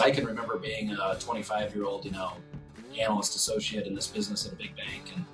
I 0.00 0.10
can 0.10 0.26
remember 0.26 0.58
being 0.58 0.90
a 0.90 1.16
25 1.20 1.74
year 1.74 1.84
old, 1.84 2.04
you 2.04 2.10
know, 2.10 2.32
analyst 2.98 3.36
associate 3.36 3.86
in 3.86 3.94
this 3.94 4.08
business 4.08 4.44
at 4.46 4.52
a 4.52 4.56
big 4.56 4.74
bank, 4.76 5.12
and 5.14 5.24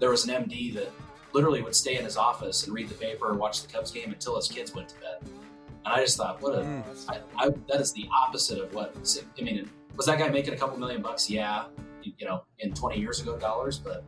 there 0.00 0.10
was 0.10 0.26
an 0.26 0.44
MD 0.44 0.74
that 0.74 0.90
literally 1.32 1.62
would 1.62 1.74
stay 1.74 1.98
in 1.98 2.04
his 2.04 2.16
office 2.16 2.64
and 2.64 2.74
read 2.74 2.88
the 2.88 2.94
paper 2.94 3.30
and 3.30 3.38
watch 3.38 3.62
the 3.62 3.72
Cubs 3.72 3.92
game 3.92 4.10
until 4.10 4.34
his 4.36 4.48
kids 4.48 4.74
went 4.74 4.88
to 4.88 4.94
bed. 4.96 5.18
And 5.22 5.94
I 5.94 6.00
just 6.00 6.16
thought, 6.16 6.42
what 6.42 6.54
a 6.56 6.62
mm. 6.62 6.84
I, 7.08 7.46
I, 7.46 7.50
that 7.68 7.80
is 7.80 7.92
the 7.92 8.08
opposite 8.12 8.58
of 8.58 8.74
what 8.74 8.96
I 9.38 9.42
mean. 9.42 9.70
Was 9.96 10.06
that 10.06 10.18
guy 10.18 10.28
making 10.28 10.54
a 10.54 10.56
couple 10.56 10.78
million 10.78 11.00
bucks? 11.00 11.30
Yeah, 11.30 11.66
you 12.02 12.26
know, 12.26 12.42
in 12.58 12.74
20 12.74 12.98
years 12.98 13.20
ago 13.20 13.36
dollars, 13.38 13.78
but 13.78 14.04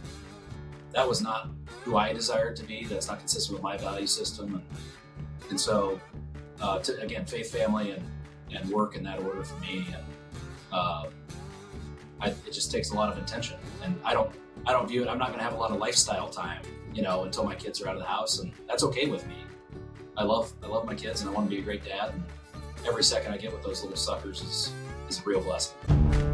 that 0.92 1.06
was 1.06 1.22
not 1.22 1.50
who 1.84 1.96
I 1.96 2.12
desired 2.12 2.56
to 2.56 2.64
be. 2.64 2.84
That's 2.84 3.06
not 3.06 3.20
consistent 3.20 3.54
with 3.54 3.62
my 3.62 3.76
value 3.76 4.08
system, 4.08 4.56
and, 4.56 4.64
and 5.50 5.60
so 5.60 6.00
uh, 6.60 6.80
to, 6.80 7.00
again, 7.00 7.24
faith, 7.26 7.52
family, 7.52 7.92
and 7.92 8.04
and 8.54 8.68
work 8.70 8.96
in 8.96 9.02
that 9.04 9.20
order 9.20 9.42
for 9.42 9.58
me. 9.60 9.86
And 9.88 10.04
uh, 10.72 11.04
I, 12.20 12.28
it 12.28 12.52
just 12.52 12.70
takes 12.70 12.90
a 12.90 12.94
lot 12.94 13.10
of 13.12 13.18
intention, 13.18 13.56
and 13.82 13.98
I 14.04 14.12
don't 14.14 14.30
I 14.66 14.72
don't 14.72 14.88
view 14.88 15.02
it. 15.02 15.08
I'm 15.08 15.18
not 15.18 15.28
going 15.28 15.38
to 15.38 15.44
have 15.44 15.54
a 15.54 15.56
lot 15.56 15.70
of 15.70 15.78
lifestyle 15.78 16.28
time, 16.28 16.62
you 16.94 17.02
know, 17.02 17.24
until 17.24 17.44
my 17.44 17.54
kids 17.54 17.80
are 17.80 17.88
out 17.88 17.94
of 17.94 18.00
the 18.00 18.08
house, 18.08 18.40
and 18.40 18.52
that's 18.68 18.82
okay 18.84 19.06
with 19.06 19.26
me. 19.26 19.36
I 20.16 20.24
love 20.24 20.52
I 20.62 20.66
love 20.66 20.84
my 20.84 20.94
kids, 20.94 21.22
and 21.22 21.30
I 21.30 21.32
want 21.32 21.48
to 21.48 21.54
be 21.54 21.60
a 21.60 21.64
great 21.64 21.84
dad. 21.84 22.12
And 22.12 22.22
every 22.86 23.04
second 23.04 23.32
I 23.32 23.38
get 23.38 23.52
with 23.52 23.62
those 23.62 23.82
little 23.82 23.96
suckers 23.96 24.42
is 24.42 24.72
is 25.08 25.20
a 25.20 25.22
real 25.24 25.40
blessing. 25.40 26.29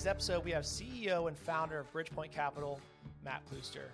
Today's 0.00 0.10
episode, 0.12 0.42
we 0.42 0.50
have 0.50 0.64
CEO 0.64 1.28
and 1.28 1.36
founder 1.36 1.78
of 1.78 1.92
Bridgepoint 1.92 2.32
Capital, 2.32 2.80
Matt 3.22 3.44
Plooster. 3.50 3.90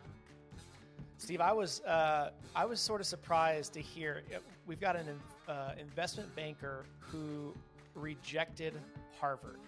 Steve, 1.19 1.41
I 1.41 1.51
was 1.53 1.81
uh, 1.81 2.31
I 2.55 2.65
was 2.65 2.79
sort 2.79 3.01
of 3.01 3.09
surprised 3.09 3.73
to 3.73 3.81
hear 3.81 4.23
we've 4.69 4.79
got 4.79 4.95
an 4.95 5.09
uh, 5.49 5.73
investment 5.81 6.33
banker 6.37 6.85
who 7.01 7.53
rejected 7.97 8.75
Harvard, 9.19 9.59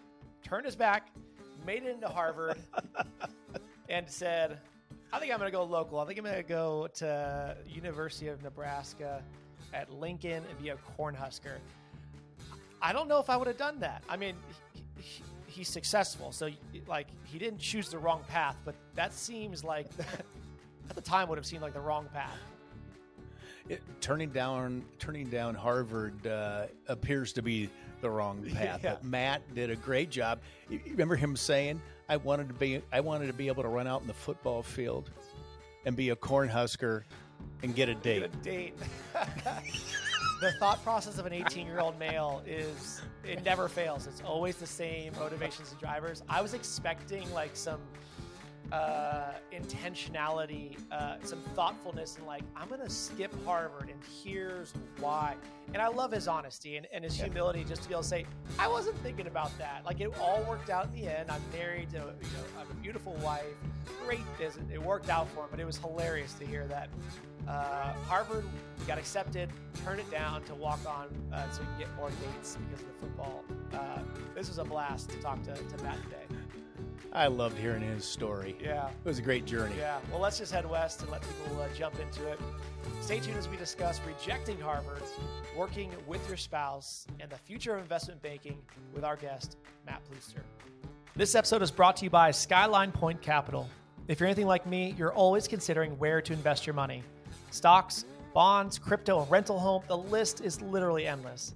turned 0.44 0.64
his 0.64 0.76
back, 0.76 1.08
made 1.66 1.82
it 1.82 1.88
into 1.88 2.06
Harvard, 2.06 2.56
and 3.88 4.08
said, 4.08 4.60
"I 5.12 5.18
think 5.18 5.32
I'm 5.32 5.40
going 5.40 5.50
to 5.50 5.56
go 5.56 5.64
local. 5.64 5.98
I 5.98 6.06
think 6.06 6.20
I'm 6.20 6.24
going 6.24 6.36
to 6.36 6.42
go 6.44 6.86
to 6.98 7.56
University 7.66 8.28
of 8.28 8.40
Nebraska 8.44 9.24
at 9.74 9.92
Lincoln 9.92 10.44
and 10.48 10.62
be 10.62 10.68
a 10.68 10.76
Cornhusker." 10.96 11.56
I 12.80 12.92
don't 12.92 13.08
know 13.08 13.18
if 13.18 13.28
I 13.28 13.36
would 13.36 13.48
have 13.48 13.58
done 13.58 13.80
that. 13.80 14.04
I 14.08 14.16
mean, 14.16 14.36
he, 15.00 15.24
he's 15.58 15.68
successful. 15.68 16.30
So 16.32 16.48
like 16.86 17.08
he 17.24 17.38
didn't 17.38 17.58
choose 17.58 17.88
the 17.90 17.98
wrong 17.98 18.22
path, 18.28 18.56
but 18.64 18.74
that 18.94 19.12
seems 19.12 19.64
like 19.64 19.86
at 20.88 20.94
the 20.94 21.02
time 21.02 21.28
would 21.28 21.36
have 21.36 21.46
seemed 21.46 21.62
like 21.62 21.74
the 21.74 21.80
wrong 21.80 22.08
path. 22.12 22.38
It, 23.68 23.82
turning 24.00 24.30
down 24.30 24.84
turning 24.98 25.28
down 25.28 25.54
Harvard 25.54 26.26
uh, 26.26 26.66
appears 26.86 27.32
to 27.34 27.42
be 27.42 27.68
the 28.00 28.08
wrong 28.08 28.42
path. 28.54 28.80
yeah. 28.82 28.94
But 28.94 29.04
Matt 29.04 29.54
did 29.54 29.70
a 29.70 29.76
great 29.76 30.10
job. 30.10 30.40
You 30.70 30.80
remember 30.86 31.16
him 31.16 31.36
saying, 31.36 31.82
"I 32.08 32.16
wanted 32.16 32.48
to 32.48 32.54
be 32.54 32.80
I 32.92 33.00
wanted 33.00 33.26
to 33.26 33.34
be 33.34 33.48
able 33.48 33.64
to 33.64 33.68
run 33.68 33.86
out 33.86 34.00
in 34.00 34.06
the 34.06 34.14
football 34.14 34.62
field 34.62 35.10
and 35.84 35.96
be 35.96 36.10
a 36.10 36.16
cornhusker 36.16 37.02
and 37.62 37.74
get 37.74 37.88
a 37.88 37.94
date." 37.96 38.20
Get 38.20 38.34
a 38.34 38.36
date. 38.42 38.74
the 40.40 40.52
thought 40.52 40.82
process 40.84 41.18
of 41.18 41.26
an 41.26 41.32
18 41.32 41.66
year 41.66 41.80
old 41.80 41.98
male 41.98 42.42
is 42.46 43.02
it 43.24 43.44
never 43.44 43.68
fails. 43.68 44.06
It's 44.06 44.22
always 44.22 44.56
the 44.56 44.66
same 44.66 45.12
motivations 45.18 45.70
and 45.70 45.80
drivers. 45.80 46.22
I 46.28 46.40
was 46.40 46.54
expecting 46.54 47.30
like 47.32 47.56
some 47.56 47.80
uh, 48.70 49.32
intentionality, 49.52 50.76
uh, 50.92 51.16
some 51.22 51.40
thoughtfulness, 51.54 52.16
and 52.18 52.26
like 52.26 52.42
I'm 52.54 52.68
gonna 52.68 52.90
skip 52.90 53.32
Harvard, 53.44 53.88
and 53.88 54.00
here's 54.22 54.72
why. 55.00 55.36
And 55.72 55.82
I 55.82 55.88
love 55.88 56.12
his 56.12 56.28
honesty 56.28 56.76
and, 56.76 56.86
and 56.92 57.02
his 57.02 57.14
humility, 57.14 57.64
just 57.64 57.82
to 57.82 57.88
be 57.88 57.94
able 57.94 58.02
to 58.02 58.08
say, 58.08 58.26
I 58.58 58.68
wasn't 58.68 58.96
thinking 58.98 59.26
about 59.26 59.56
that. 59.58 59.82
Like 59.84 60.00
it 60.00 60.10
all 60.20 60.42
worked 60.48 60.70
out 60.70 60.86
in 60.86 60.92
the 60.92 61.08
end. 61.08 61.30
I'm 61.30 61.42
married 61.52 61.90
to, 61.90 61.96
you 61.96 62.02
know, 62.02 62.44
I 62.56 62.60
have 62.60 62.70
a 62.70 62.74
beautiful 62.74 63.14
wife. 63.16 63.44
Great 64.04 64.24
business. 64.38 64.66
It 64.72 64.82
worked 64.82 65.08
out 65.08 65.28
for 65.30 65.40
him, 65.40 65.48
but 65.50 65.60
it 65.60 65.66
was 65.66 65.78
hilarious 65.78 66.34
to 66.34 66.46
hear 66.46 66.66
that 66.68 66.90
uh, 67.48 67.94
Harvard 68.06 68.44
got 68.86 68.98
accepted, 68.98 69.48
turned 69.84 70.00
it 70.00 70.10
down 70.10 70.42
to 70.44 70.54
walk 70.54 70.80
on 70.86 71.08
uh, 71.32 71.48
so 71.50 71.62
he 71.62 71.66
can 71.66 71.78
get 71.78 71.96
more 71.96 72.10
dates 72.10 72.56
because 72.56 72.82
of 72.82 72.88
the 72.88 73.06
football. 73.06 73.44
Uh, 73.72 74.00
this 74.34 74.48
was 74.48 74.58
a 74.58 74.64
blast 74.64 75.08
to 75.10 75.16
talk 75.20 75.42
to, 75.44 75.54
to 75.54 75.82
Matt 75.82 75.96
today. 76.04 76.38
I 77.12 77.26
loved 77.26 77.56
hearing 77.56 77.82
his 77.82 78.04
story. 78.04 78.54
Yeah. 78.62 78.88
It 78.88 79.08
was 79.08 79.18
a 79.18 79.22
great 79.22 79.46
journey. 79.46 79.76
Yeah. 79.78 79.98
Well, 80.10 80.20
let's 80.20 80.38
just 80.38 80.52
head 80.52 80.68
west 80.68 81.00
and 81.00 81.10
let 81.10 81.22
people 81.22 81.60
uh, 81.60 81.68
jump 81.74 81.98
into 81.98 82.26
it. 82.28 82.38
Stay 83.00 83.18
tuned 83.18 83.38
as 83.38 83.48
we 83.48 83.56
discuss 83.56 83.98
rejecting 84.06 84.60
Harvard, 84.60 85.02
working 85.56 85.90
with 86.06 86.26
your 86.28 86.36
spouse, 86.36 87.06
and 87.18 87.30
the 87.30 87.38
future 87.38 87.74
of 87.74 87.80
investment 87.80 88.20
banking 88.20 88.58
with 88.94 89.04
our 89.04 89.16
guest, 89.16 89.56
Matt 89.86 90.02
Plooster. 90.04 90.42
This 91.16 91.34
episode 91.34 91.62
is 91.62 91.70
brought 91.70 91.96
to 91.96 92.04
you 92.04 92.10
by 92.10 92.30
Skyline 92.30 92.92
Point 92.92 93.22
Capital. 93.22 93.68
If 94.06 94.20
you're 94.20 94.26
anything 94.26 94.46
like 94.46 94.66
me, 94.66 94.94
you're 94.98 95.12
always 95.12 95.48
considering 95.48 95.98
where 95.98 96.20
to 96.20 96.32
invest 96.32 96.66
your 96.66 96.74
money 96.74 97.02
stocks, 97.50 98.04
bonds, 98.34 98.78
crypto, 98.78 99.24
rental 99.26 99.58
home, 99.58 99.82
the 99.88 99.96
list 99.96 100.40
is 100.40 100.60
literally 100.62 101.06
endless. 101.06 101.54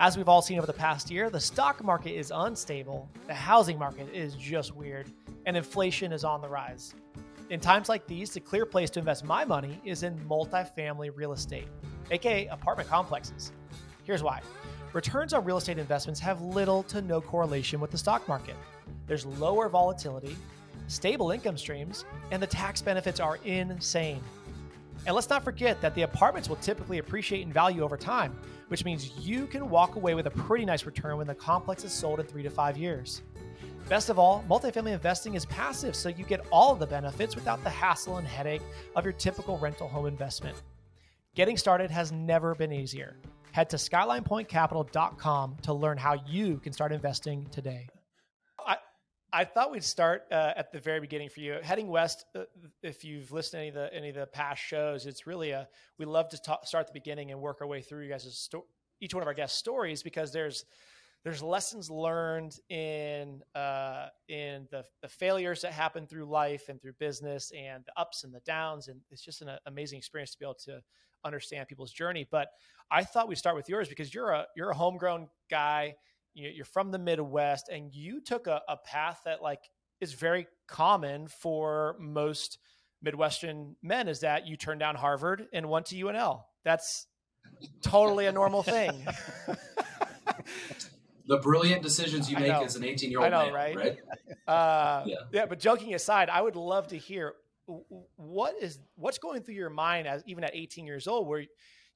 As 0.00 0.16
we've 0.16 0.28
all 0.28 0.42
seen 0.42 0.58
over 0.58 0.66
the 0.66 0.72
past 0.72 1.10
year, 1.10 1.28
the 1.28 1.40
stock 1.40 1.82
market 1.82 2.16
is 2.16 2.32
unstable, 2.34 3.08
the 3.26 3.34
housing 3.34 3.78
market 3.78 4.08
is 4.14 4.34
just 4.34 4.74
weird, 4.76 5.10
and 5.46 5.56
inflation 5.56 6.12
is 6.12 6.22
on 6.22 6.40
the 6.40 6.48
rise. 6.48 6.94
In 7.50 7.58
times 7.58 7.88
like 7.88 8.06
these, 8.06 8.30
the 8.30 8.40
clear 8.40 8.64
place 8.64 8.90
to 8.90 9.00
invest 9.00 9.24
my 9.24 9.44
money 9.44 9.80
is 9.84 10.02
in 10.02 10.16
multifamily 10.20 11.10
real 11.14 11.32
estate, 11.32 11.66
aka 12.10 12.46
apartment 12.46 12.88
complexes. 12.88 13.52
Here's 14.04 14.22
why 14.22 14.40
returns 14.92 15.32
on 15.32 15.44
real 15.44 15.58
estate 15.58 15.78
investments 15.78 16.20
have 16.20 16.40
little 16.40 16.82
to 16.84 17.02
no 17.02 17.20
correlation 17.20 17.80
with 17.80 17.90
the 17.90 17.98
stock 17.98 18.26
market. 18.28 18.54
There's 19.06 19.26
lower 19.26 19.68
volatility, 19.68 20.36
stable 20.86 21.30
income 21.30 21.56
streams, 21.56 22.04
and 22.30 22.42
the 22.42 22.46
tax 22.46 22.80
benefits 22.80 23.20
are 23.20 23.36
insane. 23.44 24.22
And 25.06 25.14
let's 25.14 25.30
not 25.30 25.44
forget 25.44 25.80
that 25.80 25.94
the 25.94 26.02
apartments 26.02 26.48
will 26.48 26.56
typically 26.56 26.98
appreciate 26.98 27.42
in 27.42 27.52
value 27.52 27.82
over 27.82 27.96
time, 27.96 28.36
which 28.68 28.84
means 28.84 29.12
you 29.18 29.46
can 29.46 29.70
walk 29.70 29.96
away 29.96 30.14
with 30.14 30.26
a 30.26 30.30
pretty 30.30 30.64
nice 30.64 30.84
return 30.84 31.16
when 31.16 31.26
the 31.26 31.34
complex 31.34 31.84
is 31.84 31.92
sold 31.92 32.20
in 32.20 32.26
three 32.26 32.42
to 32.42 32.50
five 32.50 32.76
years. 32.76 33.22
Best 33.88 34.10
of 34.10 34.18
all, 34.18 34.44
multifamily 34.48 34.92
investing 34.92 35.34
is 35.34 35.46
passive, 35.46 35.96
so 35.96 36.10
you 36.10 36.24
get 36.24 36.44
all 36.52 36.72
of 36.72 36.78
the 36.78 36.86
benefits 36.86 37.34
without 37.34 37.62
the 37.64 37.70
hassle 37.70 38.18
and 38.18 38.26
headache 38.26 38.62
of 38.96 39.04
your 39.04 39.14
typical 39.14 39.56
rental 39.58 39.88
home 39.88 40.06
investment. 40.06 40.62
Getting 41.34 41.56
started 41.56 41.90
has 41.90 42.12
never 42.12 42.54
been 42.54 42.72
easier. 42.72 43.16
Head 43.52 43.70
to 43.70 43.76
skylinepointcapital.com 43.76 45.56
to 45.62 45.72
learn 45.72 45.96
how 45.96 46.16
you 46.26 46.58
can 46.58 46.72
start 46.72 46.92
investing 46.92 47.46
today. 47.50 47.88
I 49.38 49.44
thought 49.44 49.70
we'd 49.70 49.84
start 49.84 50.24
uh, 50.32 50.52
at 50.56 50.72
the 50.72 50.80
very 50.80 50.98
beginning 50.98 51.28
for 51.28 51.38
you. 51.38 51.58
Heading 51.62 51.86
west, 51.86 52.24
uh, 52.34 52.40
if 52.82 53.04
you've 53.04 53.30
listened 53.30 53.52
to 53.52 53.58
any 53.60 53.68
of 53.68 53.74
the 53.76 53.94
any 53.94 54.08
of 54.08 54.16
the 54.16 54.26
past 54.26 54.60
shows, 54.60 55.06
it's 55.06 55.28
really 55.28 55.52
a 55.52 55.68
we 55.96 56.06
love 56.06 56.28
to 56.30 56.36
start 56.36 56.74
at 56.74 56.86
the 56.88 56.92
beginning 56.92 57.30
and 57.30 57.40
work 57.40 57.58
our 57.60 57.68
way 57.68 57.80
through 57.80 58.02
you 58.02 58.08
guys' 58.08 58.36
sto- 58.36 58.66
each 59.00 59.14
one 59.14 59.22
of 59.22 59.28
our 59.28 59.34
guest 59.34 59.56
stories 59.56 60.02
because 60.02 60.32
there's 60.32 60.64
there's 61.22 61.40
lessons 61.40 61.88
learned 61.88 62.58
in 62.68 63.40
uh, 63.54 64.08
in 64.26 64.66
the 64.72 64.82
the 65.02 65.08
failures 65.08 65.60
that 65.60 65.70
happen 65.70 66.08
through 66.08 66.24
life 66.24 66.68
and 66.68 66.82
through 66.82 66.94
business 66.94 67.52
and 67.56 67.84
the 67.84 67.92
ups 67.96 68.24
and 68.24 68.34
the 68.34 68.40
downs, 68.40 68.88
and 68.88 69.00
it's 69.08 69.22
just 69.22 69.40
an 69.40 69.50
amazing 69.66 69.98
experience 69.98 70.32
to 70.32 70.38
be 70.40 70.46
able 70.46 70.54
to 70.54 70.80
understand 71.24 71.68
people's 71.68 71.92
journey. 71.92 72.26
But 72.28 72.48
I 72.90 73.04
thought 73.04 73.28
we'd 73.28 73.38
start 73.38 73.54
with 73.54 73.68
yours 73.68 73.88
because 73.88 74.12
you're 74.12 74.30
a 74.30 74.46
you're 74.56 74.70
a 74.70 74.74
homegrown 74.74 75.28
guy 75.48 75.94
you're 76.38 76.64
from 76.64 76.90
the 76.90 76.98
Midwest, 76.98 77.68
and 77.68 77.94
you 77.94 78.20
took 78.20 78.46
a, 78.46 78.62
a 78.68 78.76
path 78.76 79.22
that 79.24 79.42
like 79.42 79.60
is 80.00 80.12
very 80.12 80.46
common 80.66 81.28
for 81.28 81.96
most 81.98 82.58
Midwestern 83.02 83.76
men. 83.82 84.08
Is 84.08 84.20
that 84.20 84.46
you 84.46 84.56
turned 84.56 84.80
down 84.80 84.94
Harvard 84.94 85.46
and 85.52 85.68
went 85.68 85.86
to 85.86 85.96
UNL? 85.96 86.42
That's 86.64 87.06
totally 87.82 88.26
a 88.26 88.32
normal 88.32 88.62
thing. 88.62 89.06
the 91.26 91.38
brilliant 91.38 91.82
decisions 91.82 92.30
you 92.30 92.38
make 92.38 92.52
as 92.52 92.76
an 92.76 92.84
18 92.84 93.10
year 93.10 93.20
old 93.20 93.30
man, 93.30 93.52
right? 93.52 93.76
right? 93.76 93.98
Uh, 94.46 95.04
yeah. 95.06 95.16
yeah. 95.32 95.46
But 95.46 95.58
joking 95.58 95.94
aside, 95.94 96.28
I 96.28 96.40
would 96.40 96.56
love 96.56 96.88
to 96.88 96.96
hear 96.96 97.34
what 98.16 98.54
is 98.60 98.78
what's 98.96 99.18
going 99.18 99.42
through 99.42 99.54
your 99.54 99.70
mind 99.70 100.06
as 100.06 100.22
even 100.26 100.42
at 100.44 100.54
18 100.54 100.86
years 100.86 101.06
old, 101.06 101.26
where 101.28 101.44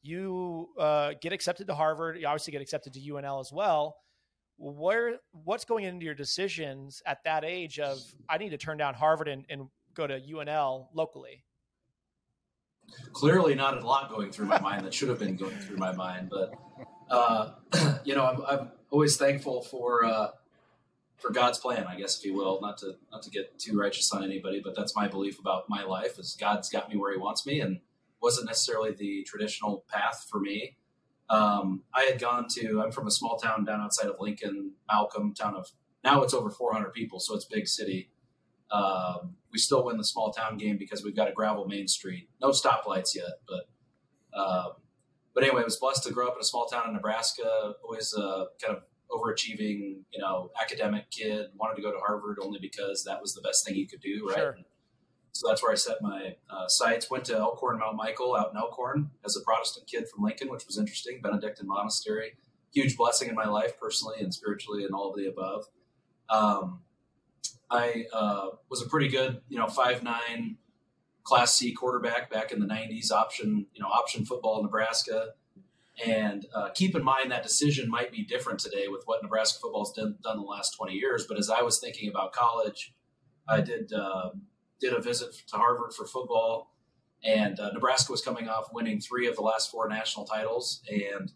you 0.02 0.68
uh, 0.78 1.12
get 1.20 1.32
accepted 1.32 1.68
to 1.68 1.74
Harvard, 1.74 2.18
you 2.20 2.26
obviously 2.26 2.50
get 2.52 2.60
accepted 2.60 2.92
to 2.94 3.00
UNL 3.00 3.40
as 3.40 3.52
well 3.52 3.96
where 4.62 5.16
what's 5.32 5.64
going 5.64 5.84
into 5.84 6.04
your 6.04 6.14
decisions 6.14 7.02
at 7.04 7.24
that 7.24 7.44
age 7.44 7.78
of 7.80 7.98
I 8.28 8.38
need 8.38 8.50
to 8.50 8.58
turn 8.58 8.78
down 8.78 8.94
Harvard 8.94 9.28
and, 9.28 9.44
and 9.48 9.68
go 9.94 10.06
to 10.06 10.20
UNL 10.20 10.86
locally? 10.94 11.44
Clearly, 13.12 13.54
not 13.54 13.76
a 13.76 13.86
lot 13.86 14.10
going 14.10 14.30
through 14.30 14.46
my 14.46 14.60
mind 14.60 14.84
that 14.84 14.94
should 14.94 15.08
have 15.08 15.18
been 15.18 15.36
going 15.36 15.56
through 15.56 15.78
my 15.78 15.92
mind, 15.92 16.30
but 16.30 16.52
Uh, 17.12 17.50
you 18.04 18.14
know, 18.14 18.24
I'm, 18.24 18.42
I'm, 18.46 18.70
always 18.90 19.16
thankful 19.16 19.62
for 19.62 20.04
uh, 20.04 20.28
for 21.16 21.30
God's 21.30 21.58
plan, 21.58 21.86
I 21.86 21.96
guess, 21.96 22.18
if 22.18 22.24
you 22.24 22.34
will. 22.34 22.58
Not 22.60 22.78
to 22.78 22.96
not 23.10 23.22
to 23.22 23.30
get 23.30 23.58
too 23.58 23.78
righteous 23.78 24.10
on 24.12 24.24
anybody, 24.24 24.60
but 24.64 24.74
that's 24.74 24.96
my 24.96 25.08
belief 25.08 25.38
about 25.38 25.68
my 25.68 25.82
life: 25.82 26.18
is 26.18 26.36
God's 26.38 26.70
got 26.70 26.88
me 26.88 26.96
where 26.96 27.12
He 27.12 27.18
wants 27.18 27.46
me, 27.46 27.60
and 27.60 27.80
wasn't 28.22 28.46
necessarily 28.46 28.92
the 28.92 29.24
traditional 29.24 29.84
path 29.90 30.26
for 30.30 30.40
me. 30.40 30.76
Um, 31.32 31.82
I 31.94 32.02
had 32.02 32.20
gone 32.20 32.46
to. 32.56 32.82
I'm 32.82 32.92
from 32.92 33.06
a 33.06 33.10
small 33.10 33.36
town 33.38 33.64
down 33.64 33.80
outside 33.80 34.08
of 34.08 34.16
Lincoln, 34.20 34.72
Malcolm, 34.90 35.34
town 35.34 35.54
of 35.56 35.70
now 36.04 36.22
it's 36.22 36.34
over 36.34 36.50
400 36.50 36.92
people, 36.92 37.20
so 37.20 37.34
it's 37.34 37.44
big 37.44 37.68
city. 37.68 38.10
Um, 38.70 39.36
we 39.52 39.58
still 39.58 39.84
win 39.84 39.96
the 39.96 40.04
small 40.04 40.32
town 40.32 40.56
game 40.56 40.76
because 40.78 41.04
we've 41.04 41.16
got 41.16 41.28
a 41.28 41.32
gravel 41.32 41.66
main 41.66 41.86
street, 41.88 42.28
no 42.40 42.50
stoplights 42.50 43.14
yet, 43.14 43.40
but. 43.48 43.68
Um, 44.38 44.72
but 45.34 45.44
anyway, 45.44 45.62
I 45.62 45.64
was 45.64 45.76
blessed 45.76 46.04
to 46.04 46.12
grow 46.12 46.28
up 46.28 46.34
in 46.36 46.40
a 46.40 46.44
small 46.44 46.66
town 46.66 46.88
in 46.88 46.94
Nebraska. 46.94 47.74
Always 47.82 48.14
a 48.14 48.46
kind 48.62 48.76
of 48.76 48.82
overachieving, 49.10 50.00
you 50.12 50.20
know, 50.20 50.50
academic 50.60 51.10
kid. 51.10 51.46
Wanted 51.56 51.76
to 51.76 51.82
go 51.82 51.92
to 51.92 51.98
Harvard 51.98 52.38
only 52.42 52.58
because 52.60 53.04
that 53.04 53.20
was 53.20 53.34
the 53.34 53.40
best 53.42 53.66
thing 53.66 53.74
you 53.74 53.86
could 53.86 54.00
do, 54.00 54.26
right? 54.28 54.36
Sure. 54.36 54.58
So 55.32 55.48
that's 55.48 55.62
where 55.62 55.72
I 55.72 55.76
set 55.76 56.02
my 56.02 56.36
uh, 56.50 56.68
sights. 56.68 57.10
Went 57.10 57.24
to 57.26 57.36
Elkhorn 57.36 57.78
Mount 57.78 57.96
Michael 57.96 58.36
out 58.36 58.50
in 58.50 58.56
Elkhorn 58.56 59.10
as 59.24 59.34
a 59.36 59.40
Protestant 59.40 59.86
kid 59.86 60.06
from 60.08 60.22
Lincoln, 60.22 60.50
which 60.50 60.66
was 60.66 60.78
interesting. 60.78 61.20
Benedictine 61.22 61.66
monastery, 61.66 62.34
huge 62.72 62.96
blessing 62.96 63.28
in 63.28 63.34
my 63.34 63.48
life 63.48 63.78
personally 63.80 64.20
and 64.20 64.32
spiritually, 64.32 64.84
and 64.84 64.94
all 64.94 65.10
of 65.10 65.16
the 65.16 65.26
above. 65.26 65.64
Um, 66.28 66.80
I 67.70 68.04
uh, 68.12 68.48
was 68.68 68.82
a 68.82 68.88
pretty 68.88 69.08
good, 69.08 69.40
you 69.48 69.58
know, 69.58 69.68
five 69.68 70.02
nine 70.02 70.58
Class 71.24 71.56
C 71.56 71.72
quarterback 71.72 72.30
back 72.30 72.52
in 72.52 72.60
the 72.60 72.66
'90s. 72.66 73.10
Option, 73.10 73.66
you 73.74 73.82
know, 73.82 73.88
option 73.88 74.26
football 74.26 74.58
in 74.58 74.64
Nebraska. 74.64 75.28
And 76.06 76.46
uh, 76.54 76.70
keep 76.70 76.96
in 76.96 77.04
mind 77.04 77.30
that 77.30 77.42
decision 77.42 77.88
might 77.90 78.10
be 78.10 78.24
different 78.24 78.58
today 78.58 78.88
with 78.88 79.02
what 79.04 79.22
Nebraska 79.22 79.60
football's 79.60 79.92
done, 79.92 80.16
done 80.22 80.38
the 80.38 80.42
last 80.42 80.74
20 80.74 80.94
years. 80.94 81.26
But 81.28 81.38
as 81.38 81.50
I 81.50 81.60
was 81.60 81.78
thinking 81.80 82.08
about 82.08 82.32
college, 82.32 82.94
I 83.46 83.60
did 83.60 83.92
uh, 83.92 84.30
did 84.82 84.92
a 84.92 85.00
visit 85.00 85.32
to 85.48 85.56
Harvard 85.56 85.94
for 85.94 86.04
football, 86.04 86.74
and 87.24 87.58
uh, 87.58 87.70
Nebraska 87.72 88.10
was 88.12 88.20
coming 88.20 88.48
off 88.48 88.72
winning 88.72 89.00
three 89.00 89.26
of 89.28 89.36
the 89.36 89.42
last 89.42 89.70
four 89.70 89.88
national 89.88 90.26
titles. 90.26 90.82
And 90.90 91.32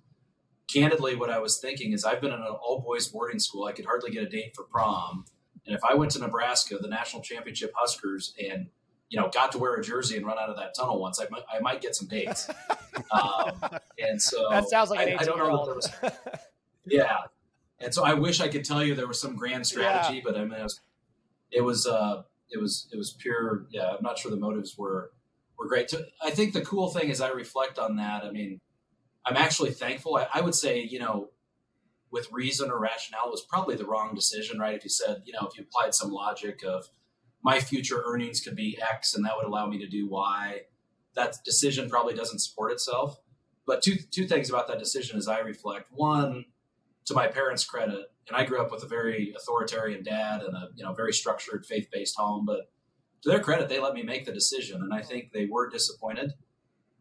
candidly, 0.73 1.15
what 1.15 1.31
I 1.31 1.39
was 1.39 1.59
thinking 1.59 1.93
is 1.93 2.05
I've 2.05 2.21
been 2.21 2.33
in 2.33 2.41
an 2.41 2.47
all 2.47 2.81
boys 2.81 3.07
boarding 3.07 3.39
school. 3.39 3.65
I 3.65 3.73
could 3.73 3.87
hardly 3.87 4.11
get 4.11 4.25
a 4.25 4.29
date 4.29 4.55
for 4.55 4.65
prom. 4.65 5.25
And 5.65 5.75
if 5.75 5.83
I 5.85 5.95
went 5.95 6.11
to 6.13 6.19
Nebraska, 6.19 6.77
the 6.81 6.89
national 6.89 7.23
championship 7.23 7.73
Huskers, 7.77 8.35
and 8.39 8.67
you 9.09 9.21
know, 9.21 9.29
got 9.29 9.53
to 9.53 9.59
wear 9.59 9.75
a 9.75 9.83
jersey 9.83 10.17
and 10.17 10.27
run 10.27 10.37
out 10.39 10.49
of 10.49 10.57
that 10.57 10.75
tunnel 10.75 11.01
once, 11.01 11.21
I 11.21 11.27
might, 11.31 11.43
I 11.53 11.61
might 11.61 11.81
get 11.81 11.95
some 11.95 12.09
dates. 12.09 12.51
um, 13.13 13.63
and 13.99 14.21
so 14.21 14.49
that 14.51 14.69
sounds 14.69 14.91
like 14.91 15.07
an 15.07 15.17
I, 15.19 15.23
I 15.23 15.25
don't 15.25 15.39
know 15.39 15.65
that 15.65 15.91
there 16.01 16.11
was, 16.11 16.39
yeah. 16.87 17.19
And 17.79 17.95
so 17.95 18.05
I 18.05 18.15
wish 18.15 18.41
I 18.41 18.49
could 18.49 18.65
tell 18.65 18.83
you 18.83 18.97
there 18.97 19.07
was 19.07 19.21
some 19.21 19.37
grand 19.37 19.67
strategy, 19.67 20.17
yeah. 20.17 20.23
but 20.25 20.37
I 20.37 20.45
mean, 20.45 20.59
it 20.59 20.63
was, 20.63 20.81
it 21.53 21.61
was, 21.61 21.87
uh, 21.87 22.23
it 22.51 22.61
was, 22.61 22.89
it 22.93 22.97
was 22.97 23.13
pure. 23.13 23.67
Yeah. 23.71 23.95
I'm 23.97 24.03
not 24.03 24.19
sure 24.19 24.31
the 24.31 24.37
motives 24.37 24.77
were, 24.79 25.13
were 25.59 25.69
great. 25.69 25.89
To, 25.89 26.07
I 26.23 26.31
think 26.31 26.53
the 26.53 26.61
cool 26.61 26.91
thing 26.91 27.09
is 27.09 27.21
I 27.21 27.31
reflect 27.31 27.79
on 27.79 27.97
that. 27.97 28.25
I 28.25 28.31
mean, 28.31 28.61
I'm 29.25 29.37
actually 29.37 29.73
thankful. 29.73 30.17
I, 30.17 30.29
I 30.35 30.41
would 30.41 30.55
say, 30.55 30.83
you 30.83 30.99
know, 30.99 31.31
with 32.13 32.31
reason 32.33 32.71
or 32.71 32.79
rationale 32.79 33.31
was 33.31 33.45
probably 33.49 33.75
the 33.75 33.85
wrong 33.85 34.15
decision, 34.15 34.59
right? 34.59 34.77
If 34.77 34.85
you 34.85 34.91
said, 34.91 35.23
you 35.25 35.33
know, 35.33 35.49
if 35.49 35.59
you 35.59 35.65
applied 35.65 35.95
some 35.95 36.11
logic 36.11 36.63
of, 36.65 36.89
my 37.43 37.61
future 37.61 38.03
earnings 38.05 38.41
could 38.41 38.57
be 38.57 38.79
X 38.81 39.15
and 39.15 39.25
that 39.25 39.37
would 39.37 39.47
allow 39.47 39.67
me 39.67 39.79
to 39.79 39.87
do 39.87 40.09
Y. 40.09 40.63
That 41.15 41.37
decision 41.45 41.89
probably 41.89 42.15
doesn't 42.15 42.41
support 42.41 42.73
itself. 42.73 43.21
But 43.67 43.83
two 43.83 43.97
two 44.11 44.27
things 44.27 44.49
about 44.49 44.69
that 44.69 44.79
decision 44.79 45.17
as 45.17 45.29
I 45.29 45.41
reflect. 45.41 45.91
One, 45.93 46.47
to 47.07 47.15
my 47.15 47.27
parents' 47.27 47.65
credit, 47.65 48.07
and 48.29 48.37
I 48.37 48.45
grew 48.45 48.61
up 48.61 48.71
with 48.71 48.83
a 48.83 48.89
very 48.89 49.33
authoritarian 49.37 50.03
dad 50.03 50.43
and 50.43 50.55
a 50.55 50.69
you 50.75 50.85
know 50.85 50.93
very 50.93 51.13
structured 51.13 51.65
faith 51.67 51.89
based 51.93 52.17
home, 52.17 52.45
but 52.45 52.71
to 53.23 53.31
their 53.31 53.41
credit, 53.41 53.69
they 53.69 53.81
let 53.81 53.95
me 53.95 54.03
make 54.03 54.25
the 54.25 54.33
decision, 54.33 54.83
and 54.83 54.93
I 54.93 55.03
think 55.03 55.33
they 55.33 55.47
were 55.47 55.69
disappointed. 55.69 56.35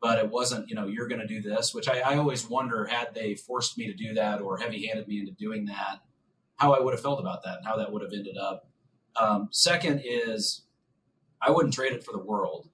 But 0.01 0.19
it 0.19 0.29
wasn't, 0.29 0.69
you 0.69 0.75
know, 0.75 0.87
you're 0.87 1.07
going 1.07 1.21
to 1.21 1.27
do 1.27 1.41
this, 1.41 1.73
which 1.73 1.87
I, 1.87 1.99
I 1.99 2.17
always 2.17 2.47
wonder 2.47 2.85
had 2.85 3.15
they 3.15 3.35
forced 3.35 3.77
me 3.77 3.87
to 3.87 3.93
do 3.93 4.13
that 4.13 4.41
or 4.41 4.57
heavy 4.57 4.85
handed 4.87 5.07
me 5.07 5.19
into 5.19 5.31
doing 5.31 5.65
that, 5.65 5.99
how 6.57 6.73
I 6.73 6.79
would 6.79 6.93
have 6.93 7.01
felt 7.01 7.19
about 7.19 7.43
that 7.43 7.57
and 7.57 7.65
how 7.65 7.77
that 7.77 7.91
would 7.91 8.01
have 8.01 8.11
ended 8.13 8.37
up. 8.37 8.67
Um, 9.19 9.47
second 9.51 10.01
is 10.03 10.63
I 11.41 11.51
wouldn't 11.51 11.73
trade 11.73 11.93
it 11.93 12.03
for 12.03 12.11
the 12.11 12.23
world. 12.23 12.69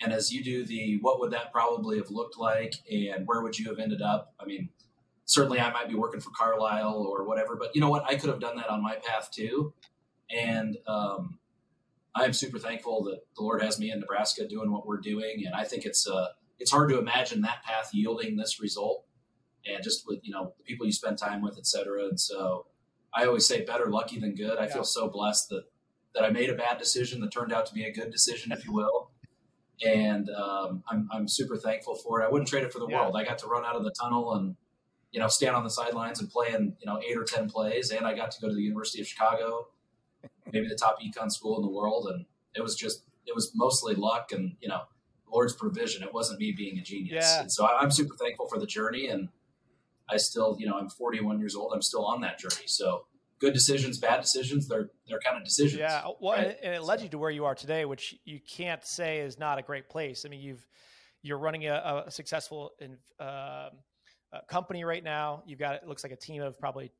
And 0.00 0.12
as 0.12 0.32
you 0.32 0.42
do 0.42 0.64
the 0.64 0.98
what 1.02 1.20
would 1.20 1.32
that 1.32 1.52
probably 1.52 1.98
have 1.98 2.10
looked 2.10 2.38
like 2.38 2.74
and 2.90 3.26
where 3.26 3.42
would 3.42 3.58
you 3.58 3.68
have 3.68 3.78
ended 3.78 4.00
up? 4.00 4.32
I 4.40 4.46
mean, 4.46 4.70
certainly 5.30 5.60
I 5.60 5.70
might 5.70 5.88
be 5.88 5.94
working 5.94 6.20
for 6.20 6.30
Carlyle 6.30 7.06
or 7.08 7.24
whatever, 7.24 7.54
but 7.54 7.74
you 7.74 7.80
know 7.80 7.88
what? 7.88 8.04
I 8.04 8.16
could 8.16 8.30
have 8.30 8.40
done 8.40 8.56
that 8.56 8.68
on 8.68 8.82
my 8.82 8.96
path 8.96 9.30
too. 9.32 9.72
And 10.28 10.76
um, 10.88 11.38
I'm 12.16 12.32
super 12.32 12.58
thankful 12.58 13.04
that 13.04 13.20
the 13.36 13.42
Lord 13.42 13.62
has 13.62 13.78
me 13.78 13.92
in 13.92 14.00
Nebraska 14.00 14.48
doing 14.48 14.72
what 14.72 14.86
we're 14.86 15.00
doing. 15.00 15.44
And 15.46 15.54
I 15.54 15.64
think 15.64 15.84
it's 15.84 16.08
uh, 16.08 16.26
it's 16.58 16.72
hard 16.72 16.90
to 16.90 16.98
imagine 16.98 17.42
that 17.42 17.62
path 17.62 17.90
yielding 17.92 18.36
this 18.36 18.60
result. 18.60 19.04
And 19.64 19.84
just 19.84 20.04
with 20.06 20.18
you 20.22 20.32
know 20.32 20.52
the 20.58 20.64
people 20.64 20.84
you 20.84 20.92
spend 20.92 21.18
time 21.18 21.42
with, 21.42 21.56
et 21.58 21.66
cetera. 21.66 22.06
And 22.08 22.18
so 22.18 22.66
I 23.14 23.24
always 23.24 23.46
say 23.46 23.64
better 23.64 23.86
lucky 23.86 24.18
than 24.18 24.34
good. 24.34 24.58
I 24.58 24.64
yeah. 24.64 24.72
feel 24.72 24.84
so 24.84 25.08
blessed 25.08 25.48
that 25.50 25.64
that 26.14 26.24
I 26.24 26.30
made 26.30 26.50
a 26.50 26.54
bad 26.54 26.78
decision 26.78 27.20
that 27.20 27.30
turned 27.30 27.52
out 27.52 27.66
to 27.66 27.74
be 27.74 27.84
a 27.84 27.92
good 27.92 28.10
decision, 28.10 28.50
if 28.50 28.64
you 28.64 28.72
will. 28.72 29.10
And 29.86 30.28
um, 30.30 30.82
I'm, 30.90 31.08
I'm 31.12 31.28
super 31.28 31.56
thankful 31.56 31.94
for 31.94 32.20
it. 32.20 32.26
I 32.26 32.28
wouldn't 32.28 32.48
trade 32.48 32.64
it 32.64 32.72
for 32.72 32.80
the 32.80 32.88
yeah. 32.88 33.00
world. 33.00 33.14
I 33.16 33.24
got 33.24 33.38
to 33.38 33.46
run 33.46 33.64
out 33.64 33.76
of 33.76 33.84
the 33.84 33.92
tunnel 33.92 34.34
and, 34.34 34.56
you 35.12 35.20
know, 35.20 35.28
stand 35.28 35.56
on 35.56 35.64
the 35.64 35.70
sidelines 35.70 36.20
and 36.20 36.30
play 36.30 36.48
in, 36.54 36.76
you 36.80 36.86
know, 36.86 37.00
eight 37.00 37.16
or 37.16 37.24
10 37.24 37.48
plays. 37.50 37.90
And 37.90 38.06
I 38.06 38.14
got 38.14 38.30
to 38.32 38.40
go 38.40 38.48
to 38.48 38.54
the 38.54 38.62
University 38.62 39.00
of 39.00 39.08
Chicago, 39.08 39.68
maybe 40.52 40.68
the 40.68 40.76
top 40.76 40.98
econ 41.00 41.30
school 41.30 41.56
in 41.56 41.62
the 41.62 41.70
world. 41.70 42.08
And 42.12 42.26
it 42.54 42.62
was 42.62 42.76
just, 42.76 43.04
it 43.26 43.34
was 43.34 43.52
mostly 43.54 43.94
luck 43.94 44.32
and, 44.32 44.56
you 44.60 44.68
know, 44.68 44.82
Lord's 45.32 45.54
provision. 45.54 46.02
It 46.02 46.12
wasn't 46.12 46.40
me 46.40 46.52
being 46.52 46.78
a 46.78 46.82
genius. 46.82 47.24
Yeah. 47.24 47.42
And 47.42 47.52
so 47.52 47.66
I'm 47.66 47.90
super 47.90 48.16
thankful 48.16 48.48
for 48.48 48.58
the 48.58 48.66
journey. 48.66 49.08
And 49.08 49.28
I 50.08 50.16
still, 50.16 50.56
you 50.58 50.66
know, 50.66 50.76
I'm 50.76 50.88
41 50.88 51.38
years 51.38 51.54
old. 51.54 51.72
I'm 51.74 51.82
still 51.82 52.04
on 52.04 52.20
that 52.22 52.38
journey. 52.38 52.66
So 52.66 53.06
good 53.40 53.54
decisions, 53.54 53.98
bad 53.98 54.20
decisions. 54.20 54.68
They're 54.68 54.90
they're 55.08 55.20
kind 55.20 55.36
of 55.36 55.44
decisions. 55.44 55.80
Yeah, 55.80 56.04
well, 56.20 56.36
right? 56.36 56.56
and 56.62 56.74
it 56.74 56.82
led 56.82 57.00
you 57.00 57.08
to 57.08 57.18
where 57.18 57.30
you 57.30 57.44
are 57.46 57.54
today, 57.54 57.84
which 57.84 58.16
you 58.24 58.38
can't 58.38 58.84
say 58.84 59.20
is 59.20 59.38
not 59.38 59.58
a 59.58 59.62
great 59.62 59.88
place. 59.88 60.24
I 60.24 60.28
mean, 60.28 60.40
you've 60.40 60.66
you're 61.22 61.38
running 61.38 61.66
a, 61.66 62.04
a 62.06 62.10
successful 62.10 62.72
in, 62.78 62.96
uh, 63.18 63.70
company 64.48 64.84
right 64.84 65.02
now. 65.02 65.42
You've 65.46 65.58
got 65.58 65.74
it 65.74 65.86
looks 65.86 66.02
like 66.02 66.12
a 66.12 66.16
team 66.16 66.42
of 66.42 66.58
probably 66.58 66.90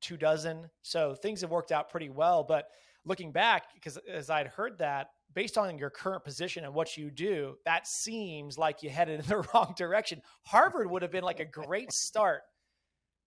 two 0.00 0.16
dozen. 0.16 0.68
So 0.82 1.14
things 1.14 1.40
have 1.40 1.50
worked 1.50 1.72
out 1.72 1.90
pretty 1.90 2.10
well. 2.10 2.44
But 2.44 2.68
looking 3.04 3.32
back, 3.32 3.74
because 3.74 3.98
as 4.10 4.30
I'd 4.30 4.48
heard 4.48 4.78
that, 4.78 5.10
based 5.34 5.58
on 5.58 5.78
your 5.78 5.90
current 5.90 6.24
position 6.24 6.64
and 6.64 6.74
what 6.74 6.96
you 6.96 7.10
do, 7.10 7.56
that 7.64 7.86
seems 7.86 8.58
like 8.58 8.82
you 8.82 8.90
headed 8.90 9.20
in 9.20 9.26
the 9.26 9.46
wrong 9.54 9.74
direction. 9.76 10.20
Harvard 10.42 10.90
would 10.90 11.02
have 11.02 11.10
been 11.12 11.24
like 11.24 11.40
a 11.40 11.44
great 11.44 11.92
start 11.92 12.42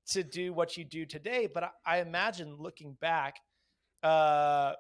to 0.08 0.24
do 0.24 0.54
what 0.54 0.76
you 0.78 0.84
do 0.84 1.06
today. 1.06 1.48
But 1.52 1.64
I, 1.64 1.70
I 1.86 1.98
imagine 2.00 2.56
looking 2.58 2.98
back, 3.00 3.36
uh, 4.04 4.74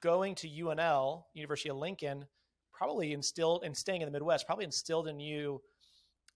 going 0.00 0.34
to 0.36 0.48
UNL, 0.48 1.24
University 1.34 1.70
of 1.70 1.76
Lincoln, 1.76 2.26
probably 2.72 3.12
instilled 3.12 3.64
and 3.64 3.76
staying 3.76 4.02
in 4.02 4.06
the 4.06 4.12
Midwest, 4.12 4.46
probably 4.46 4.64
instilled 4.64 5.08
in 5.08 5.20
you, 5.20 5.60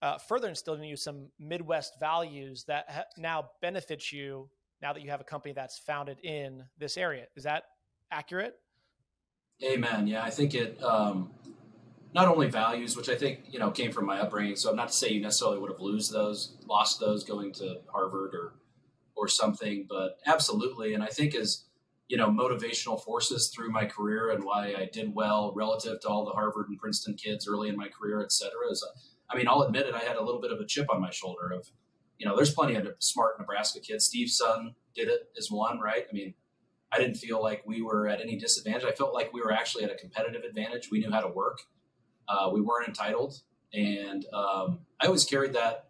uh, 0.03 0.17
further 0.17 0.49
instilled 0.49 0.79
in 0.79 0.83
you 0.83 0.97
some 0.97 1.29
Midwest 1.39 1.93
values 1.97 2.65
that 2.67 2.85
ha- 2.89 3.05
now 3.17 3.49
benefit 3.61 4.11
you 4.11 4.49
now 4.81 4.91
that 4.91 5.01
you 5.01 5.09
have 5.09 5.21
a 5.21 5.23
company 5.23 5.53
that's 5.53 5.79
founded 5.79 6.19
in 6.23 6.61
this 6.77 6.97
area. 6.97 7.25
Is 7.37 7.43
that 7.45 7.63
accurate? 8.11 8.55
Amen. 9.63 10.05
Yeah, 10.05 10.21
I 10.21 10.29
think 10.29 10.53
it. 10.55 10.83
Um, 10.83 11.31
not 12.13 12.27
only 12.27 12.47
values, 12.47 12.95
which 12.95 13.09
I 13.09 13.15
think 13.15 13.39
you 13.49 13.59
know 13.59 13.71
came 13.71 13.93
from 13.93 14.05
my 14.05 14.19
upbringing. 14.19 14.57
So 14.57 14.69
I'm 14.69 14.75
not 14.75 14.89
to 14.89 14.93
say 14.93 15.09
you 15.09 15.21
necessarily 15.21 15.57
would 15.59 15.71
have 15.71 15.79
lose 15.79 16.09
those, 16.09 16.57
lost 16.67 16.99
those 16.99 17.23
going 17.23 17.53
to 17.53 17.77
Harvard 17.91 18.35
or 18.35 18.55
or 19.15 19.29
something, 19.29 19.85
but 19.87 20.17
absolutely. 20.25 20.95
And 20.95 21.01
I 21.01 21.07
think 21.07 21.33
as 21.33 21.63
you 22.09 22.17
know 22.17 22.27
motivational 22.27 23.01
forces 23.01 23.53
through 23.55 23.71
my 23.71 23.85
career 23.85 24.31
and 24.31 24.43
why 24.43 24.75
I 24.77 24.89
did 24.91 25.15
well 25.15 25.53
relative 25.55 26.01
to 26.01 26.09
all 26.09 26.25
the 26.25 26.33
Harvard 26.33 26.67
and 26.67 26.77
Princeton 26.77 27.13
kids 27.13 27.47
early 27.47 27.69
in 27.69 27.77
my 27.77 27.87
career, 27.87 28.21
et 28.21 28.33
cetera. 28.33 28.69
Is 28.69 28.85
I 29.33 29.37
mean, 29.37 29.47
I'll 29.47 29.63
admit 29.63 29.87
it. 29.87 29.95
I 29.95 29.99
had 29.99 30.15
a 30.15 30.23
little 30.23 30.39
bit 30.39 30.51
of 30.51 30.59
a 30.59 30.65
chip 30.65 30.87
on 30.91 31.01
my 31.01 31.09
shoulder 31.09 31.51
of 31.51 31.67
you 32.17 32.29
know, 32.29 32.35
there's 32.35 32.53
plenty 32.53 32.75
of 32.75 32.87
smart 32.99 33.39
Nebraska 33.39 33.79
kids. 33.79 34.05
Steve's 34.05 34.37
son 34.37 34.75
did 34.95 35.09
it 35.09 35.31
as 35.37 35.49
one, 35.51 35.79
right? 35.79 36.05
I 36.09 36.13
mean, 36.13 36.33
I 36.91 36.97
didn't 36.97 37.15
feel 37.15 37.41
like 37.41 37.63
we 37.65 37.81
were 37.81 38.07
at 38.07 38.21
any 38.21 38.37
disadvantage. 38.37 38.85
I 38.85 38.91
felt 38.91 39.13
like 39.13 39.33
we 39.33 39.41
were 39.41 39.51
actually 39.51 39.83
at 39.83 39.91
a 39.91 39.95
competitive 39.95 40.43
advantage. 40.43 40.89
We 40.91 40.99
knew 40.99 41.11
how 41.11 41.21
to 41.21 41.27
work. 41.27 41.59
Uh, 42.27 42.49
we 42.53 42.61
weren't 42.61 42.87
entitled, 42.87 43.41
and 43.73 44.25
um, 44.31 44.79
I 45.01 45.07
always 45.07 45.25
carried 45.25 45.53
that 45.53 45.87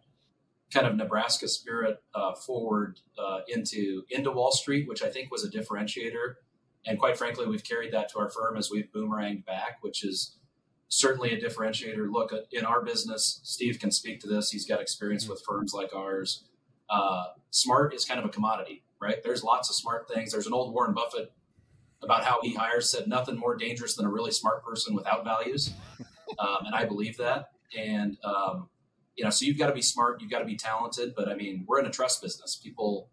kind 0.72 0.86
of 0.86 0.96
Nebraska 0.96 1.46
spirit 1.46 2.02
uh, 2.14 2.34
forward 2.34 2.98
uh, 3.16 3.40
into 3.46 4.02
into 4.10 4.32
Wall 4.32 4.50
Street, 4.50 4.88
which 4.88 5.02
I 5.02 5.10
think 5.10 5.30
was 5.30 5.44
a 5.44 5.50
differentiator. 5.50 6.34
And 6.86 6.98
quite 6.98 7.16
frankly, 7.16 7.46
we've 7.46 7.62
carried 7.62 7.92
that 7.92 8.08
to 8.10 8.18
our 8.18 8.28
firm 8.28 8.56
as 8.56 8.70
we've 8.70 8.90
boomeranged 8.92 9.46
back, 9.46 9.78
which 9.82 10.04
is 10.04 10.36
certainly 10.88 11.32
a 11.32 11.40
differentiator. 11.40 12.10
Look, 12.10 12.32
uh, 12.32 12.38
in 12.52 12.64
our 12.64 12.82
business, 12.82 13.40
Steve 13.42 13.78
can 13.78 13.90
speak 13.90 14.20
to 14.20 14.26
this. 14.26 14.50
He's 14.50 14.66
got 14.66 14.80
experience 14.80 15.24
mm-hmm. 15.24 15.32
with 15.32 15.42
firms 15.42 15.74
like 15.74 15.94
ours. 15.94 16.44
Uh, 16.88 17.24
smart 17.50 17.94
is 17.94 18.04
kind 18.04 18.20
of 18.20 18.26
a 18.26 18.28
commodity, 18.28 18.84
right? 19.00 19.22
There's 19.22 19.42
lots 19.42 19.70
of 19.70 19.76
smart 19.76 20.08
things. 20.08 20.32
There's 20.32 20.46
an 20.46 20.52
old 20.52 20.72
Warren 20.72 20.94
Buffett 20.94 21.32
about 22.02 22.24
how 22.24 22.40
he 22.42 22.54
hires 22.54 22.90
said 22.90 23.08
nothing 23.08 23.36
more 23.36 23.56
dangerous 23.56 23.94
than 23.96 24.04
a 24.04 24.10
really 24.10 24.30
smart 24.30 24.64
person 24.64 24.94
without 24.94 25.24
values, 25.24 25.72
um, 26.38 26.66
and 26.66 26.74
I 26.74 26.84
believe 26.84 27.16
that. 27.16 27.50
And 27.76 28.18
um, 28.22 28.68
you 29.16 29.24
know, 29.24 29.30
so 29.30 29.46
you've 29.46 29.58
got 29.58 29.68
to 29.68 29.74
be 29.74 29.82
smart, 29.82 30.20
you've 30.20 30.30
got 30.30 30.40
to 30.40 30.44
be 30.44 30.56
talented. 30.56 31.14
But 31.16 31.28
I 31.28 31.34
mean, 31.34 31.64
we're 31.66 31.80
in 31.80 31.86
a 31.86 31.90
trust 31.90 32.22
business. 32.22 32.56
People, 32.56 33.08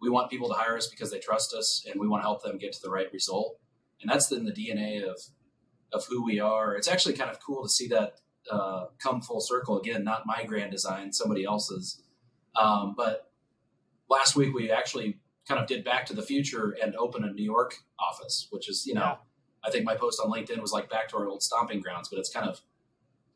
we 0.00 0.08
want 0.08 0.30
people 0.30 0.48
to 0.48 0.54
hire 0.54 0.76
us 0.76 0.86
because 0.86 1.10
they 1.10 1.18
trust 1.18 1.54
us, 1.54 1.84
and 1.90 2.00
we 2.00 2.06
want 2.06 2.22
to 2.22 2.26
help 2.26 2.42
them 2.42 2.58
get 2.58 2.72
to 2.74 2.82
the 2.82 2.90
right 2.90 3.12
result. 3.12 3.58
And 4.00 4.10
that's 4.10 4.30
in 4.32 4.44
the 4.44 4.52
DNA 4.52 5.02
of 5.02 5.20
of 5.92 6.04
who 6.08 6.24
we 6.24 6.40
are. 6.40 6.74
It's 6.74 6.88
actually 6.88 7.14
kind 7.14 7.30
of 7.30 7.40
cool 7.40 7.62
to 7.62 7.68
see 7.68 7.88
that 7.88 8.20
uh, 8.50 8.86
come 8.98 9.20
full 9.20 9.40
circle 9.40 9.78
again. 9.78 10.04
Not 10.04 10.26
my 10.26 10.44
grand 10.44 10.70
design, 10.70 11.12
somebody 11.12 11.44
else's. 11.44 12.02
Um, 12.60 12.94
but 12.96 13.30
last 14.08 14.36
week 14.36 14.54
we 14.54 14.70
actually 14.70 15.18
kind 15.46 15.60
of 15.60 15.66
did 15.66 15.84
Back 15.84 16.06
to 16.06 16.14
the 16.14 16.22
Future 16.22 16.76
and 16.82 16.94
opened 16.96 17.24
a 17.24 17.32
New 17.32 17.44
York 17.44 17.76
office, 17.98 18.48
which 18.50 18.68
is 18.68 18.86
you 18.86 18.94
know. 18.94 19.00
Yeah. 19.00 19.14
I 19.62 19.70
think 19.70 19.84
my 19.84 19.94
post 19.94 20.18
on 20.24 20.30
LinkedIn 20.30 20.58
was 20.58 20.72
like 20.72 20.88
back 20.88 21.10
to 21.10 21.18
our 21.18 21.28
old 21.28 21.42
stomping 21.42 21.82
grounds, 21.82 22.08
but 22.08 22.18
it's 22.18 22.32
kind 22.32 22.48
of 22.48 22.62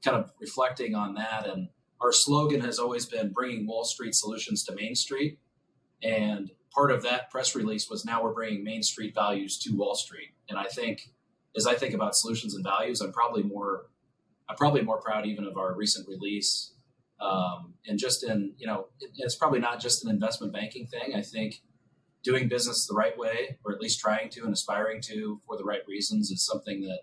kind 0.03 0.17
of 0.17 0.33
reflecting 0.41 0.95
on 0.95 1.13
that 1.15 1.47
and 1.47 1.69
our 2.05 2.13
slogan 2.13 2.61
has 2.61 2.79
always 2.79 3.07
been 3.07 3.31
bringing 3.31 3.67
Wall 3.67 3.85
Street 3.85 4.15
solutions 4.15 4.63
to 4.65 4.75
Main 4.75 4.95
Street. 4.95 5.39
And 6.03 6.51
part 6.73 6.91
of 6.91 7.03
that 7.03 7.31
press 7.31 7.55
release 7.55 7.89
was 7.89 8.05
now 8.05 8.23
we're 8.23 8.35
bringing 8.35 8.63
Main 8.63 8.83
Street 8.83 9.15
values 9.15 9.59
to 9.61 9.75
Wall 9.75 9.95
Street. 9.95 10.35
And 10.49 10.59
I 10.59 10.65
think, 10.65 11.11
as 11.57 11.67
I 11.67 11.75
think 11.75 11.95
about 11.95 12.17
solutions 12.17 12.55
and 12.55 12.65
values, 12.65 13.01
I'm 13.01 13.13
probably 13.13 13.43
more, 13.43 13.87
I'm 14.49 14.57
probably 14.57 14.83
more 14.83 15.01
proud 15.01 15.27
even 15.27 15.45
of 15.45 15.57
our 15.57 15.75
recent 15.75 16.09
release. 16.09 16.73
Um, 17.21 17.75
and 17.87 17.99
just 17.99 18.25
in, 18.25 18.55
you 18.59 18.67
know, 18.67 18.89
it, 19.01 19.11
it's 19.17 19.37
probably 19.37 19.61
not 19.61 19.81
just 19.81 20.05
an 20.05 20.11
investment 20.11 20.53
banking 20.53 20.87
thing. 20.87 21.15
I 21.15 21.23
think 21.23 21.63
doing 22.23 22.49
business 22.49 22.87
the 22.87 22.95
right 22.95 23.17
way, 23.17 23.59
or 23.65 23.73
at 23.73 23.81
least 23.81 24.01
trying 24.01 24.31
to 24.31 24.43
and 24.43 24.53
aspiring 24.53 25.01
to 25.03 25.41
for 25.47 25.57
the 25.57 25.65
right 25.65 25.83
reasons, 25.87 26.31
is 26.31 26.45
something 26.45 26.83
that 26.83 27.01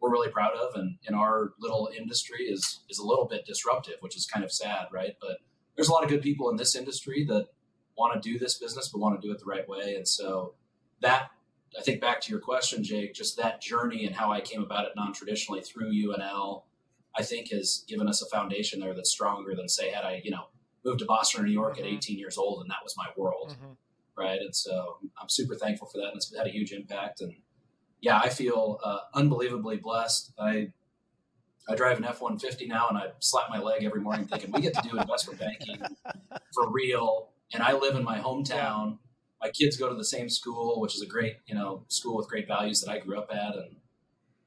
we're 0.00 0.10
really 0.10 0.30
proud 0.30 0.54
of 0.54 0.74
and 0.74 0.96
in 1.06 1.14
our 1.14 1.52
little 1.60 1.90
industry 1.96 2.44
is 2.44 2.80
is 2.88 2.98
a 2.98 3.04
little 3.04 3.26
bit 3.26 3.44
disruptive 3.46 3.96
which 4.00 4.16
is 4.16 4.26
kind 4.26 4.44
of 4.44 4.50
sad 4.50 4.86
right 4.92 5.16
but 5.20 5.38
there's 5.76 5.88
a 5.88 5.92
lot 5.92 6.02
of 6.02 6.08
good 6.08 6.22
people 6.22 6.48
in 6.50 6.56
this 6.56 6.74
industry 6.74 7.24
that 7.24 7.48
want 7.96 8.20
to 8.20 8.32
do 8.32 8.38
this 8.38 8.58
business 8.58 8.88
but 8.88 8.98
want 8.98 9.20
to 9.20 9.26
do 9.26 9.32
it 9.32 9.38
the 9.38 9.44
right 9.44 9.68
way 9.68 9.94
and 9.94 10.08
so 10.08 10.54
that 11.00 11.30
i 11.78 11.82
think 11.82 12.00
back 12.00 12.20
to 12.20 12.30
your 12.30 12.40
question 12.40 12.82
jake 12.82 13.14
just 13.14 13.36
that 13.36 13.60
journey 13.60 14.06
and 14.06 14.14
how 14.14 14.32
i 14.32 14.40
came 14.40 14.62
about 14.62 14.84
it 14.84 14.92
non-traditionally 14.96 15.60
through 15.60 15.90
unl 15.92 16.62
i 17.16 17.22
think 17.22 17.50
has 17.50 17.84
given 17.88 18.08
us 18.08 18.22
a 18.22 18.26
foundation 18.26 18.80
there 18.80 18.94
that's 18.94 19.10
stronger 19.10 19.54
than 19.54 19.68
say 19.68 19.90
had 19.90 20.04
i 20.04 20.20
you 20.24 20.30
know 20.30 20.44
moved 20.84 20.98
to 20.98 21.04
boston 21.04 21.42
or 21.42 21.46
new 21.46 21.52
york 21.52 21.76
mm-hmm. 21.76 21.86
at 21.86 21.92
18 21.92 22.18
years 22.18 22.38
old 22.38 22.62
and 22.62 22.70
that 22.70 22.78
was 22.82 22.94
my 22.96 23.06
world 23.16 23.56
mm-hmm. 23.56 23.72
right 24.16 24.40
and 24.40 24.54
so 24.54 24.98
i'm 25.20 25.28
super 25.28 25.54
thankful 25.54 25.86
for 25.86 25.98
that 25.98 26.08
and 26.08 26.16
it's 26.16 26.34
had 26.36 26.46
a 26.46 26.50
huge 26.50 26.72
impact 26.72 27.20
and 27.20 27.34
yeah, 28.00 28.18
I 28.18 28.28
feel 28.28 28.78
uh, 28.82 28.98
unbelievably 29.14 29.78
blessed. 29.78 30.32
I 30.38 30.72
I 31.68 31.74
drive 31.74 31.98
an 31.98 32.04
F 32.04 32.20
one 32.20 32.38
fifty 32.38 32.66
now, 32.66 32.88
and 32.88 32.98
I 32.98 33.08
slap 33.20 33.50
my 33.50 33.60
leg 33.60 33.84
every 33.84 34.00
morning 34.00 34.26
thinking 34.26 34.50
we 34.52 34.60
get 34.60 34.74
to 34.74 34.88
do 34.88 34.98
investment 34.98 35.38
banking 35.38 35.80
for 36.54 36.70
real. 36.70 37.28
And 37.52 37.62
I 37.62 37.72
live 37.72 37.96
in 37.96 38.04
my 38.04 38.18
hometown. 38.18 38.98
My 39.40 39.50
kids 39.50 39.76
go 39.76 39.88
to 39.88 39.94
the 39.94 40.04
same 40.04 40.28
school, 40.28 40.80
which 40.80 40.94
is 40.94 41.02
a 41.02 41.06
great 41.06 41.36
you 41.46 41.54
know 41.54 41.84
school 41.88 42.16
with 42.16 42.28
great 42.28 42.46
values 42.46 42.80
that 42.80 42.90
I 42.90 42.98
grew 42.98 43.18
up 43.18 43.30
at, 43.32 43.56
and 43.56 43.76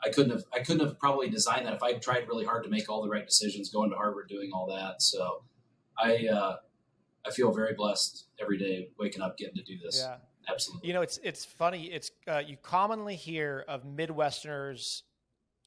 I 0.03 0.09
couldn't 0.09 0.31
have 0.31 0.43
I 0.53 0.59
couldn't 0.59 0.85
have 0.85 0.99
probably 0.99 1.29
designed 1.29 1.65
that 1.65 1.73
if 1.73 1.83
I 1.83 1.93
tried 1.93 2.27
really 2.27 2.45
hard 2.45 2.63
to 2.63 2.69
make 2.69 2.89
all 2.89 3.01
the 3.01 3.09
right 3.09 3.25
decisions, 3.25 3.69
going 3.69 3.89
to 3.89 3.95
Harvard, 3.95 4.29
doing 4.29 4.51
all 4.53 4.67
that. 4.67 5.01
So 5.01 5.43
I 5.97 6.27
uh, 6.27 6.55
I 7.25 7.31
feel 7.31 7.51
very 7.51 7.73
blessed 7.73 8.25
every 8.39 8.57
day 8.57 8.89
waking 8.99 9.21
up 9.21 9.37
getting 9.37 9.55
to 9.55 9.63
do 9.63 9.77
this. 9.83 10.01
Yeah. 10.03 10.17
Absolutely. 10.49 10.87
You 10.87 10.93
know, 10.93 11.01
it's 11.01 11.19
it's 11.23 11.45
funny. 11.45 11.85
It's 11.85 12.11
uh, 12.27 12.41
you 12.45 12.57
commonly 12.57 13.15
hear 13.15 13.63
of 13.67 13.85
Midwesterners 13.85 15.03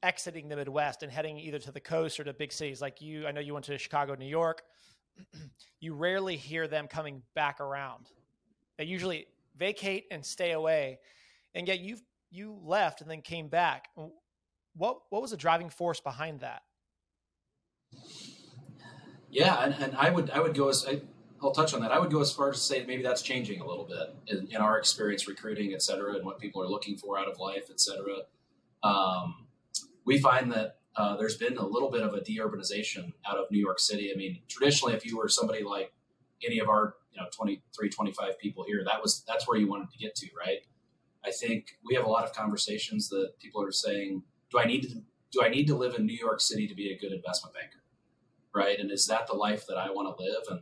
exiting 0.03 0.47
the 0.47 0.55
Midwest 0.55 1.03
and 1.03 1.11
heading 1.11 1.37
either 1.37 1.59
to 1.59 1.71
the 1.71 1.79
coast 1.79 2.19
or 2.19 2.23
to 2.23 2.33
big 2.33 2.51
cities. 2.51 2.81
Like 2.81 3.01
you, 3.01 3.25
I 3.27 3.31
know 3.31 3.41
you 3.41 3.53
went 3.53 3.65
to 3.65 3.77
Chicago, 3.77 4.15
New 4.15 4.27
York. 4.27 4.61
you 5.79 5.95
rarely 5.95 6.37
hear 6.37 6.67
them 6.67 6.87
coming 6.87 7.23
back 7.33 7.59
around. 7.59 8.07
They 8.77 8.85
usually 8.85 9.27
vacate 9.57 10.05
and 10.11 10.25
stay 10.25 10.51
away, 10.51 10.99
and 11.55 11.67
yet 11.67 11.79
you 11.79 11.97
you 12.29 12.59
left 12.63 13.01
and 13.01 13.09
then 13.09 13.21
came 13.21 13.47
back. 13.47 13.89
What 14.75 14.99
what 15.09 15.21
was 15.21 15.31
the 15.31 15.37
driving 15.37 15.69
force 15.69 15.99
behind 15.99 16.41
that? 16.41 16.61
Yeah, 19.29 19.63
and, 19.63 19.73
and 19.75 19.95
I 19.95 20.09
would 20.09 20.29
I 20.29 20.39
would 20.39 20.53
go 20.53 20.69
as 20.69 20.85
I, 20.87 21.01
I'll 21.41 21.51
touch 21.51 21.73
on 21.73 21.81
that. 21.81 21.91
I 21.91 21.99
would 21.99 22.11
go 22.11 22.21
as 22.21 22.31
far 22.31 22.49
as 22.49 22.57
to 22.57 22.61
say 22.61 22.85
maybe 22.85 23.03
that's 23.03 23.21
changing 23.21 23.61
a 23.61 23.67
little 23.67 23.85
bit 23.85 24.15
in, 24.27 24.47
in 24.51 24.57
our 24.57 24.77
experience 24.77 25.27
recruiting, 25.27 25.73
et 25.73 25.81
cetera, 25.81 26.15
and 26.15 26.25
what 26.25 26.39
people 26.39 26.61
are 26.61 26.67
looking 26.67 26.97
for 26.97 27.17
out 27.19 27.27
of 27.27 27.39
life, 27.39 27.69
et 27.69 27.79
cetera. 27.79 28.19
Um, 28.83 29.47
we 30.05 30.19
find 30.19 30.51
that 30.51 30.77
uh, 30.95 31.17
there's 31.17 31.37
been 31.37 31.57
a 31.57 31.65
little 31.65 31.91
bit 31.91 32.01
of 32.01 32.13
a 32.13 32.21
deurbanization 32.21 33.13
out 33.25 33.37
of 33.37 33.51
New 33.51 33.59
York 33.59 33.79
City. 33.79 34.11
I 34.13 34.17
mean, 34.17 34.39
traditionally, 34.47 34.93
if 34.93 35.05
you 35.05 35.17
were 35.17 35.27
somebody 35.27 35.63
like 35.63 35.91
any 36.45 36.59
of 36.59 36.69
our, 36.69 36.95
you 37.17 37.23
know, 37.23 37.29
23, 37.35 37.89
25 37.89 38.39
people 38.39 38.63
here, 38.63 38.83
that 38.85 39.01
was 39.01 39.23
that's 39.27 39.47
where 39.47 39.57
you 39.57 39.67
wanted 39.67 39.89
to 39.91 39.97
get 39.97 40.15
to, 40.15 40.27
right? 40.37 40.59
I 41.25 41.31
think 41.31 41.77
we 41.83 41.95
have 41.95 42.05
a 42.05 42.09
lot 42.09 42.23
of 42.23 42.33
conversations 42.33 43.09
that 43.09 43.31
people 43.41 43.63
are 43.63 43.71
saying, 43.71 44.23
do 44.51 44.59
I 44.59 44.65
need 44.65 44.83
to 44.83 45.01
do 45.31 45.43
I 45.43 45.49
need 45.49 45.67
to 45.67 45.75
live 45.75 45.95
in 45.95 46.05
New 46.05 46.17
York 46.17 46.39
City 46.39 46.67
to 46.67 46.75
be 46.75 46.91
a 46.91 46.97
good 46.97 47.11
investment 47.11 47.55
banker? 47.55 47.83
Right? 48.55 48.79
And 48.79 48.91
is 48.91 49.05
that 49.07 49.27
the 49.27 49.35
life 49.35 49.65
that 49.67 49.77
I 49.77 49.89
want 49.89 50.15
to 50.15 50.23
live? 50.23 50.43
And 50.49 50.61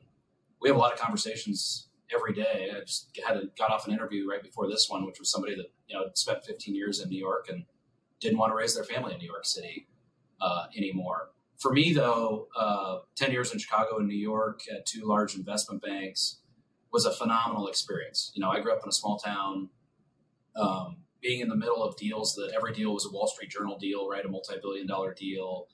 we 0.61 0.69
have 0.69 0.75
a 0.75 0.79
lot 0.79 0.93
of 0.93 0.99
conversations 0.99 1.87
every 2.13 2.33
day. 2.33 2.71
I 2.75 2.79
just 2.81 3.17
had 3.25 3.37
a, 3.37 3.43
got 3.57 3.71
off 3.71 3.87
an 3.87 3.93
interview 3.93 4.27
right 4.27 4.41
before 4.41 4.67
this 4.67 4.89
one, 4.89 5.05
which 5.05 5.19
was 5.19 5.29
somebody 5.29 5.55
that 5.55 5.67
you 5.87 5.95
know 5.95 6.05
spent 6.13 6.43
15 6.45 6.73
years 6.73 6.99
in 6.99 7.09
New 7.09 7.19
York 7.19 7.47
and 7.49 7.65
didn't 8.19 8.37
want 8.37 8.51
to 8.51 8.55
raise 8.55 8.73
their 8.73 8.83
family 8.83 9.13
in 9.13 9.19
New 9.19 9.27
York 9.27 9.45
City 9.45 9.87
uh, 10.41 10.65
anymore. 10.75 11.29
For 11.57 11.71
me, 11.71 11.93
though, 11.93 12.47
uh, 12.55 12.99
10 13.15 13.31
years 13.31 13.53
in 13.53 13.59
Chicago 13.59 13.97
and 13.97 14.07
New 14.07 14.17
York 14.17 14.61
at 14.73 14.85
two 14.85 15.05
large 15.05 15.35
investment 15.35 15.81
banks 15.81 16.39
was 16.95 17.05
a 17.05 17.11
phenomenal 17.11 17.67
experience. 17.67 18.31
You 18.33 18.41
know, 18.41 18.49
I 18.49 18.59
grew 18.61 18.73
up 18.73 18.81
in 18.83 18.89
a 18.89 18.97
small 19.01 19.17
town, 19.17 19.69
um, 20.55 20.97
being 21.21 21.41
in 21.41 21.49
the 21.49 21.55
middle 21.55 21.83
of 21.83 21.95
deals 21.95 22.35
that 22.35 22.53
every 22.55 22.73
deal 22.73 22.93
was 22.93 23.05
a 23.05 23.11
Wall 23.11 23.27
Street 23.27 23.49
Journal 23.49 23.77
deal, 23.77 24.07
right? 24.07 24.25
A 24.25 24.29
multi-billion 24.29 24.87
dollar 24.87 25.13
deal 25.13 25.67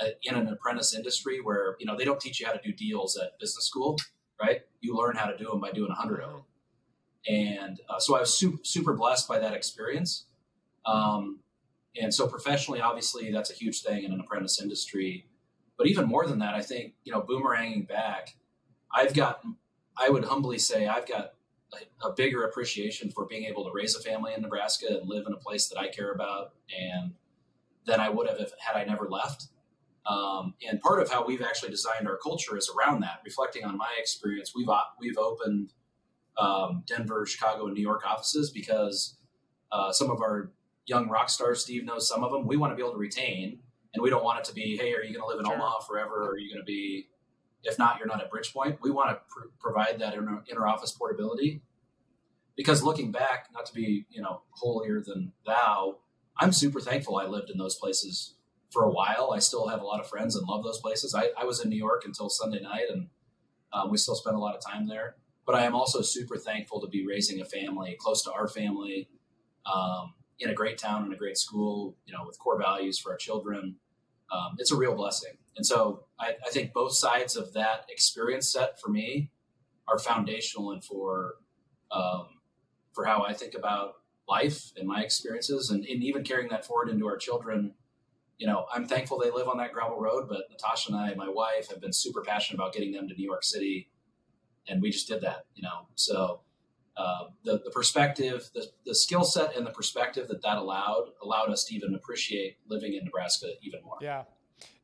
uh, 0.00 0.06
in 0.22 0.34
an 0.34 0.48
apprentice 0.48 0.94
industry 0.94 1.40
where, 1.40 1.76
you 1.80 1.86
know, 1.86 1.96
they 1.96 2.04
don't 2.04 2.20
teach 2.20 2.40
you 2.40 2.46
how 2.46 2.52
to 2.52 2.60
do 2.62 2.72
deals 2.72 3.16
at 3.16 3.38
business 3.38 3.66
school 3.66 3.96
right? 4.40 4.62
You 4.80 4.96
learn 4.96 5.16
how 5.16 5.26
to 5.26 5.36
do 5.36 5.46
them 5.48 5.60
by 5.60 5.70
doing 5.72 5.90
a 5.90 5.94
hundred 5.94 6.20
of 6.20 6.30
them. 6.30 6.42
And 7.26 7.80
uh, 7.88 7.98
so 7.98 8.16
I 8.16 8.20
was 8.20 8.36
super, 8.36 8.58
super 8.62 8.92
blessed 8.92 9.28
by 9.28 9.38
that 9.38 9.54
experience. 9.54 10.26
Um, 10.86 11.40
and 12.00 12.12
so 12.12 12.26
professionally, 12.26 12.80
obviously, 12.80 13.30
that's 13.30 13.50
a 13.50 13.54
huge 13.54 13.82
thing 13.82 14.04
in 14.04 14.12
an 14.12 14.20
apprentice 14.20 14.60
industry. 14.60 15.26
But 15.78 15.86
even 15.86 16.06
more 16.06 16.26
than 16.26 16.38
that, 16.40 16.54
I 16.54 16.60
think, 16.60 16.94
you 17.04 17.12
know, 17.12 17.22
boomeranging 17.22 17.88
back, 17.88 18.34
I've 18.92 19.14
got, 19.14 19.42
I 19.96 20.10
would 20.10 20.24
humbly 20.24 20.58
say, 20.58 20.86
I've 20.86 21.06
got 21.06 21.34
a, 21.72 22.08
a 22.08 22.12
bigger 22.12 22.44
appreciation 22.44 23.10
for 23.10 23.26
being 23.26 23.44
able 23.44 23.64
to 23.64 23.70
raise 23.72 23.94
a 23.96 24.00
family 24.00 24.32
in 24.34 24.42
Nebraska 24.42 24.86
and 24.88 25.08
live 25.08 25.26
in 25.26 25.32
a 25.32 25.38
place 25.38 25.68
that 25.68 25.78
I 25.78 25.88
care 25.88 26.12
about 26.12 26.52
and 26.76 27.12
than 27.86 28.00
I 28.00 28.08
would 28.08 28.28
have 28.28 28.38
if, 28.38 28.52
had 28.58 28.76
I 28.76 28.84
never 28.84 29.08
left. 29.08 29.48
Um, 30.06 30.54
and 30.68 30.80
part 30.80 31.00
of 31.00 31.10
how 31.10 31.24
we've 31.24 31.42
actually 31.42 31.70
designed 31.70 32.06
our 32.06 32.18
culture 32.18 32.56
is 32.56 32.70
around 32.70 33.00
that. 33.00 33.20
Reflecting 33.24 33.64
on 33.64 33.76
my 33.76 33.90
experience, 33.98 34.52
we've 34.54 34.68
we've 35.00 35.16
opened 35.16 35.72
um, 36.36 36.82
Denver, 36.86 37.24
Chicago, 37.26 37.66
and 37.66 37.74
New 37.74 37.82
York 37.82 38.02
offices 38.06 38.50
because 38.50 39.16
uh, 39.72 39.92
some 39.92 40.10
of 40.10 40.20
our 40.20 40.52
young 40.86 41.08
rock 41.08 41.30
stars, 41.30 41.62
Steve 41.62 41.84
knows 41.84 42.06
some 42.06 42.22
of 42.22 42.32
them. 42.32 42.46
We 42.46 42.56
want 42.56 42.72
to 42.72 42.76
be 42.76 42.82
able 42.82 42.92
to 42.92 42.98
retain, 42.98 43.60
and 43.94 44.02
we 44.02 44.10
don't 44.10 44.24
want 44.24 44.40
it 44.40 44.44
to 44.46 44.54
be, 44.54 44.76
hey, 44.76 44.92
are 44.92 45.02
you 45.02 45.14
going 45.14 45.22
to 45.22 45.26
live 45.26 45.38
in 45.38 45.46
sure. 45.46 45.54
Omaha 45.54 45.80
forever? 45.80 46.24
Or 46.24 46.30
are 46.32 46.38
you 46.38 46.52
going 46.52 46.60
to 46.60 46.66
be, 46.66 47.08
if 47.64 47.78
not, 47.78 47.98
you're 47.98 48.08
not 48.08 48.20
at 48.20 48.30
Bridgepoint. 48.30 48.78
We 48.82 48.90
want 48.90 49.10
to 49.10 49.16
pr- 49.28 49.48
provide 49.58 49.98
that 50.00 50.14
inter, 50.14 50.42
inter 50.48 50.66
office 50.66 50.92
portability 50.92 51.62
because 52.56 52.82
looking 52.82 53.10
back, 53.10 53.48
not 53.52 53.66
to 53.66 53.74
be 53.74 54.06
you 54.10 54.22
know 54.22 54.42
holier 54.50 55.00
than 55.00 55.32
thou, 55.46 55.98
I'm 56.38 56.52
super 56.52 56.80
thankful 56.80 57.16
I 57.16 57.26
lived 57.26 57.50
in 57.50 57.58
those 57.58 57.76
places 57.76 58.34
for 58.70 58.84
a 58.84 58.90
while. 58.90 59.32
I 59.34 59.38
still 59.38 59.68
have 59.68 59.80
a 59.80 59.84
lot 59.84 60.00
of 60.00 60.08
friends 60.08 60.36
and 60.36 60.46
love 60.46 60.64
those 60.64 60.80
places. 60.80 61.14
I, 61.14 61.30
I 61.38 61.44
was 61.44 61.60
in 61.60 61.70
New 61.70 61.76
York 61.76 62.02
until 62.04 62.28
Sunday 62.28 62.60
night, 62.60 62.86
and 62.90 63.08
um, 63.72 63.90
we 63.90 63.98
still 63.98 64.14
spend 64.14 64.36
a 64.36 64.40
lot 64.40 64.54
of 64.54 64.62
time 64.64 64.88
there. 64.88 65.16
But 65.46 65.54
I 65.56 65.64
am 65.64 65.74
also 65.74 66.00
super 66.00 66.36
thankful 66.36 66.80
to 66.80 66.88
be 66.88 67.06
raising 67.06 67.40
a 67.40 67.44
family 67.44 67.96
close 67.98 68.22
to 68.24 68.32
our 68.32 68.48
family, 68.48 69.08
um, 69.72 70.14
in 70.38 70.50
a 70.50 70.54
great 70.54 70.78
town 70.78 71.04
and 71.04 71.12
a 71.12 71.16
great 71.16 71.38
school. 71.38 71.96
You 72.06 72.14
know, 72.14 72.24
with 72.26 72.38
core 72.38 72.58
values 72.58 72.98
for 72.98 73.12
our 73.12 73.18
children. 73.18 73.76
Um, 74.32 74.56
it's 74.58 74.72
a 74.72 74.76
real 74.76 74.94
blessing. 74.94 75.32
And 75.56 75.66
so 75.66 76.04
I, 76.18 76.34
I, 76.44 76.50
think 76.50 76.72
both 76.72 76.94
sides 76.94 77.36
of 77.36 77.52
that 77.52 77.86
experience 77.88 78.50
set 78.50 78.80
for 78.80 78.88
me 78.90 79.30
are 79.86 79.98
foundational 79.98 80.72
and 80.72 80.82
for 80.82 81.34
um, 81.92 82.26
for 82.92 83.04
how 83.04 83.22
I 83.22 83.34
think 83.34 83.54
about 83.54 83.94
life 84.28 84.72
and 84.76 84.88
my 84.88 85.02
experiences, 85.02 85.70
and, 85.70 85.84
and 85.84 86.02
even 86.02 86.24
carrying 86.24 86.48
that 86.48 86.64
forward 86.64 86.88
into 86.88 87.06
our 87.06 87.16
children 87.16 87.74
you 88.38 88.46
know, 88.46 88.66
I'm 88.72 88.86
thankful 88.86 89.18
they 89.18 89.30
live 89.30 89.48
on 89.48 89.58
that 89.58 89.72
gravel 89.72 90.00
road, 90.00 90.28
but 90.28 90.50
Natasha 90.50 90.92
and 90.92 91.00
I, 91.00 91.14
my 91.14 91.28
wife, 91.28 91.70
have 91.70 91.80
been 91.80 91.92
super 91.92 92.22
passionate 92.22 92.60
about 92.60 92.72
getting 92.72 92.92
them 92.92 93.08
to 93.08 93.14
New 93.14 93.24
York 93.24 93.44
City. 93.44 93.90
And 94.68 94.82
we 94.82 94.90
just 94.90 95.06
did 95.06 95.20
that, 95.20 95.46
you 95.54 95.62
know. 95.62 95.86
So 95.94 96.40
uh, 96.96 97.24
the, 97.44 97.60
the 97.64 97.70
perspective, 97.70 98.50
the, 98.54 98.66
the 98.86 98.94
skill 98.94 99.24
set 99.24 99.56
and 99.56 99.66
the 99.66 99.70
perspective 99.70 100.28
that 100.28 100.42
that 100.42 100.58
allowed, 100.58 101.08
allowed 101.22 101.50
us 101.50 101.64
to 101.64 101.74
even 101.74 101.94
appreciate 101.94 102.56
living 102.68 102.94
in 102.94 103.04
Nebraska 103.04 103.48
even 103.62 103.82
more. 103.84 103.98
Yeah. 104.00 104.24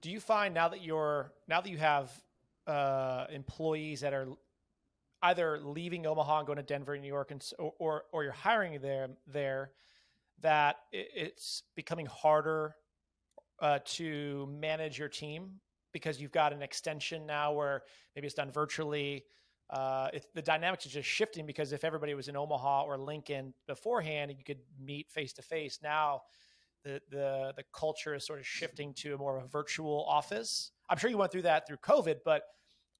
Do 0.02 0.10
you 0.10 0.20
find 0.20 0.54
now 0.54 0.68
that 0.68 0.82
you're, 0.82 1.32
now 1.48 1.60
that 1.60 1.70
you 1.70 1.78
have 1.78 2.10
uh, 2.66 3.26
employees 3.30 4.00
that 4.00 4.12
are 4.12 4.28
either 5.22 5.60
leaving 5.60 6.06
Omaha 6.06 6.38
and 6.38 6.46
going 6.46 6.56
to 6.56 6.62
Denver, 6.62 6.96
New 6.96 7.06
York, 7.06 7.30
and 7.30 7.44
or, 7.58 7.72
or, 7.78 8.04
or 8.12 8.24
you're 8.24 8.32
hiring 8.32 8.80
them 8.80 9.16
there, 9.26 9.70
that 10.40 10.76
it's 10.92 11.62
becoming 11.76 12.06
harder 12.06 12.74
uh, 13.60 13.78
to 13.84 14.48
manage 14.58 14.98
your 14.98 15.08
team 15.08 15.60
because 15.92 16.20
you've 16.20 16.32
got 16.32 16.52
an 16.52 16.62
extension 16.62 17.26
now 17.26 17.52
where 17.52 17.82
maybe 18.14 18.26
it's 18.26 18.34
done 18.34 18.50
virtually. 18.50 19.24
Uh, 19.70 20.08
it, 20.12 20.26
the 20.34 20.42
dynamics 20.42 20.84
are 20.86 20.90
just 20.90 21.08
shifting 21.08 21.46
because 21.46 21.72
if 21.72 21.84
everybody 21.84 22.14
was 22.14 22.28
in 22.28 22.36
Omaha 22.36 22.82
or 22.82 22.98
Lincoln 22.98 23.54
beforehand, 23.66 24.32
you 24.36 24.44
could 24.44 24.58
meet 24.82 25.10
face 25.10 25.32
to 25.34 25.42
face. 25.42 25.78
Now, 25.82 26.22
the 26.84 27.00
the 27.10 27.52
the 27.56 27.64
culture 27.72 28.14
is 28.14 28.26
sort 28.26 28.38
of 28.38 28.46
shifting 28.46 28.94
to 28.94 29.14
a 29.14 29.18
more 29.18 29.36
of 29.36 29.44
a 29.44 29.48
virtual 29.48 30.04
office. 30.08 30.72
I'm 30.88 30.98
sure 30.98 31.10
you 31.10 31.18
went 31.18 31.30
through 31.30 31.42
that 31.42 31.66
through 31.66 31.76
COVID, 31.78 32.18
but 32.24 32.42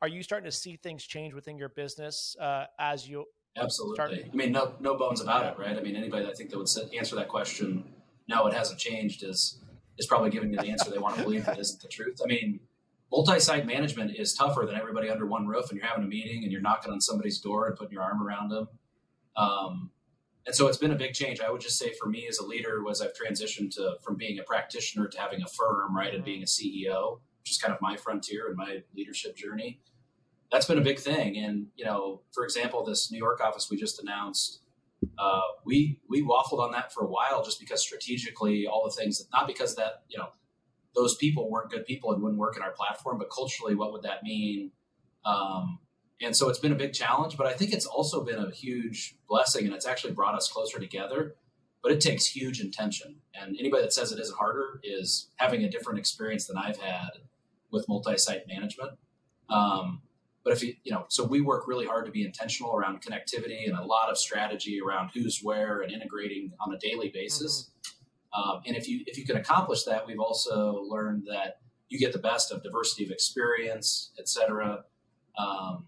are 0.03 0.09
you 0.09 0.23
starting 0.23 0.49
to 0.49 0.57
see 0.57 0.77
things 0.77 1.05
change 1.05 1.35
within 1.35 1.57
your 1.57 1.71
business 1.71 2.37
uh, 2.41 2.67
as 2.79 3.09
you 3.09 3.25
absolutely 3.57 3.97
start- 3.97 4.13
i 4.13 4.35
mean 4.35 4.53
no 4.53 4.75
no 4.79 4.97
bones 4.97 5.21
about 5.21 5.45
it 5.45 5.59
right 5.59 5.77
i 5.77 5.81
mean 5.81 5.97
anybody 5.97 6.25
i 6.25 6.33
think 6.33 6.51
that 6.51 6.57
would 6.57 6.69
answer 6.97 7.17
that 7.17 7.27
question 7.27 7.83
no 8.29 8.47
it 8.47 8.55
hasn't 8.55 8.79
changed 8.79 9.25
is 9.25 9.59
is 10.01 10.07
probably 10.07 10.31
giving 10.31 10.51
you 10.51 10.57
the 10.57 10.69
answer 10.69 10.91
they 10.91 10.99
want 10.99 11.15
to 11.17 11.23
believe 11.23 11.45
that 11.45 11.59
isn't 11.59 11.81
the 11.83 11.89
truth. 11.89 12.21
I 12.25 12.27
mean, 12.27 12.59
multi-site 13.11 13.67
management 13.67 14.13
is 14.17 14.35
tougher 14.35 14.65
than 14.67 14.77
everybody 14.77 15.11
under 15.11 15.27
one 15.27 15.47
roof, 15.47 15.71
and 15.71 15.79
you're 15.79 15.87
having 15.87 16.05
a 16.05 16.09
meeting 16.09 16.43
and 16.43 16.53
you're 16.53 16.61
knocking 16.61 16.93
on 16.93 17.01
somebody's 17.01 17.39
door 17.39 17.67
and 17.67 17.77
putting 17.77 17.93
your 17.93 18.03
arm 18.03 18.23
around 18.23 18.51
them. 18.51 18.69
Um, 19.37 19.91
and 20.47 20.55
so 20.55 20.69
it's 20.69 20.79
been 20.79 20.93
a 20.93 20.97
big 20.97 21.13
change. 21.13 21.41
I 21.41 21.51
would 21.51 21.61
just 21.61 21.79
say 21.79 21.93
for 22.01 22.09
me 22.09 22.27
as 22.29 22.39
a 22.39 22.47
leader, 22.47 22.83
was 22.83 23.01
I've 23.01 23.13
transitioned 23.13 23.75
to 23.75 23.97
from 24.03 24.17
being 24.17 24.39
a 24.39 24.43
practitioner 24.43 25.07
to 25.09 25.21
having 25.21 25.43
a 25.43 25.47
firm, 25.47 25.95
right, 25.95 26.15
and 26.15 26.25
being 26.25 26.43
a 26.43 26.47
CEO, 26.47 27.21
which 27.41 27.51
is 27.51 27.59
kind 27.59 27.75
of 27.75 27.81
my 27.81 27.97
frontier 27.97 28.49
and 28.49 28.57
my 28.57 28.83
leadership 28.97 29.37
journey. 29.37 29.81
That's 30.51 30.67
been 30.67 30.79
a 30.79 30.83
big 30.83 30.99
thing. 30.99 31.37
And 31.37 31.67
you 31.77 31.85
know, 31.85 32.23
for 32.33 32.45
example, 32.45 32.85
this 32.85 33.13
New 33.13 33.19
York 33.19 33.41
office 33.41 33.69
we 33.71 33.77
just 33.77 34.03
announced 34.03 34.61
uh, 35.19 35.41
we 35.65 35.99
we 36.09 36.23
waffled 36.23 36.61
on 36.61 36.73
that 36.73 36.93
for 36.93 37.05
a 37.05 37.09
while 37.09 37.43
just 37.45 37.61
because 37.61 37.81
strategically 37.81 38.67
all 38.67 38.85
the 38.85 38.91
things 38.91 39.27
not 39.33 39.47
because 39.47 39.75
that 39.77 40.03
you 40.09 40.19
know 40.19 40.29
those 41.01 41.15
people 41.17 41.51
weren't 41.51 41.71
good 41.71 41.87
people 41.87 42.13
and 42.13 42.23
wouldn't 42.23 42.39
work 42.39 42.57
in 42.57 42.63
our 42.63 42.73
platform 42.73 43.19
but 43.19 43.31
culturally 43.31 43.75
what 43.75 43.93
would 43.93 44.03
that 44.03 44.23
mean 44.23 44.71
um, 45.25 45.79
and 46.23 46.37
so 46.37 46.49
it's 46.49 46.59
been 46.59 46.73
a 46.73 46.77
big 46.77 46.93
challenge 46.93 47.37
but 47.37 47.47
i 47.47 47.53
think 47.53 47.73
it's 47.73 47.87
also 47.87 48.25
been 48.25 48.39
a 48.39 48.51
huge 48.51 49.17
blessing 49.29 49.65
and 49.65 49.75
it's 49.75 49.87
actually 49.87 50.13
brought 50.13 50.35
us 50.35 50.51
closer 50.51 50.79
together 50.79 51.35
but 51.83 51.91
it 51.91 52.01
takes 52.01 52.27
huge 52.27 52.61
intention 52.61 53.17
and 53.35 53.57
anybody 53.59 53.83
that 53.83 53.93
says 53.93 54.13
it 54.13 54.19
isn't 54.19 54.37
harder 54.37 54.81
is 54.85 55.29
having 55.37 55.65
a 55.65 55.71
different 55.71 55.99
experience 55.99 56.47
than 56.47 56.57
i've 56.57 56.79
had 56.79 57.11
with 57.71 57.89
multi-site 57.89 58.47
management 58.47 58.93
um, 59.49 60.03
but 60.43 60.53
if 60.55 60.63
you, 60.63 60.75
you 60.85 60.93
know, 60.93 61.05
so 61.09 61.25
we 61.25 61.41
work 61.41 61.69
really 61.69 61.87
hard 61.87 62.07
to 62.07 62.13
be 62.13 62.25
intentional 62.25 62.75
around 62.75 63.03
connectivity 63.03 63.69
and 63.69 63.77
a 63.77 63.85
lot 63.85 64.09
of 64.11 64.17
strategy 64.17 64.81
around 64.85 65.11
who's 65.13 65.41
where 65.43 65.83
and 65.83 65.93
integrating 65.93 66.53
on 66.61 66.73
a 66.75 66.79
daily 66.79 67.11
basis. 67.13 67.71
Mm-hmm. 67.71 68.00
Um, 68.33 68.61
and 68.67 68.77
if 68.77 68.89
you 68.89 69.03
if 69.07 69.19
you 69.19 69.25
can 69.25 69.37
accomplish 69.37 69.85
that, 69.85 70.07
we've 70.07 70.21
also 70.21 70.85
learned 70.89 71.25
that 71.29 71.61
you 71.89 71.99
get 71.99 72.13
the 72.13 72.19
best 72.19 72.53
of 72.53 72.63
diversity 72.63 73.05
of 73.05 73.11
experience, 73.11 74.13
et 74.19 74.29
cetera. 74.29 74.85
Um, 75.39 75.87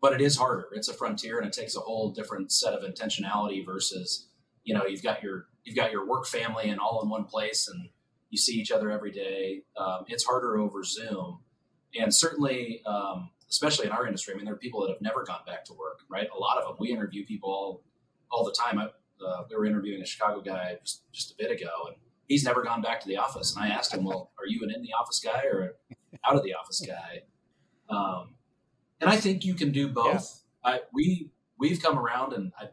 but 0.00 0.12
it 0.12 0.20
is 0.20 0.36
harder. 0.36 0.68
It's 0.72 0.88
a 0.88 0.94
frontier, 0.94 1.38
and 1.38 1.46
it 1.46 1.52
takes 1.52 1.76
a 1.76 1.80
whole 1.80 2.10
different 2.10 2.52
set 2.52 2.72
of 2.72 2.82
intentionality 2.82 3.64
versus, 3.66 4.28
you 4.64 4.74
know, 4.74 4.86
you've 4.86 5.02
got 5.02 5.22
your 5.22 5.46
you've 5.64 5.76
got 5.76 5.92
your 5.92 6.06
work 6.06 6.26
family 6.26 6.70
and 6.70 6.80
all 6.80 7.02
in 7.02 7.08
one 7.08 7.24
place, 7.24 7.68
and 7.68 7.88
you 8.30 8.38
see 8.38 8.54
each 8.54 8.70
other 8.70 8.90
every 8.90 9.10
day. 9.10 9.62
Um, 9.76 10.04
it's 10.06 10.24
harder 10.24 10.58
over 10.58 10.82
Zoom, 10.84 11.40
and 11.98 12.14
certainly 12.14 12.82
um, 12.86 13.30
especially 13.50 13.86
in 13.86 13.92
our 13.92 14.06
industry. 14.06 14.34
I 14.34 14.36
mean, 14.36 14.44
there 14.44 14.54
are 14.54 14.58
people 14.58 14.82
that 14.82 14.90
have 14.90 15.00
never 15.00 15.24
gone 15.24 15.40
back 15.46 15.64
to 15.66 15.74
work, 15.74 16.00
right? 16.08 16.28
A 16.34 16.38
lot 16.38 16.58
of 16.58 16.64
them. 16.64 16.76
We 16.78 16.90
interview 16.90 17.24
people 17.24 17.50
all, 17.50 17.82
all 18.30 18.44
the 18.44 18.52
time. 18.52 18.78
I, 18.78 18.88
uh, 19.26 19.44
we 19.48 19.56
were 19.56 19.66
interviewing 19.66 20.02
a 20.02 20.06
Chicago 20.06 20.40
guy 20.40 20.78
just, 20.84 21.10
just 21.12 21.32
a 21.32 21.34
bit 21.38 21.50
ago, 21.50 21.70
and 21.86 21.96
he's 22.26 22.44
never 22.44 22.62
gone 22.62 22.82
back 22.82 23.00
to 23.00 23.08
the 23.08 23.16
office. 23.16 23.54
And 23.54 23.64
I 23.64 23.68
asked 23.68 23.92
him, 23.92 24.04
"Well, 24.04 24.32
are 24.38 24.46
you 24.46 24.60
an 24.62 24.70
in 24.74 24.82
the 24.82 24.92
office 24.98 25.20
guy 25.20 25.42
or 25.44 25.76
out 26.24 26.36
of 26.36 26.42
the 26.42 26.54
office 26.54 26.80
guy?" 26.86 27.22
Um, 27.88 28.34
and 29.00 29.08
I 29.08 29.16
think 29.16 29.44
you 29.44 29.54
can 29.54 29.72
do 29.72 29.88
both. 29.88 30.42
Yeah. 30.64 30.70
I, 30.72 30.80
we 30.92 31.30
we've 31.58 31.82
come 31.82 31.98
around, 31.98 32.32
and 32.32 32.52
I 32.58 32.68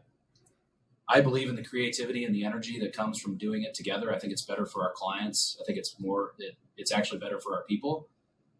I 1.08 1.20
believe 1.20 1.48
in 1.48 1.56
the 1.56 1.64
creativity 1.64 2.24
and 2.24 2.34
the 2.34 2.44
energy 2.44 2.80
that 2.80 2.92
comes 2.92 3.20
from 3.20 3.36
doing 3.36 3.62
it 3.62 3.74
together. 3.74 4.12
I 4.12 4.18
think 4.18 4.32
it's 4.32 4.42
better 4.42 4.66
for 4.66 4.82
our 4.82 4.92
clients. 4.94 5.56
I 5.60 5.64
think 5.64 5.78
it's 5.78 5.94
more 6.00 6.34
it, 6.38 6.56
it's 6.76 6.92
actually 6.92 7.18
better 7.18 7.40
for 7.40 7.54
our 7.54 7.64
people. 7.64 8.08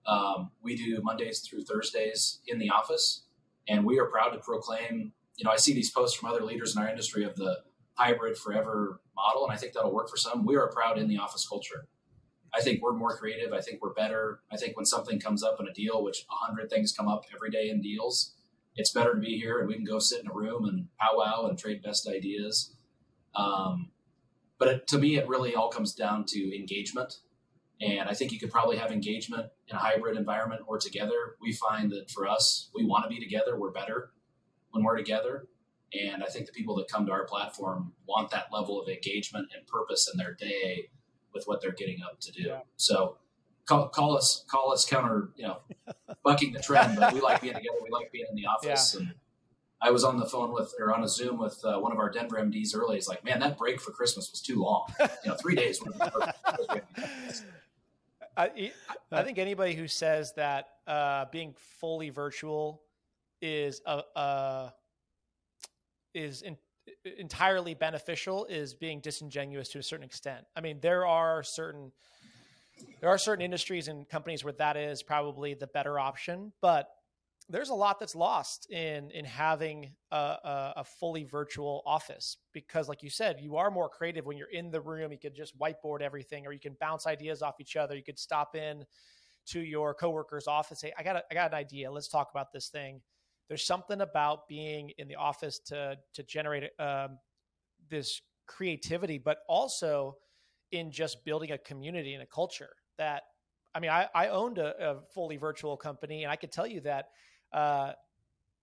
Um, 0.06 0.50
we 0.62 0.76
do 0.76 1.00
Mondays 1.02 1.40
through 1.40 1.64
Thursdays 1.64 2.40
in 2.46 2.58
the 2.58 2.70
office, 2.70 3.24
and 3.68 3.84
we 3.84 3.98
are 3.98 4.06
proud 4.06 4.30
to 4.30 4.38
proclaim. 4.38 5.12
You 5.36 5.44
know, 5.44 5.50
I 5.50 5.56
see 5.56 5.74
these 5.74 5.90
posts 5.90 6.16
from 6.16 6.30
other 6.30 6.42
leaders 6.42 6.76
in 6.76 6.82
our 6.82 6.88
industry 6.88 7.24
of 7.24 7.34
the 7.36 7.58
hybrid 7.96 8.36
forever 8.36 9.00
model, 9.14 9.44
and 9.44 9.52
I 9.52 9.56
think 9.56 9.72
that'll 9.72 9.92
work 9.92 10.08
for 10.08 10.16
some. 10.16 10.44
We 10.44 10.56
are 10.56 10.68
proud 10.68 10.98
in 10.98 11.08
the 11.08 11.18
office 11.18 11.46
culture. 11.48 11.86
I 12.54 12.60
think 12.60 12.82
we're 12.82 12.94
more 12.94 13.16
creative. 13.16 13.52
I 13.52 13.60
think 13.60 13.82
we're 13.82 13.92
better. 13.92 14.40
I 14.50 14.56
think 14.56 14.76
when 14.76 14.86
something 14.86 15.20
comes 15.20 15.42
up 15.42 15.56
in 15.60 15.66
a 15.68 15.72
deal, 15.72 16.02
which 16.02 16.24
a 16.30 16.46
hundred 16.46 16.70
things 16.70 16.92
come 16.92 17.08
up 17.08 17.24
every 17.34 17.50
day 17.50 17.68
in 17.68 17.82
deals, 17.82 18.34
it's 18.76 18.92
better 18.92 19.14
to 19.14 19.20
be 19.20 19.38
here 19.38 19.58
and 19.58 19.68
we 19.68 19.74
can 19.74 19.84
go 19.84 19.98
sit 19.98 20.20
in 20.20 20.30
a 20.30 20.34
room 20.34 20.64
and 20.64 20.88
powwow 20.98 21.46
and 21.46 21.58
trade 21.58 21.82
best 21.82 22.08
ideas. 22.08 22.74
Um, 23.34 23.90
but 24.58 24.68
it, 24.68 24.86
to 24.88 24.98
me, 24.98 25.16
it 25.16 25.28
really 25.28 25.54
all 25.54 25.68
comes 25.68 25.94
down 25.94 26.24
to 26.28 26.56
engagement 26.56 27.18
and 27.80 28.08
I 28.08 28.14
think 28.14 28.32
you 28.32 28.38
could 28.38 28.50
probably 28.50 28.78
have 28.78 28.90
engagement 28.90 29.46
in 29.68 29.76
a 29.76 29.78
hybrid 29.78 30.16
environment 30.16 30.62
or 30.66 30.78
together. 30.78 31.36
We 31.40 31.52
find 31.52 31.90
that 31.92 32.10
for 32.10 32.26
us, 32.26 32.70
we 32.74 32.84
want 32.84 33.04
to 33.04 33.08
be 33.08 33.20
together. 33.20 33.58
We're 33.58 33.70
better 33.70 34.10
when 34.70 34.82
we're 34.82 34.96
together. 34.96 35.46
And 35.92 36.22
I 36.22 36.26
think 36.26 36.46
the 36.46 36.52
people 36.52 36.76
that 36.76 36.88
come 36.88 37.06
to 37.06 37.12
our 37.12 37.24
platform 37.24 37.92
want 38.06 38.30
that 38.30 38.46
level 38.52 38.80
of 38.80 38.88
engagement 38.88 39.48
and 39.56 39.66
purpose 39.66 40.10
in 40.12 40.18
their 40.18 40.34
day 40.34 40.88
with 41.32 41.44
what 41.46 41.60
they're 41.60 41.72
getting 41.72 42.02
up 42.02 42.20
to 42.20 42.32
do. 42.32 42.42
Yeah. 42.42 42.60
So 42.76 43.18
call, 43.66 43.88
call, 43.88 44.16
us, 44.16 44.44
call 44.48 44.72
us 44.72 44.84
counter, 44.84 45.30
you 45.36 45.44
know, 45.44 45.58
bucking 46.24 46.52
the 46.52 46.60
trend, 46.60 46.98
but 46.98 47.12
we 47.12 47.20
like 47.20 47.40
being 47.40 47.54
together. 47.54 47.76
We 47.82 47.90
like 47.90 48.10
being 48.12 48.26
in 48.28 48.36
the 48.36 48.46
office. 48.46 48.94
Yeah. 48.94 49.06
And 49.06 49.14
I 49.80 49.90
was 49.90 50.02
on 50.04 50.18
the 50.18 50.26
phone 50.26 50.52
with, 50.52 50.74
or 50.80 50.94
on 50.94 51.04
a 51.04 51.08
Zoom 51.08 51.38
with 51.38 51.62
uh, 51.64 51.78
one 51.78 51.92
of 51.92 51.98
our 51.98 52.10
Denver 52.10 52.36
MDs 52.36 52.74
early. 52.74 52.96
He's 52.96 53.08
like, 53.08 53.24
man, 53.24 53.38
that 53.40 53.56
break 53.58 53.80
for 53.80 53.92
Christmas 53.92 54.30
was 54.30 54.40
too 54.40 54.62
long. 54.62 54.92
You 55.00 55.30
know, 55.30 55.34
three 55.36 55.54
days. 55.54 55.80
I, 58.36 58.72
I 59.12 59.22
think 59.22 59.38
anybody 59.38 59.74
who 59.74 59.88
says 59.88 60.34
that 60.34 60.68
uh, 60.86 61.26
being 61.32 61.54
fully 61.80 62.10
virtual 62.10 62.82
is 63.40 63.80
a, 63.86 64.02
a 64.14 64.72
is 66.16 66.42
in, 66.42 66.56
entirely 67.18 67.74
beneficial 67.74 68.46
is 68.46 68.74
being 68.74 69.00
disingenuous 69.00 69.68
to 69.68 69.78
a 69.78 69.82
certain 69.82 70.04
extent. 70.04 70.44
I 70.56 70.60
mean, 70.60 70.78
there 70.80 71.06
are 71.06 71.42
certain 71.42 71.92
there 73.00 73.08
are 73.08 73.18
certain 73.18 73.44
industries 73.44 73.88
and 73.88 74.06
companies 74.08 74.44
where 74.44 74.52
that 74.54 74.76
is 74.76 75.02
probably 75.02 75.54
the 75.54 75.66
better 75.66 75.98
option, 75.98 76.52
but 76.60 76.88
there's 77.48 77.70
a 77.70 77.74
lot 77.74 77.98
that's 78.00 78.14
lost 78.14 78.70
in 78.70 79.10
in 79.12 79.24
having 79.24 79.92
a, 80.10 80.16
a, 80.16 80.72
a, 80.78 80.84
fully 80.84 81.22
virtual 81.22 81.82
office 81.86 82.38
because 82.52 82.88
like 82.88 83.04
you 83.04 83.10
said 83.10 83.36
you 83.40 83.54
are 83.56 83.70
more 83.70 83.88
creative 83.88 84.26
when 84.26 84.36
you're 84.36 84.50
in 84.50 84.70
the 84.70 84.80
room. 84.80 85.12
You 85.12 85.18
could 85.18 85.34
just 85.34 85.58
whiteboard 85.58 86.00
everything 86.02 86.46
or 86.46 86.52
you 86.52 86.58
can 86.60 86.76
bounce 86.80 87.06
ideas 87.06 87.42
off 87.42 87.60
each 87.60 87.76
other. 87.76 87.94
You 87.94 88.02
could 88.02 88.18
stop 88.18 88.56
in 88.56 88.84
to 89.46 89.60
your 89.60 89.94
coworker's 89.94 90.48
office 90.48 90.80
say 90.80 90.92
i 90.98 91.04
got 91.04 91.14
a, 91.14 91.22
I 91.30 91.34
got 91.34 91.52
an 91.52 91.58
idea. 91.58 91.90
Let's 91.90 92.08
talk 92.08 92.30
about 92.32 92.52
this 92.52 92.68
thing 92.68 93.00
there's 93.48 93.64
something 93.64 94.00
about 94.00 94.48
being 94.48 94.90
in 94.98 95.08
the 95.08 95.16
office 95.16 95.58
to 95.58 95.96
to 96.14 96.22
generate 96.22 96.70
um, 96.78 97.18
this 97.88 98.20
creativity 98.46 99.18
but 99.18 99.38
also 99.48 100.16
in 100.72 100.90
just 100.90 101.24
building 101.24 101.52
a 101.52 101.58
community 101.58 102.14
and 102.14 102.22
a 102.22 102.26
culture 102.26 102.70
that 102.98 103.22
I 103.76 103.78
mean, 103.78 103.90
I, 103.90 104.08
I 104.14 104.28
owned 104.28 104.56
a, 104.56 104.92
a 104.92 105.00
fully 105.12 105.36
virtual 105.36 105.76
company, 105.76 106.22
and 106.22 106.32
I 106.32 106.36
could 106.36 106.50
tell 106.50 106.66
you 106.66 106.80
that 106.80 107.10
uh, 107.52 107.92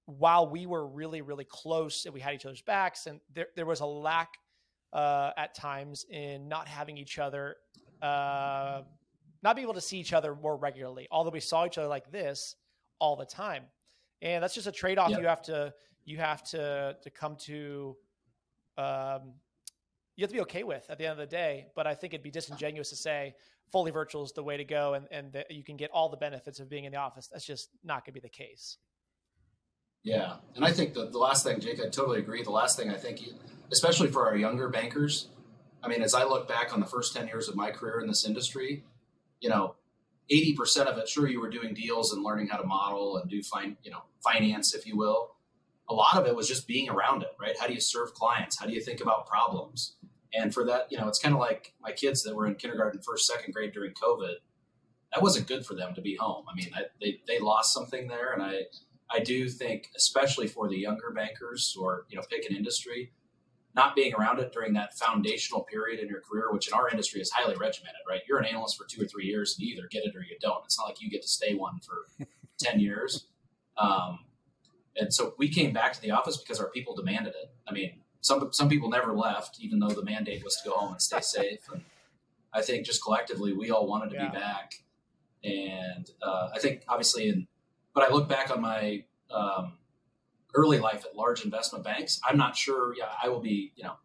while 0.05 0.49
we 0.49 0.65
were 0.65 0.87
really, 0.87 1.21
really 1.21 1.45
close 1.45 2.05
and 2.05 2.15
we 2.15 2.19
had 2.19 2.33
each 2.33 2.47
other's 2.47 2.63
backs, 2.63 3.05
and 3.05 3.19
there, 3.31 3.45
there 3.55 3.67
was 3.67 3.81
a 3.81 3.85
lack 3.85 4.29
uh, 4.91 5.29
at 5.37 5.53
times 5.53 6.03
in 6.09 6.47
not 6.47 6.67
having 6.67 6.97
each 6.97 7.19
other, 7.19 7.57
uh, 8.01 8.81
not 9.43 9.55
being 9.55 9.65
able 9.65 9.75
to 9.75 9.81
see 9.81 9.99
each 9.99 10.13
other 10.13 10.33
more 10.33 10.57
regularly, 10.57 11.07
although 11.11 11.29
we 11.29 11.39
saw 11.39 11.67
each 11.67 11.77
other 11.77 11.87
like 11.87 12.11
this 12.11 12.55
all 12.97 13.15
the 13.15 13.25
time. 13.25 13.65
And 14.23 14.41
that's 14.41 14.55
just 14.55 14.65
a 14.65 14.71
trade 14.71 14.97
off 14.97 15.11
you 15.11 15.27
have 15.27 15.43
to 15.43 15.73
you 16.05 16.17
have 16.17 16.41
to 16.45 16.97
to 17.01 17.09
come 17.11 17.35
to 17.41 17.95
um, 18.77 19.33
you 20.15 20.23
have 20.23 20.29
to 20.29 20.35
be 20.35 20.41
okay 20.41 20.63
with 20.63 20.89
at 20.89 20.97
the 20.97 21.05
end 21.05 21.11
of 21.11 21.17
the 21.17 21.27
day. 21.27 21.67
But 21.75 21.85
I 21.85 21.93
think 21.93 22.13
it'd 22.13 22.23
be 22.23 22.31
disingenuous 22.31 22.89
to 22.89 22.95
say 22.95 23.35
fully 23.71 23.91
virtual 23.91 24.23
is 24.23 24.31
the 24.31 24.43
way 24.43 24.55
to 24.57 24.63
go 24.63 24.93
and, 24.93 25.07
and 25.11 25.33
that 25.33 25.51
you 25.51 25.63
can 25.63 25.75
get 25.75 25.91
all 25.91 26.09
the 26.09 26.17
benefits 26.17 26.59
of 26.59 26.69
being 26.69 26.85
in 26.85 26.91
the 26.91 26.97
office. 26.97 27.27
That's 27.27 27.45
just 27.45 27.69
not 27.83 28.05
going 28.05 28.13
to 28.13 28.19
be 28.19 28.19
the 28.19 28.29
case. 28.29 28.77
Yeah. 30.03 30.35
And 30.55 30.63
I 30.63 30.71
think 30.71 30.93
the, 30.93 31.09
the 31.09 31.17
last 31.17 31.43
thing, 31.43 31.59
Jake, 31.59 31.79
I 31.79 31.89
totally 31.89 32.19
agree. 32.19 32.43
The 32.43 32.51
last 32.51 32.77
thing 32.77 32.89
I 32.89 32.97
think, 32.97 33.21
especially 33.71 34.09
for 34.09 34.27
our 34.27 34.35
younger 34.35 34.69
bankers, 34.69 35.29
I 35.81 35.87
mean, 35.87 36.01
as 36.01 36.13
I 36.13 36.23
look 36.23 36.47
back 36.47 36.73
on 36.73 36.79
the 36.79 36.85
first 36.85 37.15
10 37.15 37.27
years 37.27 37.49
of 37.49 37.55
my 37.55 37.71
career 37.71 37.99
in 37.99 38.07
this 38.07 38.25
industry, 38.25 38.83
you 39.39 39.49
know, 39.49 39.75
80% 40.31 40.85
of 40.85 40.97
it, 40.97 41.07
sure, 41.07 41.27
you 41.27 41.39
were 41.39 41.49
doing 41.49 41.73
deals 41.73 42.13
and 42.13 42.23
learning 42.23 42.47
how 42.47 42.57
to 42.57 42.65
model 42.65 43.17
and 43.17 43.29
do 43.29 43.41
fine, 43.43 43.77
you 43.83 43.91
know, 43.91 44.03
finance, 44.23 44.73
if 44.73 44.87
you 44.87 44.97
will. 44.97 45.35
A 45.89 45.93
lot 45.93 46.15
of 46.15 46.25
it 46.25 46.35
was 46.35 46.47
just 46.47 46.67
being 46.67 46.89
around 46.89 47.23
it, 47.23 47.31
right? 47.39 47.55
How 47.59 47.67
do 47.67 47.73
you 47.73 47.81
serve 47.81 48.13
clients? 48.13 48.57
How 48.57 48.65
do 48.65 48.73
you 48.73 48.81
think 48.81 49.01
about 49.01 49.27
problems? 49.27 49.95
And 50.33 50.53
for 50.53 50.65
that, 50.65 50.87
you 50.89 50.97
know, 50.97 51.07
it's 51.07 51.19
kind 51.19 51.35
of 51.35 51.39
like 51.39 51.73
my 51.81 51.91
kids 51.91 52.23
that 52.23 52.35
were 52.35 52.47
in 52.47 52.55
kindergarten, 52.55 53.01
first, 53.01 53.27
second 53.27 53.53
grade 53.53 53.73
during 53.73 53.93
COVID. 53.93 54.35
That 55.13 55.21
wasn't 55.21 55.47
good 55.47 55.65
for 55.65 55.75
them 55.75 55.93
to 55.93 56.01
be 56.01 56.15
home. 56.15 56.45
I 56.51 56.55
mean, 56.55 56.71
I, 56.73 56.83
they, 56.99 57.21
they 57.27 57.39
lost 57.39 57.73
something 57.73 58.07
there. 58.07 58.33
And 58.33 58.41
I, 58.41 58.61
I 59.11 59.19
do 59.19 59.47
think, 59.47 59.89
especially 59.95 60.47
for 60.47 60.67
the 60.67 60.77
younger 60.77 61.11
bankers 61.11 61.75
or, 61.79 62.05
you 62.09 62.17
know, 62.17 62.23
pick 62.29 62.49
an 62.49 62.55
industry, 62.55 63.11
not 63.75 63.95
being 63.95 64.13
around 64.13 64.39
it 64.39 64.51
during 64.51 64.73
that 64.73 64.97
foundational 64.97 65.61
period 65.61 65.99
in 65.99 66.07
your 66.07 66.21
career, 66.21 66.51
which 66.51 66.67
in 66.67 66.73
our 66.73 66.89
industry 66.89 67.21
is 67.21 67.31
highly 67.31 67.55
regimented, 67.55 68.01
right? 68.07 68.21
You're 68.27 68.37
an 68.37 68.45
analyst 68.45 68.77
for 68.77 68.85
two 68.85 69.01
or 69.01 69.05
three 69.05 69.25
years 69.25 69.55
and 69.57 69.67
you 69.67 69.73
either 69.73 69.87
get 69.89 70.03
it 70.03 70.15
or 70.15 70.21
you 70.21 70.37
don't. 70.39 70.63
It's 70.65 70.77
not 70.77 70.85
like 70.85 71.01
you 71.01 71.09
get 71.09 71.23
to 71.23 71.27
stay 71.27 71.55
one 71.55 71.79
for 71.79 72.25
10 72.59 72.79
years. 72.79 73.25
Um, 73.77 74.19
and 74.95 75.13
so 75.13 75.33
we 75.37 75.49
came 75.49 75.73
back 75.73 75.93
to 75.93 76.01
the 76.01 76.11
office 76.11 76.37
because 76.37 76.59
our 76.59 76.69
people 76.69 76.95
demanded 76.95 77.33
it. 77.33 77.51
I 77.67 77.73
mean, 77.73 77.93
some 78.21 78.49
some 78.53 78.69
people 78.69 78.89
never 78.89 79.13
left, 79.13 79.57
even 79.59 79.79
though 79.79 79.89
the 79.89 80.03
mandate 80.03 80.43
was 80.43 80.55
to 80.57 80.69
go 80.69 80.75
home 80.75 80.93
and 80.93 81.01
stay 81.01 81.19
safe. 81.21 81.59
And 81.71 81.83
I 82.53 82.61
think 82.61 82.85
just 82.85 83.03
collectively, 83.03 83.53
we 83.53 83.71
all 83.71 83.87
wanted 83.87 84.11
to 84.11 84.15
yeah. 84.15 84.29
be 84.29 84.37
back. 84.37 84.73
And 85.43 86.09
uh, 86.21 86.49
I 86.53 86.59
think 86.59 86.83
obviously, 86.87 87.27
in 87.27 87.47
but 87.93 88.09
I 88.09 88.13
look 88.13 88.29
back 88.29 88.49
on 88.49 88.61
my 88.61 89.03
um, 89.29 89.73
early 90.55 90.79
life 90.79 91.05
at 91.05 91.15
large 91.15 91.43
investment 91.43 91.83
banks. 91.83 92.19
I'm 92.27 92.37
not 92.37 92.55
sure. 92.55 92.95
Yeah, 92.95 93.09
I 93.21 93.29
will 93.29 93.41
be. 93.41 93.73
You 93.75 93.85
know, 93.85 93.95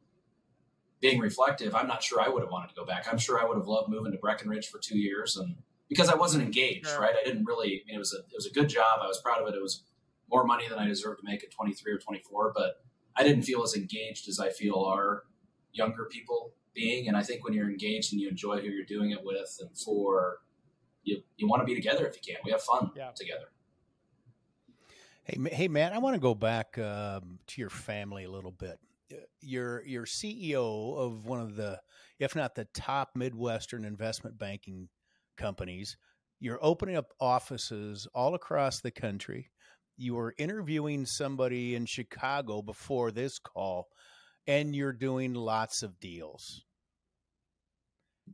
being 1.01 1.21
reflective, 1.21 1.75
I'm 1.75 1.87
not 1.87 2.03
sure 2.03 2.21
I 2.21 2.29
would 2.29 2.43
have 2.43 2.51
wanted 2.51 2.71
to 2.71 2.75
go 2.75 2.85
back. 2.85 3.07
I'm 3.11 3.19
sure 3.19 3.41
I 3.41 3.45
would 3.45 3.57
have 3.57 3.69
loved 3.69 3.89
moving 3.89 4.13
to 4.13 4.19
Breckenridge 4.19 4.69
for 4.69 4.79
two 4.79 4.99
years, 4.99 5.37
and 5.37 5.57
because 5.89 6.09
I 6.09 6.17
wasn't 6.17 6.43
engaged, 6.43 6.89
right? 6.99 7.15
I 7.21 7.25
didn't 7.25 7.45
really. 7.45 7.83
I 7.85 7.87
mean, 7.87 7.97
it 7.97 7.99
was 7.99 8.15
a 8.15 8.19
it 8.19 8.35
was 8.35 8.47
a 8.47 8.53
good 8.53 8.69
job. 8.69 9.01
I 9.03 9.07
was 9.07 9.21
proud 9.21 9.41
of 9.41 9.49
it. 9.49 9.57
It 9.57 9.63
was 9.63 9.85
more 10.31 10.45
money 10.45 10.69
than 10.69 10.79
I 10.79 10.87
deserved 10.87 11.21
to 11.21 11.25
make 11.25 11.43
at 11.43 11.51
23 11.51 11.93
or 11.93 11.99
24, 11.99 12.53
but 12.55 12.83
I 13.17 13.23
didn't 13.23 13.43
feel 13.43 13.63
as 13.63 13.75
engaged 13.75 14.29
as 14.29 14.39
I 14.39 14.51
feel 14.51 14.77
our 14.77 15.25
younger 15.73 16.05
people 16.05 16.53
being. 16.75 17.09
And 17.09 17.17
I 17.17 17.23
think 17.23 17.45
when 17.45 17.55
you're 17.55 17.71
engaged 17.71 18.13
and 18.13 18.21
you 18.21 18.29
enjoy 18.29 18.61
who 18.61 18.69
you're 18.69 18.85
doing 18.85 19.11
it 19.11 19.25
with 19.25 19.59
and 19.61 19.77
for, 19.77 20.39
you, 21.03 21.23
you 21.37 21.49
want 21.49 21.63
to 21.63 21.67
be 21.67 21.75
together 21.75 22.07
if 22.07 22.15
you 22.17 22.35
can. 22.35 22.41
We 22.45 22.53
have 22.53 22.63
fun 22.63 22.91
yeah. 22.95 23.11
together. 23.15 23.47
Hey, 25.29 25.39
hey, 25.53 25.69
Matt, 25.69 25.93
I 25.93 25.99
want 25.99 26.15
to 26.15 26.21
go 26.21 26.35
back 26.35 26.77
um, 26.79 27.39
to 27.47 27.61
your 27.61 27.71
family 27.71 28.25
a 28.25 28.31
little 28.31 28.51
bit. 28.51 28.79
You're, 29.41 29.85
you're 29.87 30.05
CEO 30.05 30.97
of 30.99 31.27
one 31.27 31.41
of 31.41 31.55
the, 31.55 31.79
if 32.19 32.35
not 32.35 32.57
the 32.57 32.67
top 32.75 33.11
Midwestern 33.15 33.85
investment 33.85 34.39
banking 34.39 34.89
companies. 35.37 35.97
You're 36.41 36.59
opening 36.61 36.97
up 36.97 37.13
offices 37.21 38.09
all 38.15 38.35
across 38.35 38.81
the 38.81 38.91
country 38.91 39.51
you 39.99 40.15
were 40.15 40.33
interviewing 40.39 41.05
somebody 41.05 41.75
in 41.75 41.85
Chicago 41.85 42.63
before 42.63 43.11
this 43.11 43.39
call, 43.41 43.89
and 44.47 44.75
you're 44.75 44.93
doing 44.93 45.35
lots 45.35 45.83
of 45.83 45.99
deals. 45.99 46.65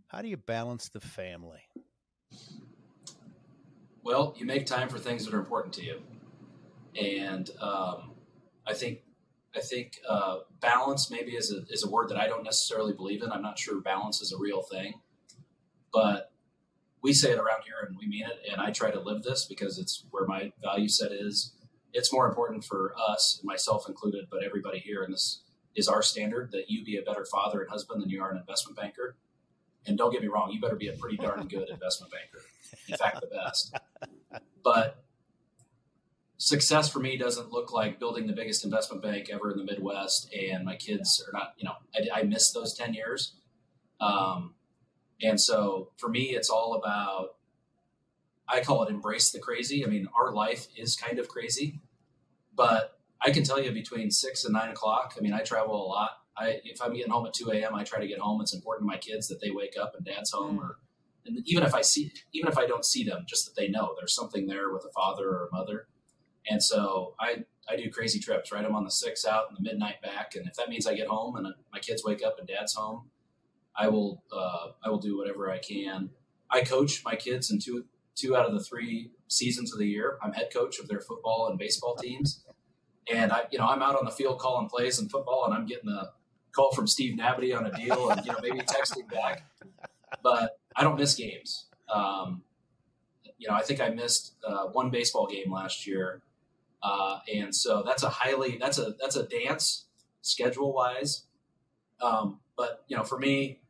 How 0.08 0.20
do 0.20 0.28
you 0.28 0.36
balance 0.36 0.90
the 0.90 1.00
family? 1.00 1.62
Well, 4.02 4.34
you 4.36 4.44
make 4.44 4.66
time 4.66 4.90
for 4.90 4.98
things 4.98 5.24
that 5.24 5.32
are 5.32 5.38
important 5.38 5.72
to 5.74 5.84
you, 5.84 6.02
and 7.00 7.50
um, 7.60 8.12
I 8.66 8.74
think 8.74 9.00
I 9.56 9.60
think 9.60 10.00
uh, 10.08 10.38
balance 10.60 11.10
maybe 11.10 11.32
is 11.32 11.52
a 11.52 11.62
is 11.72 11.84
a 11.84 11.90
word 11.90 12.08
that 12.08 12.18
I 12.18 12.26
don't 12.26 12.44
necessarily 12.44 12.92
believe 12.92 13.22
in. 13.22 13.30
I'm 13.30 13.42
not 13.42 13.58
sure 13.58 13.80
balance 13.80 14.20
is 14.20 14.32
a 14.32 14.38
real 14.38 14.62
thing, 14.62 14.94
but 15.92 16.32
we 17.02 17.12
say 17.12 17.32
it 17.32 17.38
around 17.38 17.62
here 17.64 17.86
and 17.86 17.96
we 17.98 18.06
mean 18.06 18.24
it. 18.24 18.50
And 18.50 18.60
I 18.60 18.70
try 18.70 18.90
to 18.90 18.98
live 18.98 19.22
this 19.22 19.44
because 19.44 19.78
it's 19.78 20.04
where 20.10 20.26
my 20.26 20.52
value 20.62 20.88
set 20.88 21.12
is. 21.12 21.52
It's 21.92 22.12
more 22.12 22.26
important 22.26 22.64
for 22.64 22.94
us, 22.98 23.40
myself 23.44 23.88
included, 23.88 24.24
but 24.30 24.42
everybody 24.42 24.78
here, 24.78 25.02
and 25.04 25.12
this 25.12 25.42
is 25.76 25.86
our 25.86 26.02
standard 26.02 26.50
that 26.52 26.64
you 26.68 26.82
be 26.82 26.96
a 26.96 27.02
better 27.02 27.24
father 27.24 27.60
and 27.60 27.70
husband 27.70 28.02
than 28.02 28.08
you 28.08 28.22
are 28.22 28.30
an 28.30 28.38
investment 28.38 28.76
banker. 28.76 29.16
And 29.86 29.98
don't 29.98 30.10
get 30.10 30.22
me 30.22 30.28
wrong, 30.28 30.50
you 30.50 30.60
better 30.60 30.76
be 30.76 30.88
a 30.88 30.94
pretty 30.94 31.18
darn 31.18 31.46
good 31.46 31.68
investment 31.68 32.10
banker. 32.10 32.44
In 32.88 32.96
fact, 32.96 33.20
the 33.20 33.26
best. 33.26 33.76
But 34.64 35.04
success 36.36 36.88
for 36.88 36.98
me 36.98 37.16
doesn't 37.16 37.52
look 37.52 37.72
like 37.72 37.98
building 37.98 38.26
the 38.26 38.32
biggest 38.32 38.64
investment 38.64 39.02
bank 39.02 39.28
ever 39.32 39.50
in 39.50 39.58
the 39.58 39.64
Midwest. 39.64 40.32
And 40.34 40.64
my 40.64 40.76
kids 40.76 41.22
are 41.26 41.32
not, 41.32 41.54
you 41.56 41.64
know, 41.64 41.74
I, 41.94 42.20
I 42.20 42.22
missed 42.24 42.54
those 42.54 42.74
10 42.74 42.94
years. 42.94 43.34
Um, 44.00 44.54
and 45.22 45.40
so 45.40 45.90
for 45.96 46.08
me, 46.08 46.30
it's 46.30 46.50
all 46.50 46.74
about, 46.74 47.36
I 48.48 48.60
call 48.60 48.82
it 48.84 48.90
embrace 48.90 49.30
the 49.30 49.38
crazy. 49.38 49.84
I 49.84 49.88
mean, 49.88 50.08
our 50.18 50.32
life 50.32 50.66
is 50.76 50.96
kind 50.96 51.18
of 51.18 51.28
crazy, 51.28 51.80
but 52.54 52.98
I 53.22 53.30
can 53.30 53.42
tell 53.42 53.60
you 53.60 53.72
between 53.72 54.10
six 54.10 54.44
and 54.44 54.52
nine 54.52 54.70
o'clock. 54.70 55.14
I 55.16 55.22
mean, 55.22 55.32
I 55.32 55.40
travel 55.40 55.74
a 55.74 55.86
lot. 55.86 56.10
I, 56.36 56.60
if 56.64 56.82
I'm 56.82 56.92
getting 56.92 57.12
home 57.12 57.26
at 57.26 57.32
2 57.32 57.52
a.m., 57.52 57.74
I 57.74 57.84
try 57.84 58.00
to 58.00 58.08
get 58.08 58.18
home. 58.18 58.40
It's 58.40 58.54
important 58.54 58.86
to 58.88 58.92
my 58.92 58.98
kids 58.98 59.28
that 59.28 59.40
they 59.40 59.50
wake 59.50 59.74
up 59.80 59.94
and 59.96 60.04
dad's 60.04 60.32
home 60.32 60.58
or, 60.58 60.78
and 61.24 61.38
even 61.46 61.62
if 61.62 61.74
I 61.74 61.80
see, 61.80 62.12
even 62.34 62.50
if 62.50 62.58
I 62.58 62.66
don't 62.66 62.84
see 62.84 63.04
them, 63.04 63.24
just 63.26 63.46
that 63.46 63.58
they 63.58 63.68
know 63.68 63.94
there's 63.96 64.14
something 64.14 64.46
there 64.46 64.70
with 64.70 64.84
a 64.84 64.92
father 64.92 65.26
or 65.28 65.48
a 65.50 65.56
mother. 65.56 65.86
And 66.48 66.62
so 66.62 67.14
I, 67.18 67.44
I 67.68 67.76
do 67.76 67.90
crazy 67.90 68.20
trips, 68.20 68.52
right? 68.52 68.64
I'm 68.64 68.74
on 68.74 68.84
the 68.84 68.90
six 68.90 69.24
out 69.24 69.46
and 69.48 69.56
the 69.56 69.62
midnight 69.70 70.02
back. 70.02 70.34
And 70.36 70.46
if 70.46 70.54
that 70.54 70.68
means 70.68 70.86
I 70.86 70.94
get 70.94 71.08
home 71.08 71.36
and 71.36 71.46
my 71.72 71.78
kids 71.78 72.04
wake 72.04 72.22
up 72.24 72.38
and 72.38 72.46
dad's 72.46 72.74
home, 72.74 73.10
I 73.76 73.88
will 73.88 74.22
uh, 74.32 74.68
I 74.84 74.88
will 74.88 74.98
do 74.98 75.16
whatever 75.16 75.50
I 75.50 75.58
can. 75.58 76.10
I 76.50 76.62
coach 76.62 77.02
my 77.04 77.16
kids 77.16 77.50
in 77.50 77.58
two 77.58 77.84
two 78.14 78.36
out 78.36 78.46
of 78.46 78.54
the 78.54 78.62
three 78.62 79.10
seasons 79.28 79.72
of 79.72 79.78
the 79.78 79.86
year. 79.86 80.18
I'm 80.22 80.32
head 80.32 80.50
coach 80.52 80.78
of 80.78 80.88
their 80.88 81.00
football 81.00 81.48
and 81.48 81.58
baseball 81.58 81.96
teams, 81.96 82.44
and 83.12 83.32
I 83.32 83.44
you 83.50 83.58
know 83.58 83.66
I'm 83.66 83.82
out 83.82 83.96
on 83.96 84.04
the 84.04 84.10
field 84.10 84.38
calling 84.38 84.68
plays 84.68 85.00
in 85.00 85.08
football, 85.08 85.44
and 85.46 85.54
I'm 85.54 85.66
getting 85.66 85.90
a 85.90 86.12
call 86.52 86.72
from 86.72 86.86
Steve 86.86 87.16
Nabity 87.16 87.52
on 87.52 87.66
a 87.66 87.72
deal, 87.72 88.10
and 88.10 88.24
you 88.24 88.32
know 88.32 88.38
maybe 88.42 88.60
texting 88.60 89.10
back, 89.10 89.44
but 90.22 90.58
I 90.76 90.84
don't 90.84 90.98
miss 90.98 91.14
games. 91.14 91.66
Um, 91.92 92.42
you 93.38 93.48
know 93.48 93.54
I 93.54 93.62
think 93.62 93.80
I 93.80 93.88
missed 93.88 94.36
uh, 94.46 94.66
one 94.66 94.90
baseball 94.90 95.26
game 95.26 95.52
last 95.52 95.86
year, 95.86 96.22
uh, 96.84 97.18
and 97.34 97.54
so 97.54 97.82
that's 97.84 98.02
a 98.02 98.10
highly 98.10 98.58
that's 98.58 98.78
a 98.78 98.94
that's 99.00 99.16
a 99.16 99.24
dance 99.24 99.86
schedule 100.20 100.72
wise. 100.72 101.24
Um, 102.00 102.40
but 102.56 102.84
you 102.88 102.96
know 102.96 103.04
for 103.04 103.18
me 103.18 103.60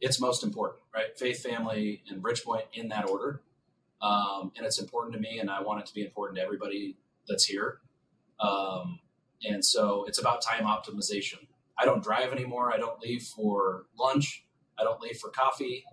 it's 0.00 0.20
most 0.20 0.42
important, 0.42 0.82
right? 0.94 1.18
Faith, 1.18 1.42
family, 1.42 2.02
and 2.10 2.22
Bridgepoint 2.22 2.64
in 2.74 2.88
that 2.88 3.08
order. 3.08 3.42
Um, 4.02 4.52
and 4.56 4.66
it's 4.66 4.78
important 4.78 5.14
to 5.14 5.20
me, 5.20 5.38
and 5.38 5.50
I 5.50 5.62
want 5.62 5.80
it 5.80 5.86
to 5.86 5.94
be 5.94 6.04
important 6.04 6.36
to 6.36 6.42
everybody 6.44 6.96
that's 7.28 7.44
here. 7.44 7.80
Um, 8.40 9.00
and 9.44 9.64
so 9.64 10.04
it's 10.06 10.18
about 10.18 10.42
time 10.42 10.64
optimization. 10.64 11.46
I 11.78 11.84
don't 11.84 12.02
drive 12.02 12.32
anymore. 12.32 12.72
I 12.72 12.78
don't 12.78 13.00
leave 13.00 13.22
for 13.22 13.86
lunch. 13.98 14.44
I 14.78 14.84
don't 14.84 15.00
leave 15.00 15.16
for 15.16 15.30
coffee. 15.30 15.84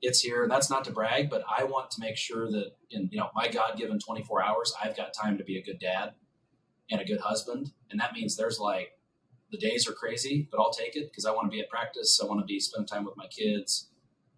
It's 0.00 0.20
here, 0.20 0.42
and 0.42 0.50
that's 0.50 0.70
not 0.70 0.84
to 0.84 0.92
brag, 0.92 1.28
but 1.28 1.42
I 1.48 1.64
want 1.64 1.90
to 1.92 2.00
make 2.00 2.16
sure 2.16 2.50
that 2.50 2.72
in 2.90 3.08
you 3.10 3.18
know 3.18 3.30
my 3.34 3.48
God-given 3.48 3.98
24 3.98 4.42
hours, 4.44 4.72
I've 4.82 4.96
got 4.96 5.12
time 5.12 5.38
to 5.38 5.44
be 5.44 5.58
a 5.58 5.62
good 5.62 5.80
dad 5.80 6.12
and 6.90 7.00
a 7.00 7.04
good 7.04 7.20
husband, 7.20 7.72
and 7.90 7.98
that 8.00 8.12
means 8.12 8.36
there's 8.36 8.60
like 8.60 8.92
the 9.50 9.58
days 9.58 9.88
are 9.88 9.92
crazy, 9.92 10.46
but 10.50 10.60
I'll 10.60 10.72
take 10.72 10.94
it 10.94 11.10
because 11.10 11.24
I 11.24 11.32
want 11.32 11.50
to 11.50 11.50
be 11.50 11.60
at 11.60 11.68
practice. 11.68 12.20
I 12.22 12.26
want 12.26 12.40
to 12.40 12.46
be 12.46 12.60
spend 12.60 12.86
time 12.86 13.04
with 13.04 13.16
my 13.16 13.26
kids. 13.26 13.88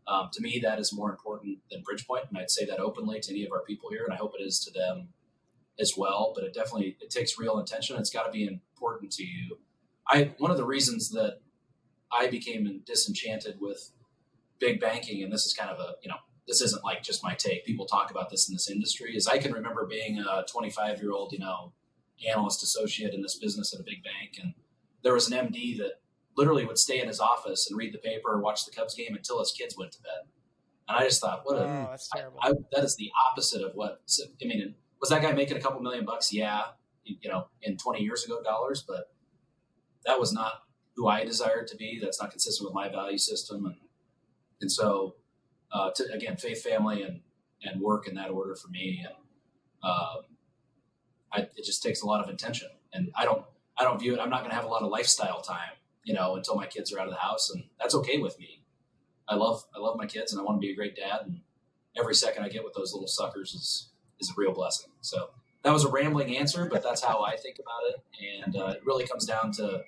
Um, 0.07 0.29
to 0.33 0.41
me, 0.41 0.61
that 0.63 0.79
is 0.79 0.93
more 0.93 1.11
important 1.11 1.59
than 1.71 1.83
Bridgepoint, 1.83 2.29
and 2.29 2.39
I'd 2.39 2.51
say 2.51 2.65
that 2.65 2.81
openly 2.81 3.21
to 3.21 3.31
any 3.31 3.45
of 3.45 3.53
our 3.53 3.63
people 3.63 3.91
here, 3.91 4.05
and 4.05 4.13
I 4.13 4.17
hope 4.17 4.33
it 4.39 4.43
is 4.43 4.59
to 4.61 4.73
them 4.73 5.09
as 5.79 5.95
well. 5.97 6.33
But 6.35 6.45
it 6.45 6.55
definitely 6.55 6.97
it 7.01 7.11
takes 7.11 7.39
real 7.39 7.59
intention. 7.59 7.97
It's 7.99 8.11
got 8.11 8.25
to 8.25 8.33
be 8.33 8.47
important 8.47 9.13
to 9.13 9.25
you. 9.25 9.59
I 10.09 10.33
one 10.39 10.51
of 10.51 10.57
the 10.57 10.65
reasons 10.65 11.11
that 11.11 11.41
I 12.13 12.29
became 12.29 12.83
disenchanted 12.85 13.59
with 13.61 13.93
big 14.61 14.81
banking, 14.81 15.23
and 15.23 15.33
this 15.33 15.47
is 15.47 15.53
kind 15.53 15.71
of 15.71 15.79
a 15.79 15.95
you 16.03 16.09
know 16.09 16.17
this 16.47 16.61
isn't 16.61 16.85
like 16.85 17.03
just 17.03 17.23
my 17.25 17.35
take. 17.35 17.65
People 17.65 17.87
talk 17.87 18.11
about 18.11 18.31
this 18.31 18.49
in 18.49 18.55
this 18.55 18.71
industry. 18.71 19.17
Is 19.17 19.27
I 19.27 19.39
can 19.39 19.53
remember 19.53 19.87
being 19.87 20.19
a 20.19 20.45
25 20.51 21.01
year 21.01 21.13
old 21.13 21.33
you 21.33 21.39
know 21.39 21.73
analyst 22.29 22.63
associate 22.63 23.15
in 23.15 23.23
this 23.23 23.37
business 23.37 23.73
at 23.73 23.81
a 23.81 23.83
big 23.83 24.05
bank 24.05 24.37
and 24.43 24.53
there 25.03 25.15
was 25.15 25.31
an 25.31 25.49
MD 25.49 25.79
that 25.79 26.01
literally 26.37 26.65
would 26.65 26.79
stay 26.79 27.01
in 27.01 27.09
his 27.09 27.21
office 27.21 27.69
and 27.69 27.79
read 27.79 27.93
the 27.93 27.99
paper 27.99 28.31
or 28.31 28.41
watch 28.41 28.65
the 28.65 28.71
Cubs 28.71 28.95
game 28.95 29.15
until 29.15 29.39
his 29.39 29.53
kids 29.53 29.77
went 29.77 29.93
to 29.93 30.03
bed. 30.03 30.29
And 30.89 30.99
I 30.99 31.05
just 31.05 31.21
thought, 31.21 31.43
what 31.45 31.57
a 31.57 31.65
oh, 31.65 31.87
that's 31.91 32.09
terrible. 32.15 32.39
I, 32.43 32.51
I, 32.51 32.53
that 32.73 32.85
is 32.85 32.97
the 32.97 33.11
opposite 33.31 33.63
of 33.63 33.73
what 33.75 34.01
I 34.43 34.47
mean. 34.47 34.75
Was 35.01 35.11
that 35.11 35.23
guy 35.23 35.33
making 35.33 35.57
a 35.57 35.61
couple 35.61 35.81
million 35.81 36.05
bucks? 36.05 36.33
Yeah, 36.33 36.63
you 37.05 37.29
know, 37.29 37.47
in 37.63 37.77
20 37.77 38.03
years 38.03 38.25
ago 38.25 38.43
dollars, 38.43 38.85
but 38.87 39.13
that 40.05 40.19
was 40.19 40.33
not 40.33 40.65
who 40.97 41.09
I 41.09 41.25
desired 41.25 41.69
to 41.69 41.77
be. 41.77 41.99
That's 42.03 42.21
not 42.21 42.31
consistent 42.31 42.69
with 42.69 42.75
my 42.75 42.89
value 42.89 43.19
system, 43.19 43.67
and 43.67 43.77
and 44.61 44.71
so 44.71 45.17
uh, 45.73 45.91
to, 45.95 46.13
again, 46.13 46.37
faith, 46.37 46.63
family, 46.63 47.03
and 47.03 47.21
and 47.63 47.81
work 47.81 48.09
in 48.09 48.15
that 48.15 48.31
order 48.31 48.55
for 48.55 48.69
me. 48.69 49.05
And 49.05 49.15
um, 49.83 50.23
I, 51.33 51.41
it 51.41 51.65
just 51.65 51.83
takes 51.83 52.03
a 52.03 52.07
lot 52.07 52.23
of 52.23 52.31
intention, 52.31 52.69
and 52.93 53.11
I 53.17 53.25
don't 53.25 53.45
I 53.77 53.85
don't 53.85 53.99
view 53.99 54.15
it. 54.15 54.21
I'm 54.21 54.31
not 54.31 54.41
going 54.41 54.51
to 54.51 54.57
have 54.57 54.65
a 54.65 54.69
lot 54.69 54.83
of 54.83 54.91
lifestyle 54.91 55.41
time, 55.41 55.73
you 56.05 56.15
know, 56.15 56.37
until 56.37 56.57
my 56.57 56.67
kids 56.67 56.93
are 56.93 56.99
out 56.99 57.07
of 57.07 57.13
the 57.13 57.21
house, 57.21 57.51
and 57.55 57.65
that's 57.79 57.95
okay 57.97 58.19
with 58.19 58.39
me. 58.39 58.63
I 59.29 59.35
love 59.37 59.65
I 59.75 59.79
love 59.79 59.97
my 59.97 60.07
kids, 60.07 60.33
and 60.33 60.41
I 60.41 60.45
want 60.45 60.61
to 60.61 60.67
be 60.67 60.73
a 60.73 60.77
great 60.77 60.97
dad, 60.97 61.21
and 61.25 61.41
every 61.99 62.15
second 62.15 62.45
I 62.45 62.49
get 62.49 62.65
with 62.65 62.75
those 62.75 62.93
little 62.93 63.09
suckers 63.09 63.55
is 63.55 63.91
is 64.21 64.31
a 64.31 64.35
real 64.37 64.53
blessing. 64.53 64.91
So 65.01 65.31
that 65.63 65.73
was 65.73 65.85
a 65.85 65.91
rambling 65.91 66.37
answer, 66.37 66.67
but 66.71 66.83
that's 66.83 67.03
how 67.03 67.23
I 67.23 67.37
think 67.37 67.59
about 67.59 67.91
it, 67.91 68.45
and 68.45 68.57
uh, 68.57 68.75
it 68.77 68.85
really 68.85 69.07
comes 69.07 69.25
down 69.27 69.53
to 69.53 69.83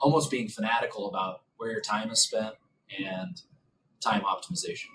almost 0.00 0.30
being 0.30 0.48
fanatical 0.48 1.08
about 1.08 1.42
where 1.56 1.70
your 1.70 1.80
time 1.80 2.10
is 2.10 2.22
spent 2.22 2.54
and 2.96 3.42
time 4.00 4.22
optimization. 4.22 4.86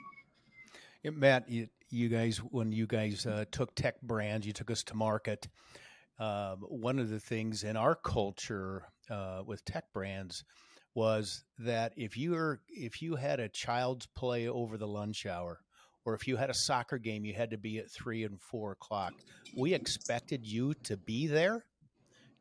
Yeah, 1.04 1.12
Matt, 1.12 1.50
you, 1.50 1.68
you, 1.90 2.10
guys, 2.10 2.38
when 2.38 2.72
you 2.72 2.88
guys 2.88 3.26
uh, 3.26 3.46
took 3.52 3.76
tech 3.76 4.02
brands, 4.02 4.48
you 4.48 4.54
took 4.54 4.72
us 4.72 4.84
to 4.84 4.96
market. 4.96 5.48
Um, 6.20 6.60
one 6.70 7.00
of 7.00 7.10
the 7.10 7.20
things 7.20 7.64
in 7.64 7.76
our 7.76 7.96
culture 7.96 8.84
uh, 9.10 9.42
with 9.46 9.66
tech 9.66 9.92
brands 9.94 10.46
was 10.96 11.44
that 11.58 11.94
if 11.98 12.16
you 12.16 12.32
were 12.32 12.62
if 12.70 13.02
you 13.02 13.16
had 13.16 13.40
a 13.40 13.50
child's 13.50 14.06
play 14.06 14.48
over 14.48 14.78
the 14.78 14.88
lunch 14.88 15.26
hour, 15.26 15.60
or 16.06 16.14
if 16.14 16.28
you 16.28 16.38
had 16.38 16.50
a 16.50 16.54
soccer 16.54 16.98
game, 16.98 17.26
you 17.26 17.34
had 17.34 17.50
to 17.52 17.58
be 17.58 17.80
at 17.80 17.90
three 17.90 18.24
and 18.24 18.40
four 18.40 18.74
o'clock. 18.74 19.14
We 19.58 19.74
expected 19.74 20.46
you 20.46 20.74
to 20.84 20.98
be 20.98 21.28
there. 21.28 21.66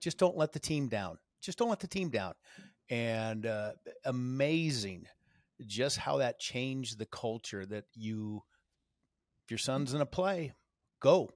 Just 0.01 0.19
don't 0.19 0.37
let 0.37 0.53
the 0.53 0.59
team 0.59 0.89
down. 0.89 1.19
Just 1.41 1.59
don't 1.59 1.69
let 1.69 1.81
the 1.81 1.89
team 1.89 2.11
down. 2.11 2.35
And 2.91 3.47
uh, 3.47 3.73
amazing 4.05 5.07
just 5.67 5.99
how 5.99 6.19
that 6.19 6.41
changed 6.41 6.99
the 6.99 7.07
culture 7.07 7.65
that 7.67 7.85
you, 7.95 8.43
if 9.45 9.51
your 9.51 9.59
son's 9.59 9.95
in 9.95 10.01
a 10.01 10.07
play, 10.07 10.53
go 11.01 11.31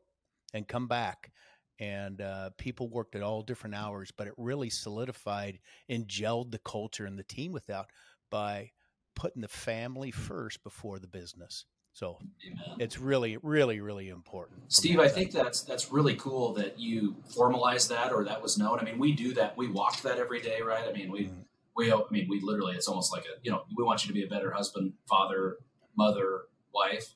and 0.55 0.67
come 0.67 0.89
back. 0.89 1.33
And 1.79 2.23
uh, 2.23 2.51
people 2.57 2.89
worked 2.89 3.15
at 3.15 3.23
all 3.23 3.43
different 3.43 3.77
hours, 3.77 4.11
but 4.17 4.27
it 4.27 4.33
really 4.39 4.71
solidified 4.71 5.59
and 5.89 6.09
gelled 6.09 6.51
the 6.51 6.59
culture 6.59 7.05
and 7.05 7.19
the 7.19 7.23
team 7.23 7.53
without 7.53 7.87
by 8.31 8.71
putting 9.15 9.43
the 9.43 9.49
family 9.49 10.11
first 10.11 10.63
before 10.63 10.99
the 10.99 11.07
business. 11.07 11.67
So 11.97 12.19
Amen. 12.47 12.77
it's 12.79 12.99
really, 12.99 13.39
really, 13.43 13.81
really 13.81 14.11
important. 14.11 14.71
Steve, 14.71 15.01
I 15.01 15.09
think 15.09 15.33
that's 15.33 15.63
that's 15.63 15.91
really 15.91 16.15
cool 16.17 16.53
that 16.53 16.79
you 16.79 17.17
formalized 17.35 17.89
that 17.89 18.13
or 18.13 18.23
that 18.25 18.43
was 18.43 18.59
known. 18.59 18.79
I 18.79 18.85
mean, 18.85 18.99
we 18.99 19.13
do 19.13 19.33
that. 19.33 19.57
We 19.57 19.69
walk 19.69 20.03
that 20.03 20.19
every 20.19 20.43
day, 20.43 20.61
right? 20.61 20.85
I 20.87 20.93
mean, 20.93 21.11
we 21.11 21.25
mm-hmm. 21.25 21.41
We 21.77 21.93
I 21.93 22.01
mean, 22.11 22.27
we 22.29 22.41
literally 22.41 22.75
it's 22.75 22.89
almost 22.89 23.13
like 23.13 23.25
a 23.25 23.39
you 23.43 23.51
know 23.51 23.63
we 23.77 23.85
want 23.85 24.05
you 24.05 24.09
to 24.09 24.15
be 24.15 24.25
a 24.25 24.29
better 24.29 24.51
husband, 24.51 24.93
father, 25.09 25.59
mother, 25.97 26.43
wife. 26.75 27.15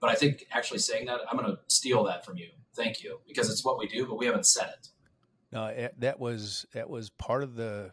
But 0.00 0.10
I 0.10 0.14
think 0.14 0.46
actually 0.50 0.80
saying 0.80 1.06
that, 1.06 1.20
I'm 1.30 1.38
going 1.38 1.48
to 1.48 1.58
steal 1.68 2.02
that 2.04 2.24
from 2.24 2.36
you. 2.36 2.48
Thank 2.74 3.04
you, 3.04 3.20
because 3.28 3.50
it's 3.50 3.64
what 3.64 3.78
we 3.78 3.86
do, 3.86 4.06
but 4.06 4.18
we 4.18 4.26
haven't 4.26 4.46
said 4.46 4.68
it. 4.68 4.88
No, 5.52 5.66
eh, 5.66 5.88
that 5.98 6.18
was 6.18 6.66
that 6.74 6.88
was 6.88 7.10
part 7.10 7.42
of 7.42 7.54
the 7.54 7.92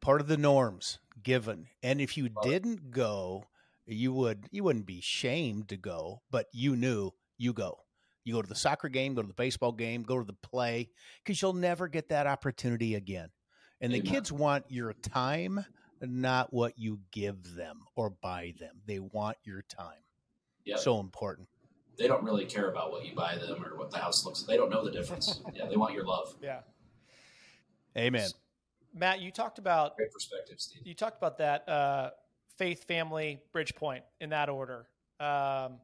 part 0.00 0.20
of 0.20 0.26
the 0.26 0.36
norms 0.36 0.98
given, 1.22 1.68
and 1.82 2.00
if 2.00 2.16
you 2.16 2.28
didn't 2.42 2.90
go 2.90 3.46
you 3.86 4.12
would 4.12 4.46
you 4.50 4.64
wouldn't 4.64 4.86
be 4.86 5.00
shamed 5.00 5.68
to 5.68 5.76
go, 5.76 6.22
but 6.30 6.46
you 6.52 6.76
knew 6.76 7.10
you 7.38 7.52
go. 7.52 7.78
You 8.24 8.34
go 8.34 8.42
to 8.42 8.48
the 8.48 8.54
soccer 8.54 8.88
game, 8.88 9.14
go 9.14 9.22
to 9.22 9.28
the 9.28 9.34
baseball 9.34 9.72
game, 9.72 10.02
go 10.04 10.18
to 10.18 10.24
the 10.24 10.32
play, 10.32 10.90
because 11.24 11.42
you'll 11.42 11.54
never 11.54 11.88
get 11.88 12.08
that 12.10 12.28
opportunity 12.28 12.94
again. 12.94 13.30
And 13.82 13.92
Amen. 13.92 14.04
the 14.04 14.10
kids 14.10 14.30
want 14.30 14.64
your 14.68 14.92
time, 14.92 15.66
not 16.00 16.52
what 16.52 16.78
you 16.78 17.00
give 17.10 17.56
them 17.56 17.80
or 17.96 18.10
buy 18.10 18.54
them. 18.60 18.76
They 18.86 19.00
want 19.00 19.36
your 19.42 19.62
time. 19.62 19.98
Yep. 20.64 20.78
So 20.78 21.00
important. 21.00 21.48
They 21.98 22.06
don't 22.06 22.22
really 22.22 22.44
care 22.46 22.70
about 22.70 22.92
what 22.92 23.04
you 23.04 23.14
buy 23.14 23.36
them 23.36 23.62
or 23.64 23.76
what 23.76 23.90
the 23.90 23.98
house 23.98 24.24
looks 24.24 24.42
like. 24.42 24.48
They 24.48 24.56
don't 24.56 24.70
know 24.70 24.84
the 24.84 24.92
difference. 24.92 25.40
yeah, 25.54 25.66
they 25.66 25.76
want 25.76 25.94
your 25.94 26.04
love. 26.04 26.34
Yeah. 26.40 26.60
Amen. 27.98 28.30
Matt, 28.94 29.20
you 29.20 29.32
talked 29.32 29.58
about 29.58 29.96
great 29.96 30.12
perspective, 30.12 30.60
Steve. 30.60 30.82
You 30.84 30.94
talked 30.94 31.18
about 31.18 31.38
that 31.38 31.68
uh, 31.68 32.10
faith, 32.56 32.84
family, 32.84 33.40
Bridgepoint 33.54 34.02
in 34.20 34.30
that 34.30 34.48
order. 34.48 34.86
Um, 35.18 35.78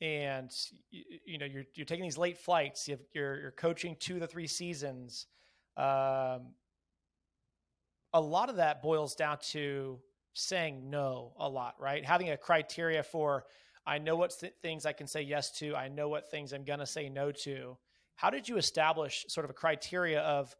and 0.00 0.50
you, 0.90 1.04
you, 1.24 1.38
know 1.38 1.46
you're 1.46 1.64
you're 1.74 1.86
taking 1.86 2.02
these 2.02 2.18
late 2.18 2.38
flights. 2.38 2.88
you 2.88 2.96
are 3.16 3.38
you're 3.40 3.54
coaching 3.56 3.94
two 4.00 4.18
to 4.18 4.26
three 4.26 4.46
seasons. 4.46 5.26
Um, 5.76 6.54
a 8.14 8.20
lot 8.20 8.50
of 8.50 8.56
that 8.56 8.82
boils 8.82 9.14
down 9.14 9.38
to 9.50 9.98
saying 10.34 10.90
no 10.90 11.32
a 11.38 11.48
lot, 11.48 11.74
right? 11.78 12.04
Having 12.04 12.30
a 12.30 12.36
criteria 12.36 13.02
for 13.02 13.44
I 13.86 13.98
know 13.98 14.16
what 14.16 14.32
th- 14.38 14.54
things 14.62 14.86
I 14.86 14.92
can 14.92 15.06
say 15.06 15.22
yes 15.22 15.50
to. 15.58 15.74
I 15.74 15.88
know 15.88 16.08
what 16.08 16.30
things 16.30 16.52
I'm 16.52 16.64
going 16.64 16.78
to 16.78 16.86
say 16.86 17.08
no 17.08 17.32
to. 17.42 17.76
How 18.14 18.30
did 18.30 18.48
you 18.48 18.56
establish 18.56 19.24
sort 19.28 19.44
of 19.44 19.50
a 19.50 19.54
criteria 19.54 20.20
of 20.20 20.54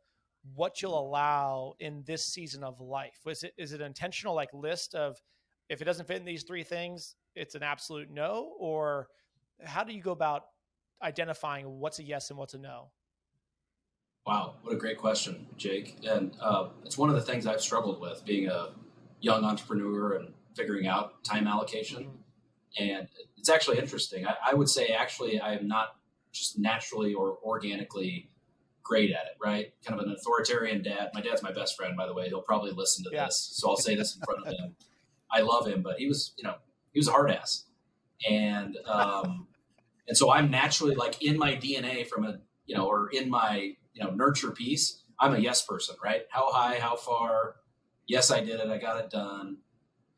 what 0.54 0.82
you'll 0.82 0.98
allow 0.98 1.74
in 1.78 2.02
this 2.04 2.24
season 2.24 2.64
of 2.64 2.80
life? 2.80 3.20
Was 3.24 3.44
it 3.44 3.54
is 3.56 3.72
it 3.72 3.80
an 3.80 3.86
intentional 3.86 4.34
like 4.34 4.52
list 4.52 4.94
of 4.94 5.20
if 5.68 5.80
it 5.80 5.84
doesn't 5.84 6.06
fit 6.06 6.16
in 6.16 6.24
these 6.24 6.42
three 6.42 6.64
things, 6.64 7.14
it's 7.34 7.54
an 7.54 7.62
absolute 7.62 8.10
no? 8.10 8.52
Or 8.58 9.08
how 9.64 9.84
do 9.84 9.92
you 9.92 10.02
go 10.02 10.10
about 10.10 10.42
identifying 11.02 11.78
what's 11.78 11.98
a 11.98 12.02
yes 12.02 12.30
and 12.30 12.38
what's 12.38 12.54
a 12.54 12.58
no? 12.58 12.90
Wow, 14.26 14.54
what 14.62 14.72
a 14.72 14.76
great 14.76 14.98
question, 14.98 15.46
Jake. 15.56 15.98
And 16.08 16.36
uh, 16.40 16.68
it's 16.84 16.96
one 16.96 17.08
of 17.08 17.16
the 17.16 17.22
things 17.22 17.46
I've 17.46 17.60
struggled 17.60 18.00
with 18.00 18.24
being 18.24 18.48
a 18.48 18.70
young 19.20 19.44
entrepreneur 19.44 20.14
and 20.14 20.32
figuring 20.54 20.86
out 20.86 21.24
time 21.24 21.46
allocation. 21.46 22.08
And 22.78 23.08
it's 23.36 23.48
actually 23.48 23.78
interesting. 23.78 24.26
I, 24.26 24.34
I 24.50 24.54
would 24.54 24.68
say, 24.68 24.88
actually, 24.88 25.40
I 25.40 25.54
am 25.54 25.66
not 25.66 25.96
just 26.32 26.58
naturally 26.58 27.14
or 27.14 27.38
organically 27.42 28.30
great 28.82 29.10
at 29.10 29.26
it, 29.26 29.36
right? 29.42 29.72
Kind 29.84 30.00
of 30.00 30.06
an 30.06 30.12
authoritarian 30.12 30.82
dad. 30.82 31.10
My 31.14 31.20
dad's 31.20 31.42
my 31.42 31.52
best 31.52 31.76
friend, 31.76 31.96
by 31.96 32.06
the 32.06 32.14
way. 32.14 32.28
He'll 32.28 32.42
probably 32.42 32.72
listen 32.72 33.04
to 33.04 33.10
yeah. 33.12 33.26
this. 33.26 33.50
So 33.54 33.70
I'll 33.70 33.76
say 33.76 33.96
this 33.96 34.16
in 34.16 34.22
front 34.22 34.46
of 34.46 34.52
him. 34.52 34.76
I 35.30 35.40
love 35.40 35.66
him, 35.66 35.82
but 35.82 35.98
he 35.98 36.06
was, 36.06 36.32
you 36.36 36.44
know, 36.44 36.54
he 36.92 36.98
was 36.98 37.08
a 37.08 37.12
hard 37.12 37.30
ass. 37.30 37.64
And, 38.28 38.76
um, 38.86 39.48
and 40.06 40.16
so 40.16 40.32
I'm 40.32 40.50
naturally 40.50 40.94
like 40.94 41.22
in 41.22 41.38
my 41.38 41.54
DNA 41.56 42.06
from 42.06 42.24
a, 42.24 42.38
you 42.66 42.76
know, 42.76 42.86
or 42.86 43.08
in 43.10 43.30
my, 43.30 43.76
you 43.94 44.04
know, 44.04 44.10
nurture 44.10 44.50
piece, 44.50 45.02
I'm 45.18 45.34
a 45.34 45.38
yes 45.38 45.64
person, 45.64 45.96
right? 46.02 46.22
How 46.30 46.50
high, 46.52 46.78
how 46.78 46.96
far? 46.96 47.56
Yes, 48.06 48.30
I 48.30 48.40
did 48.40 48.60
it. 48.60 48.68
I 48.68 48.78
got 48.78 48.98
it 48.98 49.10
done. 49.10 49.58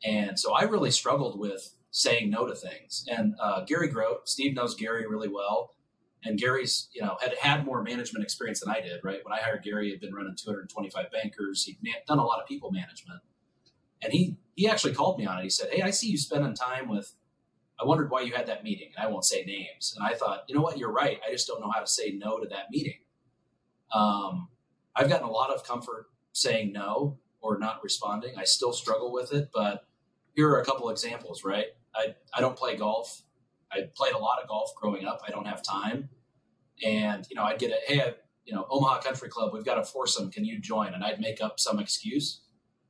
And 0.03 0.39
so 0.39 0.53
I 0.53 0.63
really 0.63 0.91
struggled 0.91 1.39
with 1.39 1.75
saying 1.91 2.29
no 2.29 2.45
to 2.45 2.55
things. 2.55 3.05
And 3.09 3.35
uh, 3.41 3.63
Gary 3.65 3.87
Grote, 3.87 4.27
Steve 4.27 4.55
knows 4.55 4.75
Gary 4.75 5.07
really 5.07 5.29
well. 5.29 5.75
And 6.23 6.39
Gary's, 6.39 6.89
you 6.91 7.01
know, 7.01 7.17
had 7.21 7.35
had 7.39 7.65
more 7.65 7.83
management 7.83 8.23
experience 8.23 8.59
than 8.59 8.69
I 8.69 8.81
did, 8.81 8.99
right? 9.03 9.19
When 9.23 9.31
I 9.31 9.41
hired 9.41 9.63
Gary, 9.63 9.85
he 9.85 9.91
had 9.91 10.01
been 10.01 10.13
running 10.13 10.35
225 10.35 11.11
bankers. 11.11 11.63
He'd 11.63 11.77
done 12.07 12.17
a 12.17 12.25
lot 12.25 12.41
of 12.41 12.47
people 12.47 12.71
management. 12.71 13.21
And 14.01 14.11
he 14.11 14.37
he 14.55 14.67
actually 14.67 14.93
called 14.93 15.19
me 15.19 15.25
on 15.25 15.39
it. 15.39 15.43
He 15.43 15.49
said, 15.49 15.69
"Hey, 15.71 15.81
I 15.83 15.91
see 15.91 16.09
you 16.09 16.17
spending 16.17 16.55
time 16.55 16.89
with." 16.89 17.13
I 17.79 17.85
wondered 17.85 18.09
why 18.09 18.21
you 18.21 18.33
had 18.33 18.47
that 18.47 18.63
meeting, 18.63 18.91
and 18.95 19.05
I 19.05 19.09
won't 19.09 19.25
say 19.25 19.43
names. 19.43 19.93
And 19.95 20.05
I 20.05 20.15
thought, 20.15 20.45
you 20.47 20.55
know 20.55 20.61
what, 20.61 20.77
you're 20.77 20.91
right. 20.91 21.19
I 21.27 21.31
just 21.31 21.45
don't 21.45 21.59
know 21.59 21.69
how 21.73 21.81
to 21.81 21.87
say 21.87 22.11
no 22.11 22.39
to 22.39 22.47
that 22.47 22.71
meeting. 22.71 22.99
Um, 23.93 24.49
I've 24.95 25.09
gotten 25.09 25.27
a 25.27 25.31
lot 25.31 25.49
of 25.49 25.63
comfort 25.63 26.07
saying 26.31 26.71
no 26.73 27.17
or 27.41 27.57
not 27.57 27.83
responding. 27.83 28.35
I 28.37 28.43
still 28.43 28.73
struggle 28.73 29.11
with 29.11 29.33
it, 29.33 29.49
but 29.53 29.85
here 30.35 30.49
are 30.49 30.61
a 30.61 30.65
couple 30.65 30.89
examples. 30.89 31.43
Right, 31.43 31.67
I 31.93 32.15
I 32.33 32.41
don't 32.41 32.55
play 32.55 32.75
golf. 32.75 33.21
I 33.71 33.89
played 33.95 34.13
a 34.13 34.17
lot 34.17 34.41
of 34.41 34.47
golf 34.47 34.71
growing 34.75 35.05
up. 35.05 35.21
I 35.27 35.31
don't 35.31 35.47
have 35.47 35.61
time, 35.63 36.09
and 36.83 37.25
you 37.29 37.35
know, 37.35 37.43
I'd 37.43 37.59
get 37.59 37.71
a 37.71 37.77
hey, 37.87 38.01
I, 38.01 38.13
you 38.45 38.53
know, 38.53 38.65
Omaha 38.69 39.01
Country 39.01 39.29
Club, 39.29 39.53
we've 39.53 39.65
got 39.65 39.77
a 39.77 39.83
foursome. 39.83 40.31
Can 40.31 40.45
you 40.45 40.59
join? 40.59 40.93
And 40.93 41.03
I'd 41.03 41.19
make 41.19 41.41
up 41.41 41.59
some 41.59 41.79
excuse 41.79 42.41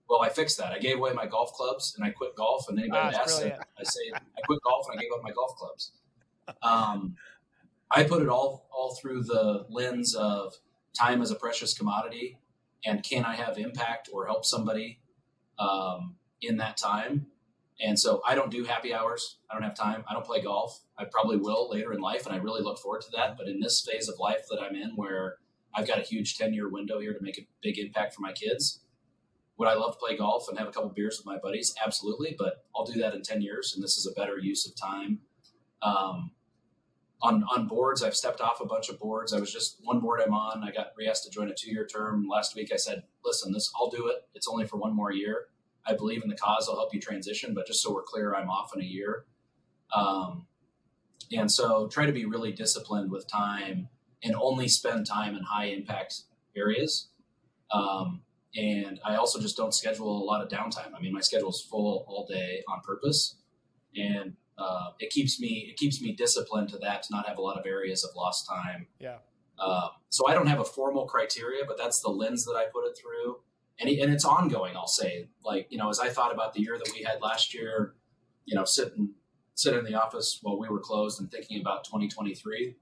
well, 0.09 0.21
I 0.21 0.29
fixed 0.29 0.57
that. 0.59 0.71
I 0.71 0.79
gave 0.79 0.97
away 0.97 1.13
my 1.13 1.25
golf 1.25 1.53
clubs 1.53 1.95
and 1.95 2.05
I 2.05 2.11
quit 2.11 2.35
golf. 2.35 2.69
And 2.69 2.77
anybody 2.77 3.15
ah, 3.15 3.21
asks, 3.21 3.41
I, 3.41 3.57
I 3.79 3.83
say 3.83 4.01
I 4.13 4.41
quit 4.45 4.59
golf 4.63 4.87
and 4.89 4.99
I 4.99 5.01
gave 5.01 5.11
up 5.15 5.23
my 5.23 5.31
golf 5.31 5.55
clubs. 5.55 5.93
Um, 6.61 7.15
I 7.89 8.03
put 8.03 8.21
it 8.21 8.29
all 8.29 8.67
all 8.71 8.95
through 8.95 9.23
the 9.23 9.65
lens 9.69 10.15
of 10.15 10.53
time 10.95 11.21
is 11.21 11.31
a 11.31 11.35
precious 11.35 11.73
commodity, 11.73 12.37
and 12.85 13.03
can 13.03 13.25
I 13.25 13.35
have 13.35 13.57
impact 13.57 14.09
or 14.11 14.25
help 14.25 14.45
somebody 14.45 14.99
um, 15.59 16.15
in 16.41 16.57
that 16.57 16.77
time? 16.77 17.27
And 17.81 17.99
so 17.99 18.21
I 18.25 18.35
don't 18.35 18.51
do 18.51 18.63
happy 18.63 18.93
hours. 18.93 19.37
I 19.49 19.53
don't 19.53 19.63
have 19.63 19.75
time. 19.75 20.05
I 20.09 20.13
don't 20.13 20.25
play 20.25 20.41
golf. 20.41 20.79
I 20.97 21.05
probably 21.05 21.37
will 21.37 21.69
later 21.69 21.91
in 21.93 21.99
life, 21.99 22.25
and 22.25 22.33
I 22.33 22.37
really 22.39 22.61
look 22.61 22.79
forward 22.79 23.01
to 23.01 23.11
that. 23.15 23.37
But 23.37 23.47
in 23.47 23.59
this 23.59 23.85
phase 23.85 24.07
of 24.07 24.15
life 24.19 24.45
that 24.49 24.61
I'm 24.61 24.75
in, 24.75 24.91
where 24.95 25.37
I've 25.73 25.87
got 25.87 25.99
a 25.99 26.03
huge 26.03 26.37
10 26.37 26.53
year 26.53 26.69
window 26.69 26.99
here 26.99 27.13
to 27.13 27.21
make 27.21 27.37
a 27.37 27.47
big 27.61 27.77
impact 27.77 28.15
for 28.15 28.21
my 28.21 28.31
kids, 28.31 28.79
would 29.57 29.67
I 29.67 29.73
love 29.73 29.93
to 29.93 29.99
play 29.99 30.17
golf 30.17 30.47
and 30.47 30.57
have 30.57 30.67
a 30.67 30.71
couple 30.71 30.89
beers 30.89 31.17
with 31.17 31.25
my 31.25 31.37
buddies? 31.37 31.75
Absolutely, 31.85 32.35
but 32.37 32.65
I'll 32.75 32.85
do 32.85 32.99
that 32.99 33.13
in 33.13 33.21
10 33.21 33.41
years, 33.41 33.73
and 33.73 33.83
this 33.83 33.97
is 33.97 34.05
a 34.05 34.13
better 34.19 34.37
use 34.37 34.65
of 34.65 34.75
time. 34.75 35.19
Um, 35.81 36.31
on 37.25 37.43
on 37.55 37.67
boards. 37.67 38.03
I've 38.03 38.15
stepped 38.15 38.41
off 38.41 38.61
a 38.61 38.65
bunch 38.65 38.89
of 38.89 38.99
boards. 38.99 39.33
I 39.33 39.39
was 39.39 39.51
just 39.51 39.77
one 39.81 39.99
board 39.99 40.21
I'm 40.25 40.33
on. 40.33 40.63
I 40.63 40.71
got 40.71 40.87
re-asked 40.97 41.23
to 41.23 41.29
join 41.29 41.49
a 41.49 41.53
two 41.53 41.71
year 41.71 41.85
term 41.85 42.27
last 42.29 42.55
week. 42.55 42.71
I 42.71 42.77
said, 42.77 43.03
listen, 43.23 43.51
this 43.51 43.71
I'll 43.79 43.89
do 43.89 44.07
it. 44.07 44.17
It's 44.35 44.47
only 44.47 44.65
for 44.65 44.77
one 44.77 44.95
more 44.95 45.11
year. 45.11 45.47
I 45.87 45.95
believe 45.95 46.23
in 46.23 46.29
the 46.29 46.37
cause. 46.37 46.67
I'll 46.69 46.75
help 46.75 46.93
you 46.93 46.99
transition, 46.99 47.53
but 47.53 47.67
just 47.67 47.81
so 47.81 47.93
we're 47.93 48.03
clear, 48.03 48.35
I'm 48.35 48.49
off 48.49 48.71
in 48.75 48.81
a 48.81 48.85
year. 48.85 49.25
Um, 49.95 50.47
and 51.31 51.51
so 51.51 51.87
try 51.87 52.05
to 52.05 52.11
be 52.11 52.25
really 52.25 52.51
disciplined 52.51 53.11
with 53.11 53.27
time 53.27 53.89
and 54.23 54.35
only 54.35 54.67
spend 54.67 55.05
time 55.05 55.35
in 55.35 55.43
high 55.43 55.65
impact 55.65 56.21
areas. 56.55 57.09
Um, 57.71 58.21
and 58.55 58.99
I 59.05 59.15
also 59.15 59.39
just 59.39 59.57
don't 59.57 59.73
schedule 59.73 60.23
a 60.23 60.25
lot 60.25 60.41
of 60.41 60.49
downtime. 60.49 60.93
I 60.97 61.01
mean, 61.01 61.13
my 61.13 61.21
schedule 61.21 61.49
is 61.49 61.61
full 61.69 62.05
all 62.07 62.25
day 62.27 62.63
on 62.67 62.81
purpose, 62.81 63.35
and 63.95 64.33
uh, 64.57 64.91
it 64.99 65.09
keeps 65.09 65.39
me 65.39 65.67
it 65.69 65.77
keeps 65.77 66.01
me 66.01 66.13
disciplined 66.13 66.69
to 66.69 66.77
that 66.77 67.03
to 67.03 67.13
not 67.13 67.27
have 67.27 67.37
a 67.37 67.41
lot 67.41 67.57
of 67.57 67.65
areas 67.65 68.03
of 68.03 68.15
lost 68.15 68.47
time. 68.47 68.87
Yeah. 68.99 69.17
Uh, 69.59 69.89
so 70.09 70.27
I 70.27 70.33
don't 70.33 70.47
have 70.47 70.59
a 70.59 70.65
formal 70.65 71.05
criteria, 71.05 71.63
but 71.67 71.77
that's 71.77 72.01
the 72.01 72.09
lens 72.09 72.45
that 72.45 72.53
I 72.53 72.65
put 72.65 72.85
it 72.85 72.97
through, 72.97 73.37
and 73.79 73.89
and 73.89 74.13
it's 74.13 74.25
ongoing. 74.25 74.75
I'll 74.75 74.87
say, 74.87 75.27
like 75.43 75.67
you 75.69 75.77
know, 75.77 75.89
as 75.89 75.99
I 75.99 76.09
thought 76.09 76.33
about 76.33 76.53
the 76.53 76.61
year 76.61 76.77
that 76.77 76.91
we 76.93 77.03
had 77.03 77.21
last 77.21 77.53
year, 77.53 77.95
you 78.45 78.55
know, 78.55 78.65
sitting 78.65 79.11
sitting 79.55 79.79
in 79.79 79.85
the 79.85 79.95
office 79.95 80.39
while 80.41 80.59
we 80.59 80.67
were 80.67 80.79
closed 80.79 81.21
and 81.21 81.31
thinking 81.31 81.61
about 81.61 81.85
2023, 81.85 82.75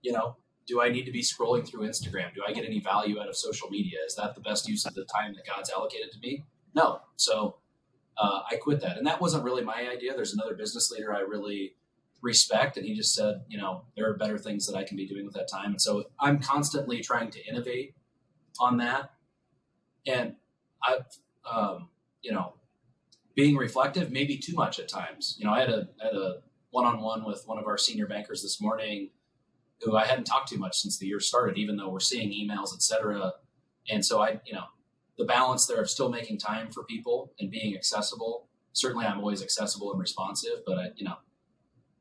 you 0.00 0.12
know, 0.12 0.36
do 0.66 0.80
I 0.80 0.88
need 0.88 1.04
to 1.04 1.12
be 1.12 1.20
scrolling 1.20 1.66
through 1.66 1.86
Instagram? 1.86 2.34
Do 2.34 2.42
I 2.46 2.52
get 2.52 2.64
any 2.64 2.80
value 2.80 3.20
out 3.20 3.28
of 3.28 3.36
social 3.36 3.68
media? 3.68 3.98
Is 4.06 4.14
that 4.16 4.34
the 4.34 4.40
best 4.40 4.66
use 4.66 4.86
of 4.86 4.94
the 4.94 5.04
time 5.04 5.34
that 5.34 5.46
God's 5.46 5.70
allocated 5.70 6.10
to 6.12 6.18
me? 6.20 6.44
No. 6.74 7.00
So 7.16 7.56
uh, 8.16 8.40
I 8.50 8.56
quit 8.56 8.80
that. 8.80 8.96
And 8.98 9.06
that 9.06 9.20
wasn't 9.20 9.44
really 9.44 9.64
my 9.64 9.88
idea. 9.90 10.14
There's 10.14 10.34
another 10.34 10.54
business 10.54 10.90
leader 10.90 11.14
I 11.14 11.20
really 11.20 11.74
respect. 12.22 12.76
And 12.76 12.86
he 12.86 12.94
just 12.94 13.14
said, 13.14 13.42
you 13.48 13.58
know, 13.58 13.84
there 13.96 14.08
are 14.08 14.16
better 14.16 14.38
things 14.38 14.66
that 14.66 14.76
I 14.76 14.84
can 14.84 14.96
be 14.96 15.06
doing 15.06 15.24
with 15.24 15.34
that 15.34 15.48
time. 15.48 15.70
And 15.70 15.80
so 15.80 16.04
I'm 16.18 16.38
constantly 16.38 17.00
trying 17.00 17.30
to 17.30 17.46
innovate 17.46 17.94
on 18.60 18.78
that. 18.78 19.10
And 20.06 20.36
I've, 20.86 21.06
um, 21.50 21.88
you 22.22 22.32
know, 22.32 22.54
being 23.34 23.56
reflective, 23.56 24.10
maybe 24.10 24.38
too 24.38 24.54
much 24.54 24.78
at 24.78 24.88
times. 24.88 25.34
You 25.38 25.44
know, 25.44 25.52
I 25.52 25.60
had 25.60 25.68
a, 25.68 25.88
had 26.00 26.14
a 26.14 26.36
one-on-one 26.70 27.24
with 27.24 27.42
one 27.46 27.58
of 27.58 27.66
our 27.66 27.76
senior 27.76 28.06
bankers 28.06 28.42
this 28.42 28.60
morning 28.60 29.10
who 29.80 29.96
I 29.96 30.06
hadn't 30.06 30.24
talked 30.24 30.48
to 30.48 30.58
much 30.58 30.76
since 30.78 30.98
the 30.98 31.06
year 31.06 31.20
started, 31.20 31.58
even 31.58 31.76
though 31.76 31.88
we're 31.88 32.00
seeing 32.00 32.30
emails, 32.30 32.74
et 32.74 32.80
cetera. 32.80 33.32
And 33.90 34.04
so 34.04 34.22
I, 34.22 34.40
you 34.46 34.54
know, 34.54 34.64
the 35.18 35.24
balance 35.24 35.66
there 35.66 35.80
of 35.80 35.88
still 35.88 36.10
making 36.10 36.38
time 36.38 36.70
for 36.70 36.84
people 36.84 37.32
and 37.38 37.50
being 37.50 37.74
accessible. 37.74 38.48
Certainly, 38.72 39.06
I'm 39.06 39.18
always 39.18 39.42
accessible 39.42 39.92
and 39.92 40.00
responsive, 40.00 40.62
but 40.66 40.78
I, 40.78 40.86
you 40.96 41.04
know, 41.04 41.16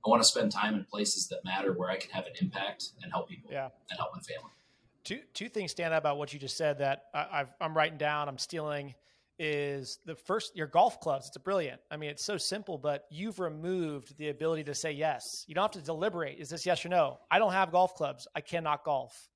I 0.05 0.09
want 0.09 0.21
to 0.21 0.27
spend 0.27 0.51
time 0.51 0.75
in 0.75 0.83
places 0.85 1.27
that 1.27 1.45
matter 1.45 1.73
where 1.73 1.89
I 1.89 1.97
can 1.97 2.09
have 2.11 2.25
an 2.25 2.33
impact 2.41 2.89
and 3.01 3.11
help 3.11 3.29
people 3.29 3.49
yeah. 3.51 3.69
and 3.89 3.97
help 3.97 4.11
my 4.13 4.21
family. 4.21 4.51
Two 5.03 5.19
two 5.33 5.49
things 5.49 5.71
stand 5.71 5.93
out 5.93 5.97
about 5.97 6.17
what 6.17 6.33
you 6.33 6.39
just 6.39 6.57
said 6.57 6.79
that 6.79 7.03
I, 7.13 7.45
am 7.61 7.75
writing 7.75 7.97
down. 7.97 8.27
I'm 8.27 8.37
stealing. 8.37 8.95
Is 9.39 9.99
the 10.05 10.15
first 10.15 10.55
your 10.55 10.67
golf 10.67 10.99
clubs? 10.99 11.27
It's 11.27 11.35
a 11.35 11.39
brilliant. 11.39 11.81
I 11.89 11.97
mean, 11.97 12.09
it's 12.09 12.23
so 12.23 12.37
simple, 12.37 12.77
but 12.77 13.05
you've 13.09 13.39
removed 13.39 14.17
the 14.17 14.29
ability 14.29 14.63
to 14.65 14.75
say 14.75 14.91
yes. 14.91 15.43
You 15.47 15.55
don't 15.55 15.63
have 15.63 15.71
to 15.71 15.85
deliberate. 15.85 16.37
Is 16.39 16.49
this 16.49 16.65
yes 16.65 16.85
or 16.85 16.89
no? 16.89 17.19
I 17.31 17.39
don't 17.39 17.51
have 17.51 17.71
golf 17.71 17.95
clubs. 17.95 18.27
I 18.35 18.41
cannot 18.41 18.83
golf. 18.83 19.29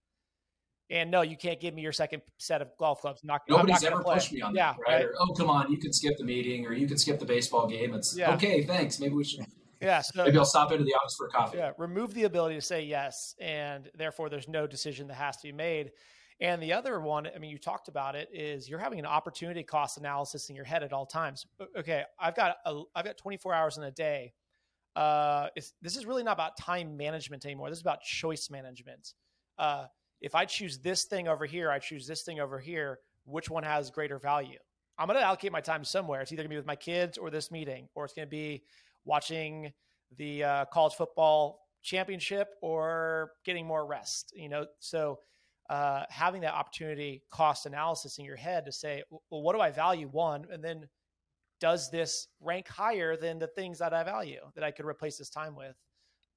And 0.89 1.11
no, 1.11 1.21
you 1.21 1.35
can't 1.35 1.59
give 1.59 1.73
me 1.73 1.81
your 1.81 1.91
second 1.91 2.21
set 2.37 2.61
of 2.61 2.69
golf 2.79 3.01
clubs. 3.01 3.21
Not, 3.23 3.41
Nobody's 3.49 3.81
not 3.81 3.91
ever 3.91 4.03
pushed 4.03 4.31
me 4.31 4.41
on 4.41 4.55
yeah, 4.55 4.71
that, 4.73 4.79
right? 4.79 4.93
right? 4.95 5.05
Or, 5.05 5.13
oh, 5.19 5.33
come 5.33 5.49
on, 5.49 5.69
you 5.69 5.77
can 5.77 5.91
skip 5.91 6.17
the 6.17 6.23
meeting 6.23 6.65
or 6.65 6.73
you 6.73 6.87
can 6.87 6.97
skip 6.97 7.19
the 7.19 7.25
baseball 7.25 7.67
game. 7.67 7.93
It's 7.93 8.15
yeah. 8.17 8.33
okay, 8.35 8.63
thanks. 8.63 8.99
Maybe 8.99 9.13
we 9.13 9.23
should. 9.23 9.45
Yeah, 9.79 10.01
so, 10.01 10.25
maybe 10.25 10.39
I'll 10.39 10.43
stop 10.43 10.71
into 10.71 10.85
the 10.85 10.95
office 10.95 11.15
for 11.15 11.27
a 11.27 11.29
coffee. 11.29 11.59
Yeah, 11.59 11.71
remove 11.77 12.15
the 12.15 12.23
ability 12.23 12.55
to 12.55 12.61
say 12.61 12.81
yes, 12.83 13.35
and 13.39 13.87
therefore 13.95 14.27
there's 14.27 14.47
no 14.47 14.65
decision 14.65 15.07
that 15.09 15.13
has 15.13 15.37
to 15.37 15.43
be 15.43 15.51
made. 15.51 15.91
And 16.39 16.61
the 16.61 16.73
other 16.73 16.99
one, 16.99 17.27
I 17.27 17.37
mean, 17.37 17.51
you 17.51 17.59
talked 17.59 17.87
about 17.87 18.15
it, 18.15 18.29
is 18.33 18.69
you're 18.69 18.79
having 18.79 18.97
an 18.97 19.05
opportunity 19.05 19.61
cost 19.61 19.99
analysis 19.99 20.49
in 20.49 20.55
your 20.55 20.65
head 20.65 20.81
at 20.81 20.93
all 20.93 21.05
times. 21.05 21.45
Okay, 21.77 22.03
I've 22.19 22.35
got 22.35 22.57
a, 22.65 22.81
I've 22.95 23.05
got 23.05 23.17
24 23.17 23.53
hours 23.53 23.77
in 23.77 23.83
a 23.83 23.91
day. 23.91 24.33
Uh, 24.95 25.49
this 25.81 25.95
is 25.95 26.05
really 26.07 26.23
not 26.23 26.33
about 26.33 26.57
time 26.57 26.97
management 26.97 27.45
anymore. 27.45 27.69
This 27.69 27.77
is 27.77 27.83
about 27.83 28.01
choice 28.01 28.49
management. 28.49 29.13
Uh, 29.59 29.85
if 30.21 30.35
I 30.35 30.45
choose 30.45 30.79
this 30.79 31.03
thing 31.05 31.27
over 31.27 31.45
here, 31.45 31.69
I 31.69 31.79
choose 31.79 32.07
this 32.07 32.23
thing 32.23 32.39
over 32.39 32.59
here, 32.59 32.99
which 33.25 33.49
one 33.49 33.63
has 33.63 33.91
greater 33.91 34.19
value? 34.19 34.59
I'm 34.97 35.07
going 35.07 35.19
to 35.19 35.25
allocate 35.25 35.51
my 35.51 35.61
time 35.61 35.83
somewhere. 35.83 36.21
It's 36.21 36.31
either 36.31 36.41
going 36.41 36.49
to 36.49 36.53
be 36.53 36.57
with 36.57 36.65
my 36.65 36.75
kids 36.75 37.17
or 37.17 37.29
this 37.29 37.51
meeting, 37.51 37.87
or 37.93 38.05
it's 38.05 38.13
going 38.13 38.27
to 38.27 38.29
be 38.29 38.63
watching 39.05 39.71
the 40.17 40.43
uh, 40.43 40.65
college 40.65 40.93
football 40.93 41.67
championship 41.83 42.55
or 42.61 43.31
getting 43.45 43.65
more 43.65 43.85
rest. 43.85 44.33
You 44.35 44.49
know, 44.49 44.65
so 44.79 45.19
uh, 45.69 46.03
having 46.09 46.41
that 46.41 46.53
opportunity 46.53 47.21
cost 47.29 47.65
analysis 47.65 48.17
in 48.17 48.25
your 48.25 48.37
head 48.37 48.65
to 48.65 48.71
say, 48.71 49.03
well, 49.09 49.41
what 49.41 49.53
do 49.53 49.61
I 49.61 49.69
value? 49.69 50.07
One, 50.07 50.45
and 50.51 50.63
then 50.63 50.87
does 51.59 51.91
this 51.91 52.27
rank 52.39 52.67
higher 52.67 53.17
than 53.17 53.39
the 53.39 53.47
things 53.47 53.79
that 53.79 53.93
I 53.93 54.03
value 54.03 54.41
that 54.55 54.63
I 54.63 54.71
could 54.71 54.85
replace 54.85 55.17
this 55.17 55.29
time 55.29 55.55
with? 55.55 55.75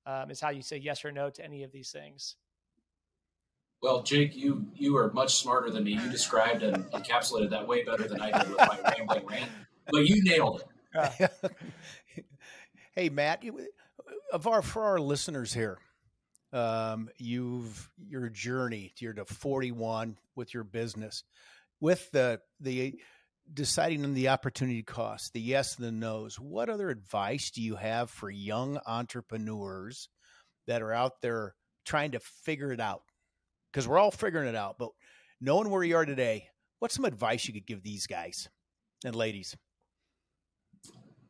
Um, 0.07 0.31
is 0.31 0.41
how 0.41 0.49
you 0.49 0.63
say 0.63 0.79
yes 0.79 1.05
or 1.05 1.13
no 1.13 1.29
to 1.31 1.45
any 1.45 1.63
of 1.63 1.73
these 1.73 1.91
things. 1.91 2.37
Well, 3.83 4.03
Jake, 4.03 4.37
you 4.37 4.67
you 4.75 4.97
are 4.99 5.11
much 5.13 5.37
smarter 5.37 5.71
than 5.71 5.85
me. 5.85 5.93
You 5.93 6.11
described 6.11 6.63
and 6.63 6.85
encapsulated 6.93 7.51
that 7.51 7.67
way 7.67 7.83
better 7.83 8.07
than 8.07 8.21
I 8.21 8.31
did 8.39 8.51
with 8.51 8.59
my 8.59 8.79
rambling 8.97 9.27
rant. 9.27 9.51
But 9.91 10.07
you 10.07 10.23
nailed 10.23 10.63
it. 10.93 11.31
hey, 12.95 13.09
Matt, 13.09 13.43
of 14.33 14.47
our 14.47 14.61
for 14.61 14.83
our 14.83 14.99
listeners 14.99 15.55
here, 15.55 15.79
um, 16.53 17.09
you've 17.17 17.91
your 18.07 18.29
journey. 18.29 18.93
You're 18.99 19.15
to 19.15 19.25
41 19.25 20.19
with 20.35 20.53
your 20.53 20.65
business, 20.65 21.25
with 21.81 22.11
the 22.11 22.41
the 22.61 23.01
deciding 23.53 24.05
on 24.05 24.13
the 24.15 24.29
opportunity 24.29 24.83
cost, 24.83 25.33
the 25.33 25.41
yes 25.41 25.77
and 25.77 25.87
the 25.87 25.93
no's. 25.93 26.39
What 26.39 26.69
other 26.69 26.91
advice 26.91 27.51
do 27.51 27.63
you 27.63 27.77
have 27.77 28.11
for 28.11 28.31
young 28.31 28.79
entrepreneurs 28.87 30.09
that 30.67 30.83
are 30.83 30.93
out 30.93 31.23
there 31.23 31.55
trying 31.85 32.13
to 32.13 32.21
figure 32.21 32.73
it 32.73 32.81
out? 32.81 33.03
Because 33.73 33.87
we're 33.87 33.99
all 33.99 34.11
figuring 34.11 34.49
it 34.49 34.57
out. 34.57 34.77
But 34.79 34.91
knowing 35.41 35.71
where 35.71 35.83
you 35.83 35.97
are 35.97 36.05
today, 36.05 36.49
what's 36.79 36.95
some 36.95 37.05
advice 37.05 37.47
you 37.47 37.55
could 37.55 37.67
give 37.67 37.83
these 37.83 38.07
guys 38.07 38.49
and 39.05 39.15
ladies? 39.15 39.57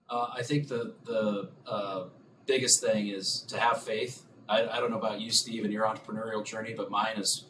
Uh, 0.09 0.29
I 0.35 0.43
think 0.43 0.69
the 0.69 0.95
the 1.05 1.51
uh, 1.67 2.07
biggest 2.47 2.81
thing 2.81 3.09
is 3.09 3.45
to 3.49 3.59
have 3.59 3.83
faith. 3.83 4.27
I, 4.49 4.67
I, 4.67 4.81
don't 4.81 4.91
know 4.91 4.99
about 4.99 5.21
you, 5.21 5.31
Steve, 5.31 5.63
and 5.63 5.73
your 5.73 5.85
entrepreneurial 5.85 6.45
journey, 6.45 6.75
but 6.77 6.91
mine 6.91 7.17
is, 7.17 7.47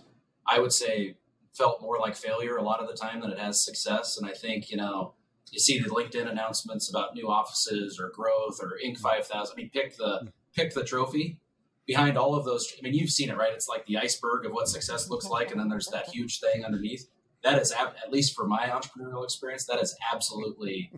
I 0.47 0.59
would 0.59 0.73
say, 0.73 1.17
felt 1.57 1.81
more 1.81 1.99
like 1.99 2.15
failure 2.15 2.57
a 2.57 2.63
lot 2.63 2.81
of 2.81 2.89
the 2.89 2.95
time 2.95 3.23
than 3.23 3.31
it 3.31 3.39
has 3.39 3.65
success. 3.65 4.19
And 4.21 4.29
I 4.29 4.35
think 4.35 4.71
you 4.71 4.77
know, 4.77 5.15
you 5.51 5.59
see 5.59 5.79
the 5.79 5.89
LinkedIn 5.89 6.31
announcements 6.31 6.91
about 6.91 7.15
new 7.15 7.31
offices 7.31 7.99
or 7.99 8.11
growth 8.15 8.61
or 8.61 8.77
Inc. 8.85 8.99
Five 8.99 9.27
Thousand. 9.27 9.55
I 9.55 9.63
mean, 9.63 9.71
pick 9.71 9.97
the 9.97 10.31
pick 10.55 10.75
the 10.75 10.85
trophy 10.85 11.39
behind 11.91 12.17
all 12.17 12.37
of 12.37 12.45
those, 12.45 12.73
I 12.79 12.83
mean, 12.83 12.95
you've 12.95 13.11
seen 13.11 13.31
it, 13.31 13.37
right? 13.37 13.53
It's 13.53 13.69
like 13.69 13.85
the 13.85 13.99
iceberg 13.99 14.47
of 14.47 14.53
what 14.53 14.69
success 14.69 15.11
looks 15.11 15.27
like, 15.27 15.51
and 15.51 15.59
then 15.59 15.69
there's 15.69 15.89
that 15.89 16.09
huge 16.09 16.39
thing 16.39 16.65
underneath. 16.65 17.09
That 17.43 17.61
is, 17.61 17.73
at 17.73 18.13
least 18.13 18.37
for 18.37 18.47
my 18.47 18.69
entrepreneurial 18.69 19.25
experience, 19.25 19.67
that 19.67 19.81
is 19.81 19.97
absolutely 20.13 20.93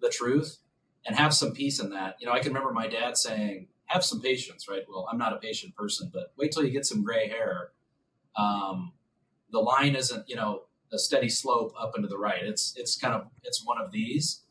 the 0.00 0.08
truth. 0.08 0.58
And 1.04 1.16
have 1.16 1.34
some 1.34 1.50
peace 1.52 1.80
in 1.80 1.90
that. 1.90 2.14
You 2.20 2.26
know, 2.26 2.32
I 2.32 2.38
can 2.38 2.52
remember 2.52 2.72
my 2.72 2.86
dad 2.86 3.16
saying, 3.16 3.66
"Have 3.86 4.04
some 4.04 4.20
patience." 4.20 4.68
Right? 4.68 4.82
Well, 4.88 5.08
I'm 5.10 5.18
not 5.18 5.32
a 5.32 5.38
patient 5.38 5.74
person, 5.74 6.10
but 6.12 6.32
wait 6.36 6.52
till 6.52 6.62
you 6.62 6.70
get 6.70 6.86
some 6.86 7.02
gray 7.02 7.26
hair. 7.26 7.72
Um, 8.36 8.92
the 9.50 9.60
line 9.60 9.96
isn't, 9.96 10.28
you 10.28 10.36
know, 10.36 10.64
a 10.92 10.98
steady 10.98 11.30
slope 11.30 11.72
up 11.80 11.94
and 11.94 12.04
to 12.04 12.08
the 12.08 12.18
right. 12.18 12.44
It's 12.44 12.74
it's 12.76 12.96
kind 12.96 13.14
of 13.14 13.28
it's 13.42 13.64
one 13.64 13.80
of 13.80 13.90
these 13.90 14.42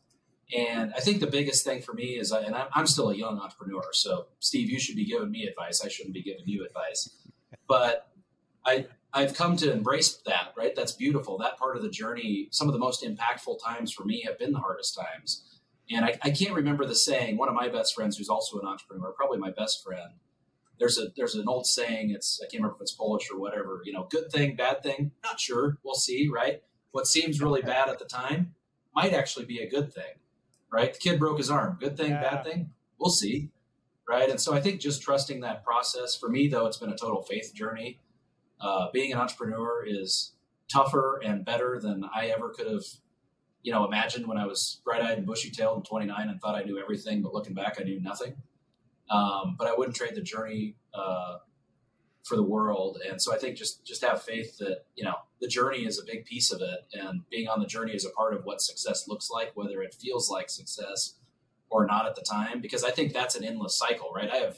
and 0.56 0.94
I 0.96 1.00
think 1.00 1.20
the 1.20 1.28
biggest 1.28 1.64
thing 1.64 1.82
for 1.82 1.94
me 1.94 2.18
is, 2.18 2.32
and 2.32 2.56
I'm 2.74 2.88
still 2.88 3.10
a 3.10 3.16
young 3.16 3.40
entrepreneur, 3.40 3.84
so 3.92 4.28
Steve, 4.40 4.70
you 4.70 4.80
should 4.80 4.96
be 4.96 5.06
giving 5.06 5.30
me 5.30 5.46
advice. 5.46 5.84
I 5.84 5.90
shouldn't 5.90 6.14
be 6.14 6.24
giving 6.24 6.48
you 6.48 6.66
advice, 6.66 7.10
but 7.68 8.08
I 8.66 8.88
I've 9.14 9.36
come 9.36 9.58
to 9.58 9.72
embrace 9.72 10.18
that. 10.26 10.54
Right, 10.58 10.76
that's 10.76 10.92
beautiful. 10.92 11.38
That 11.38 11.58
part 11.58 11.78
of 11.78 11.84
the 11.84 11.90
journey. 11.90 12.48
Some 12.52 12.68
of 12.68 12.74
the 12.74 12.80
most 12.80 13.04
impactful 13.04 13.64
times 13.64 13.92
for 13.92 14.06
me 14.06 14.24
have 14.26 14.40
been 14.40 14.52
the 14.52 14.60
hardest 14.60 14.98
times, 14.98 15.44
and 15.92 16.04
I, 16.04 16.18
I 16.24 16.32
can't 16.32 16.56
remember 16.56 16.86
the 16.86 16.96
saying. 16.96 17.38
One 17.38 17.50
of 17.50 17.56
my 17.56 17.70
best 17.70 17.94
friends, 17.94 18.18
who's 18.18 18.30
also 18.30 18.60
an 18.60 18.66
entrepreneur, 18.66 19.12
probably 19.12 19.38
my 19.38 19.52
best 19.52 19.84
friend. 19.84 20.14
There's 20.80 20.98
a 20.98 21.10
there's 21.16 21.36
an 21.36 21.48
old 21.48 21.68
saying. 21.68 22.10
It's 22.10 22.40
I 22.42 22.46
can't 22.46 22.64
remember 22.64 22.78
if 22.78 22.82
it's 22.82 22.92
Polish 22.92 23.30
or 23.32 23.40
whatever. 23.40 23.82
You 23.86 23.94
know, 23.94 24.08
good 24.10 24.32
thing, 24.32 24.56
bad 24.56 24.82
thing. 24.82 25.12
Not 25.24 25.40
sure. 25.40 25.78
We'll 25.84 25.94
see. 25.94 26.28
Right. 26.28 26.64
What 26.92 27.06
seems 27.06 27.40
really 27.40 27.62
bad 27.62 27.88
at 27.88 28.00
the 28.00 28.06
time 28.06 28.56
might 28.96 29.14
actually 29.14 29.46
be 29.46 29.60
a 29.60 29.70
good 29.70 29.94
thing 29.94 30.19
right? 30.72 30.94
The 30.94 31.00
kid 31.00 31.20
broke 31.20 31.38
his 31.38 31.50
arm. 31.50 31.78
Good 31.80 31.98
thing, 31.98 32.12
yeah. 32.12 32.22
bad 32.22 32.44
thing? 32.44 32.72
We'll 33.00 33.10
see, 33.10 33.50
right? 34.08 34.30
And 34.30 34.40
so 34.40 34.54
I 34.54 34.62
think 34.62 34.82
just 34.82 35.02
trusting 35.02 35.42
that 35.42 35.64
process. 35.64 36.16
For 36.16 36.30
me, 36.30 36.48
though, 36.48 36.66
it's 36.66 36.78
been 36.78 36.92
a 36.92 36.98
total 36.98 37.22
faith 37.22 37.54
journey. 37.54 38.00
Uh, 38.60 38.88
being 38.92 39.12
an 39.12 39.20
entrepreneur 39.20 39.86
is 39.86 40.34
tougher 40.72 41.22
and 41.24 41.46
better 41.46 41.80
than 41.82 42.04
I 42.14 42.28
ever 42.28 42.50
could 42.50 42.68
have, 42.68 42.84
you 43.64 43.72
know, 43.72 43.86
imagined 43.86 44.28
when 44.28 44.38
I 44.38 44.46
was 44.46 44.82
bright-eyed 44.84 45.18
and 45.18 45.26
bushy-tailed 45.26 45.78
and 45.78 45.86
29 45.86 46.30
and 46.30 46.42
thought 46.42 46.56
I 46.56 46.64
knew 46.64 46.80
everything, 46.80 47.22
but 47.22 47.34
looking 47.34 47.54
back, 47.54 47.78
I 47.80 47.84
knew 47.84 48.02
nothing. 48.02 48.36
Um, 49.10 49.56
but 49.58 49.68
I 49.68 49.74
wouldn't 49.76 49.96
trade 49.96 50.16
the 50.16 50.22
journey 50.22 50.76
uh, 50.94 51.38
for 52.24 52.36
the 52.36 52.44
world. 52.44 53.00
And 53.10 53.22
so 53.22 53.34
I 53.34 53.38
think 53.38 53.58
just 53.58 53.86
just 53.86 54.04
have 54.04 54.22
faith 54.22 54.58
that 54.60 54.86
you 54.96 55.04
know 55.04 55.16
the 55.42 55.48
journey 55.48 55.86
is 55.86 56.00
a 56.00 56.06
big 56.06 56.26
piece 56.26 56.52
of 56.52 56.62
it, 56.62 56.88
and 56.94 57.28
being 57.30 57.48
on 57.48 57.60
the 57.60 57.66
journey 57.66 57.94
is 57.94 58.06
a 58.06 58.10
part 58.12 58.34
of 58.34 58.46
what 58.46 58.62
success 58.62 59.08
looks 59.08 59.30
like, 59.30 59.52
whether 59.56 59.82
it 59.82 59.94
feels 59.94 60.30
like 60.30 60.50
success 60.50 61.16
or 61.70 61.86
not 61.86 62.06
at 62.06 62.16
the 62.16 62.22
time. 62.22 62.62
Because 62.62 62.84
I 62.84 62.92
think 62.92 63.14
that's 63.14 63.36
an 63.36 63.44
endless 63.44 63.78
cycle, 63.78 64.12
right? 64.14 64.30
I 64.32 64.38
have, 64.38 64.58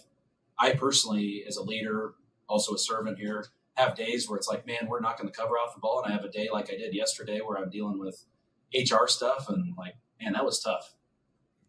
I 0.58 0.74
personally, 0.74 1.44
as 1.48 1.58
a 1.58 1.64
leader, 1.64 2.14
also 2.48 2.74
a 2.74 2.78
servant 2.78 3.20
here, 3.20 3.46
have 3.76 3.96
days 3.96 4.30
where 4.30 4.38
it's 4.38 4.48
like, 4.48 4.66
man, 4.66 4.88
we're 4.88 5.00
not 5.00 5.18
going 5.18 5.32
to 5.32 5.38
cover 5.38 5.56
off 5.56 5.76
the 5.76 5.80
ball, 5.80 6.02
and 6.04 6.12
I 6.12 6.16
have 6.16 6.26
a 6.26 6.32
day 6.32 6.50
like 6.52 6.72
I 6.72 6.78
did 6.78 6.94
yesterday 6.94 7.40
where 7.40 7.58
I'm 7.58 7.70
dealing 7.70 8.00
with 8.00 8.26
HR 8.74 9.08
stuff, 9.08 9.50
and 9.50 9.76
like, 9.78 9.96
man, 10.22 10.34
that 10.34 10.46
was 10.46 10.62
tough. 10.62 10.94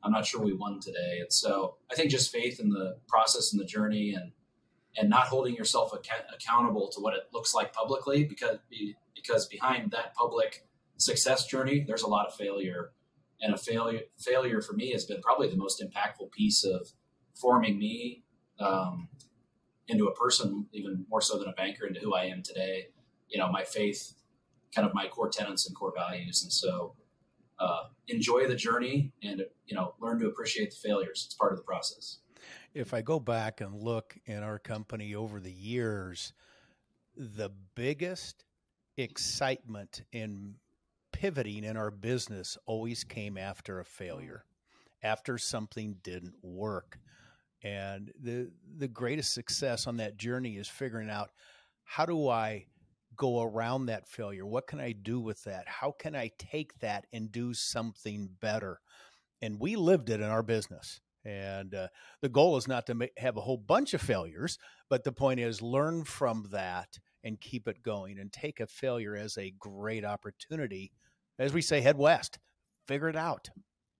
I'm 0.02 0.12
not 0.12 0.26
sure 0.26 0.40
we 0.40 0.52
won 0.52 0.80
today, 0.80 1.18
and 1.20 1.32
so 1.32 1.76
I 1.90 1.94
think 1.94 2.10
just 2.10 2.32
faith 2.32 2.58
in 2.60 2.70
the 2.70 2.96
process 3.06 3.52
and 3.52 3.60
the 3.60 3.66
journey, 3.66 4.14
and 4.14 4.32
and 4.96 5.08
not 5.08 5.28
holding 5.28 5.54
yourself 5.54 5.92
ac- 5.94 6.24
accountable 6.34 6.88
to 6.88 7.00
what 7.00 7.14
it 7.14 7.22
looks 7.32 7.54
like 7.54 7.72
publicly 7.72 8.24
because 8.24 8.58
because 9.14 9.46
behind 9.46 9.90
that 9.90 10.14
public 10.14 10.66
success 10.96 11.46
journey 11.46 11.84
there's 11.86 12.02
a 12.02 12.08
lot 12.08 12.26
of 12.26 12.34
failure. 12.34 12.92
And 13.40 13.54
a 13.54 13.58
failure 13.58 14.02
failure 14.18 14.60
for 14.60 14.74
me 14.74 14.92
has 14.92 15.04
been 15.04 15.20
probably 15.20 15.48
the 15.48 15.56
most 15.56 15.82
impactful 15.82 16.30
piece 16.30 16.64
of 16.64 16.92
forming 17.34 17.78
me 17.78 18.22
um, 18.60 19.08
into 19.88 20.06
a 20.06 20.14
person 20.14 20.66
even 20.72 21.06
more 21.10 21.20
so 21.20 21.38
than 21.38 21.48
a 21.48 21.52
banker 21.52 21.86
into 21.86 22.00
who 22.00 22.14
i 22.14 22.24
am 22.24 22.42
today. 22.42 22.88
You 23.28 23.38
know 23.38 23.50
my 23.50 23.64
faith 23.64 24.14
kind 24.74 24.86
of 24.86 24.94
my 24.94 25.06
core 25.06 25.28
tenets 25.28 25.66
and 25.66 25.76
core 25.76 25.92
values. 25.94 26.42
And 26.42 26.52
so 26.52 26.94
uh, 27.58 27.84
enjoy 28.08 28.48
the 28.48 28.56
journey 28.56 29.12
and 29.22 29.42
you 29.66 29.74
know 29.74 29.94
learn 30.00 30.18
to 30.20 30.26
appreciate 30.26 30.70
the 30.70 30.76
failures. 30.76 31.24
It's 31.26 31.34
part 31.34 31.52
of 31.52 31.58
the 31.58 31.64
process 31.64 32.18
if 32.74 32.94
I 32.94 33.02
go 33.02 33.20
back 33.20 33.60
and 33.60 33.74
look 33.74 34.16
in 34.26 34.42
our 34.42 34.58
company 34.58 35.14
over 35.14 35.40
the 35.40 35.52
years, 35.52 36.32
the 37.16 37.50
biggest 37.74 38.44
excitement 38.96 40.02
in 40.12 40.54
pivoting 41.12 41.64
in 41.64 41.76
our 41.76 41.90
business 41.90 42.56
always 42.66 43.04
came 43.04 43.36
after 43.36 43.80
a 43.80 43.84
failure, 43.84 44.44
after 45.02 45.38
something 45.38 45.96
didn't 46.02 46.34
work. 46.42 46.98
And 47.62 48.12
the 48.20 48.50
the 48.78 48.88
greatest 48.88 49.32
success 49.32 49.86
on 49.86 49.98
that 49.98 50.16
journey 50.16 50.56
is 50.56 50.66
figuring 50.66 51.10
out 51.10 51.30
how 51.84 52.06
do 52.06 52.28
I 52.28 52.66
go 53.14 53.42
around 53.42 53.86
that 53.86 54.08
failure? 54.08 54.46
What 54.46 54.66
can 54.66 54.80
I 54.80 54.92
do 54.92 55.20
with 55.20 55.44
that? 55.44 55.68
How 55.68 55.92
can 55.92 56.16
I 56.16 56.30
take 56.38 56.78
that 56.80 57.06
and 57.12 57.30
do 57.30 57.54
something 57.54 58.30
better? 58.40 58.80
And 59.40 59.60
we 59.60 59.76
lived 59.76 60.10
it 60.10 60.20
in 60.20 60.26
our 60.26 60.42
business. 60.42 61.00
And 61.24 61.74
uh, 61.74 61.88
the 62.20 62.28
goal 62.28 62.56
is 62.56 62.66
not 62.66 62.86
to 62.86 63.08
have 63.16 63.36
a 63.36 63.42
whole 63.42 63.56
bunch 63.58 63.94
of 63.94 64.00
failures, 64.00 64.58
but 64.90 65.04
the 65.04 65.12
point 65.12 65.40
is 65.40 65.62
learn 65.62 66.04
from 66.04 66.48
that 66.50 66.98
and 67.22 67.40
keep 67.40 67.68
it 67.68 67.82
going 67.82 68.18
and 68.18 68.32
take 68.32 68.58
a 68.58 68.66
failure 68.66 69.14
as 69.14 69.38
a 69.38 69.54
great 69.58 70.04
opportunity. 70.04 70.92
As 71.38 71.52
we 71.52 71.62
say, 71.62 71.80
head 71.80 71.96
west, 71.96 72.38
figure 72.88 73.08
it 73.08 73.16
out 73.16 73.50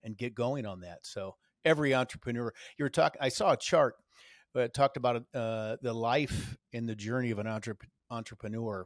and 0.03 0.17
get 0.17 0.35
going 0.35 0.67
on 0.67 0.81
that. 0.81 1.01
So 1.03 1.37
every 1.65 1.95
entrepreneur, 1.95 2.53
you 2.77 2.85
were 2.85 2.91
talking, 2.91 3.21
I 3.21 3.29
saw 3.29 3.53
a 3.53 3.57
chart 3.57 3.95
that 4.55 4.75
talked 4.75 4.97
about 4.97 5.25
uh, 5.33 5.77
the 5.81 5.95
life 5.95 6.57
and 6.73 6.89
the 6.89 6.97
journey 6.97 7.31
of 7.31 7.39
an 7.39 7.47
entre- 7.47 7.77
entrepreneur. 8.11 8.85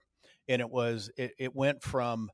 And 0.49 0.61
it 0.61 0.70
was, 0.70 1.11
it, 1.16 1.32
it 1.39 1.57
went 1.57 1.82
from, 1.82 2.30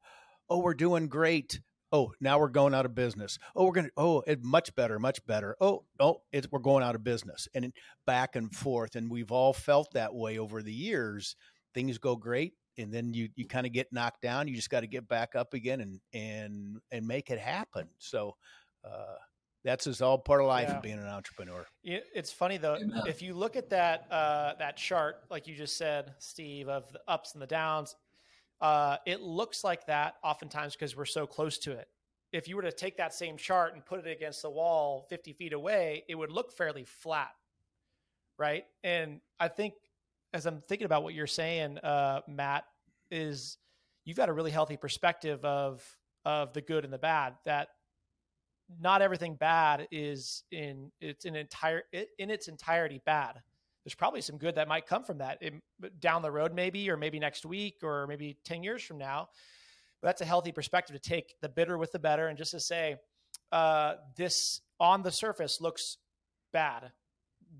oh, 0.50 0.58
we're 0.58 0.74
doing 0.74 1.06
great 1.06 1.60
oh 1.92 2.12
now 2.20 2.38
we're 2.38 2.48
going 2.48 2.74
out 2.74 2.86
of 2.86 2.94
business 2.94 3.38
oh 3.54 3.64
we're 3.64 3.72
going 3.72 3.86
to 3.86 3.92
oh 3.96 4.22
it 4.26 4.42
much 4.42 4.74
better 4.74 4.98
much 4.98 5.24
better 5.26 5.56
oh 5.60 5.84
oh 6.00 6.20
it's 6.32 6.50
we're 6.50 6.58
going 6.58 6.82
out 6.82 6.94
of 6.94 7.04
business 7.04 7.46
and 7.54 7.72
back 8.06 8.34
and 8.36 8.54
forth 8.54 8.96
and 8.96 9.10
we've 9.10 9.30
all 9.30 9.52
felt 9.52 9.92
that 9.92 10.14
way 10.14 10.38
over 10.38 10.62
the 10.62 10.72
years 10.72 11.36
things 11.74 11.98
go 11.98 12.16
great 12.16 12.54
and 12.78 12.92
then 12.92 13.12
you 13.12 13.28
you 13.36 13.46
kind 13.46 13.66
of 13.66 13.72
get 13.72 13.92
knocked 13.92 14.22
down 14.22 14.48
you 14.48 14.56
just 14.56 14.70
got 14.70 14.80
to 14.80 14.86
get 14.86 15.06
back 15.06 15.34
up 15.34 15.54
again 15.54 15.80
and 15.80 16.00
and 16.12 16.78
and 16.90 17.06
make 17.06 17.30
it 17.30 17.38
happen 17.38 17.88
so 17.98 18.34
uh 18.84 19.16
that's 19.64 19.84
just 19.84 20.02
all 20.02 20.18
part 20.18 20.40
of 20.40 20.46
life 20.46 20.68
yeah. 20.68 20.76
of 20.76 20.82
being 20.82 20.98
an 20.98 21.06
entrepreneur. 21.06 21.64
It's 21.84 22.32
funny 22.32 22.56
though, 22.56 22.76
Amen. 22.76 23.02
if 23.06 23.22
you 23.22 23.34
look 23.34 23.56
at 23.56 23.70
that 23.70 24.06
uh, 24.10 24.54
that 24.58 24.76
chart, 24.76 25.22
like 25.30 25.46
you 25.46 25.54
just 25.54 25.76
said, 25.76 26.14
Steve, 26.18 26.68
of 26.68 26.92
the 26.92 27.00
ups 27.06 27.34
and 27.34 27.42
the 27.42 27.46
downs, 27.46 27.94
uh, 28.62 28.96
it 29.04 29.20
looks 29.20 29.64
like 29.64 29.86
that 29.86 30.14
oftentimes 30.22 30.74
because 30.74 30.96
we're 30.96 31.04
so 31.04 31.26
close 31.26 31.58
to 31.58 31.72
it. 31.72 31.88
If 32.32 32.48
you 32.48 32.56
were 32.56 32.62
to 32.62 32.72
take 32.72 32.96
that 32.96 33.12
same 33.12 33.36
chart 33.36 33.74
and 33.74 33.84
put 33.84 34.06
it 34.06 34.10
against 34.10 34.40
the 34.40 34.50
wall 34.50 35.04
50 35.10 35.32
feet 35.34 35.52
away, 35.52 36.04
it 36.08 36.14
would 36.14 36.30
look 36.30 36.52
fairly 36.52 36.84
flat. 36.84 37.32
Right. 38.38 38.64
And 38.82 39.20
I 39.38 39.48
think 39.48 39.74
as 40.32 40.46
I'm 40.46 40.62
thinking 40.68 40.86
about 40.86 41.02
what 41.02 41.12
you're 41.12 41.26
saying, 41.26 41.78
uh, 41.78 42.20
Matt, 42.26 42.64
is 43.10 43.58
you've 44.04 44.16
got 44.16 44.28
a 44.28 44.32
really 44.32 44.50
healthy 44.50 44.76
perspective 44.76 45.44
of 45.44 45.84
of 46.24 46.52
the 46.52 46.60
good 46.60 46.84
and 46.84 46.92
the 46.92 46.98
bad 46.98 47.34
that 47.44 47.68
not 48.80 49.02
everything 49.02 49.34
bad 49.34 49.88
is 49.90 50.44
in 50.50 50.90
its 51.00 51.24
in 51.24 51.36
entire 51.36 51.82
in 51.92 52.30
its 52.30 52.48
entirety 52.48 53.02
bad 53.04 53.42
there's 53.84 53.94
probably 53.94 54.20
some 54.20 54.38
good 54.38 54.54
that 54.54 54.68
might 54.68 54.86
come 54.86 55.02
from 55.04 55.18
that 55.18 55.38
it, 55.40 55.54
down 56.00 56.22
the 56.22 56.30
road, 56.30 56.54
maybe, 56.54 56.88
or 56.90 56.96
maybe 56.96 57.18
next 57.18 57.44
week, 57.44 57.76
or 57.82 58.06
maybe 58.06 58.36
10 58.44 58.62
years 58.62 58.82
from 58.82 58.98
now. 58.98 59.28
But 60.00 60.08
that's 60.08 60.20
a 60.20 60.26
healthy 60.26 60.52
perspective 60.52 61.00
to 61.00 61.08
take 61.08 61.34
the 61.40 61.48
bitter 61.48 61.78
with 61.78 61.92
the 61.92 61.98
better 61.98 62.28
and 62.28 62.38
just 62.38 62.52
to 62.52 62.60
say, 62.60 62.96
uh, 63.50 63.94
this 64.16 64.60
on 64.80 65.02
the 65.02 65.10
surface 65.10 65.60
looks 65.60 65.98
bad. 66.52 66.92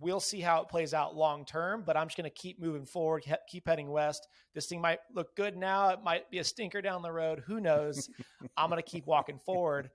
We'll 0.01 0.21
see 0.21 0.41
how 0.41 0.63
it 0.63 0.69
plays 0.69 0.95
out 0.95 1.15
long 1.15 1.45
term, 1.45 1.83
but 1.87 1.97
I'm 1.97 2.07
just 2.07 2.17
going 2.17 2.31
to 2.31 2.35
keep 2.35 2.59
moving 2.59 2.87
forward, 2.87 3.25
keep 3.49 3.69
heading 3.69 3.91
west. 3.91 4.27
This 4.55 4.67
thing 4.67 4.81
might 4.81 5.01
look 5.15 5.37
good 5.37 5.57
now. 5.57 5.91
It 5.91 6.03
might 6.03 6.31
be 6.31 6.39
a 6.39 6.45
stinker 6.45 6.81
down 6.81 7.03
the 7.03 7.13
road. 7.13 7.43
Who 7.47 7.61
knows? 7.61 8.09
I'm 8.57 8.71
going 8.71 8.83
to 8.83 8.91
keep 8.91 9.07
walking 9.07 9.39
forward. 9.39 9.91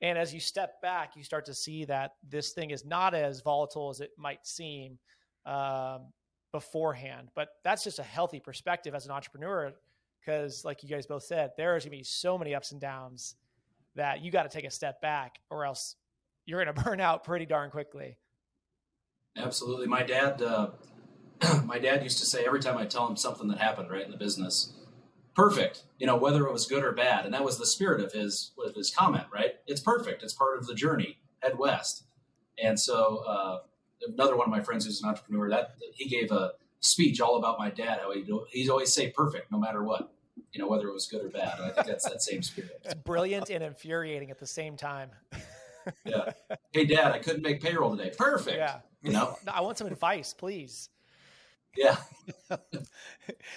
And 0.00 0.16
as 0.16 0.32
you 0.32 0.40
step 0.40 0.80
back, 0.80 1.16
you 1.16 1.22
start 1.22 1.44
to 1.46 1.54
see 1.54 1.84
that 1.84 2.12
this 2.26 2.52
thing 2.52 2.70
is 2.70 2.84
not 2.84 3.14
as 3.14 3.42
volatile 3.42 3.90
as 3.90 4.00
it 4.00 4.10
might 4.16 4.46
seem 4.46 4.98
um, 5.46 6.02
beforehand. 6.52 7.28
But 7.34 7.48
that's 7.64 7.84
just 7.84 7.98
a 7.98 8.04
healthy 8.04 8.40
perspective 8.40 8.94
as 8.94 9.06
an 9.06 9.12
entrepreneur 9.12 9.72
because, 10.20 10.64
like 10.64 10.82
you 10.82 10.88
guys 10.88 11.06
both 11.06 11.24
said, 11.24 11.52
there's 11.56 11.84
going 11.84 11.92
to 11.92 11.98
be 11.98 12.04
so 12.04 12.38
many 12.38 12.54
ups 12.54 12.72
and 12.72 12.80
downs 12.80 13.34
that 13.96 14.22
you 14.22 14.30
got 14.30 14.44
to 14.44 14.48
take 14.48 14.64
a 14.64 14.70
step 14.70 15.00
back 15.00 15.38
or 15.50 15.64
else 15.64 15.96
you're 16.46 16.62
going 16.62 16.74
to 16.76 16.82
burn 16.82 17.00
out 17.00 17.24
pretty 17.24 17.46
darn 17.46 17.70
quickly. 17.70 18.16
Absolutely. 19.36 19.86
My 19.86 20.02
dad, 20.02 20.42
uh, 20.42 20.70
my 21.64 21.78
dad 21.78 22.02
used 22.02 22.18
to 22.18 22.26
say 22.26 22.44
every 22.44 22.60
time 22.60 22.76
I 22.76 22.86
tell 22.86 23.06
him 23.08 23.16
something 23.16 23.48
that 23.48 23.58
happened 23.58 23.90
right 23.90 24.04
in 24.04 24.10
the 24.10 24.16
business, 24.16 24.74
perfect, 25.34 25.84
you 25.98 26.06
know, 26.06 26.16
whether 26.16 26.46
it 26.46 26.52
was 26.52 26.66
good 26.66 26.84
or 26.84 26.92
bad. 26.92 27.24
And 27.24 27.32
that 27.32 27.44
was 27.44 27.58
the 27.58 27.66
spirit 27.66 28.04
of 28.04 28.12
his, 28.12 28.52
of 28.64 28.74
his 28.74 28.90
comment, 28.90 29.24
right? 29.32 29.54
It's 29.66 29.80
perfect. 29.80 30.22
It's 30.22 30.34
part 30.34 30.58
of 30.58 30.66
the 30.66 30.74
journey. 30.74 31.18
Head 31.42 31.58
west. 31.58 32.04
And 32.62 32.78
so, 32.78 33.24
uh, 33.26 33.58
another 34.08 34.36
one 34.36 34.46
of 34.46 34.50
my 34.50 34.62
friends 34.62 34.84
who's 34.84 35.02
an 35.02 35.08
entrepreneur 35.08 35.48
that 35.50 35.74
he 35.94 36.08
gave 36.08 36.30
a 36.32 36.52
speech 36.80 37.20
all 37.20 37.36
about 37.36 37.58
my 37.58 37.70
dad 37.70 38.00
how 38.02 38.12
he 38.12 38.24
he's 38.50 38.68
always 38.68 38.92
say 38.92 39.10
perfect 39.10 39.50
no 39.52 39.58
matter 39.58 39.84
what 39.84 40.12
you 40.52 40.60
know 40.60 40.68
whether 40.68 40.88
it 40.88 40.92
was 40.92 41.06
good 41.06 41.24
or 41.24 41.28
bad. 41.28 41.58
And 41.58 41.70
i 41.70 41.74
think 41.74 41.86
that's 41.86 42.08
that 42.08 42.22
same 42.22 42.42
spirit. 42.42 42.80
It's 42.84 42.94
brilliant 42.94 43.50
and 43.50 43.62
infuriating 43.62 44.30
at 44.30 44.38
the 44.38 44.46
same 44.46 44.76
time. 44.76 45.10
Yeah. 46.04 46.30
Hey 46.70 46.84
dad 46.84 47.10
i 47.10 47.18
couldn't 47.18 47.42
make 47.42 47.60
payroll 47.60 47.96
today. 47.96 48.12
Perfect. 48.16 48.56
Yeah. 48.56 48.78
You 49.02 49.10
know? 49.10 49.36
I 49.52 49.62
want 49.62 49.78
some 49.78 49.88
advice 49.88 50.32
please. 50.32 50.90
Yeah. 51.76 51.96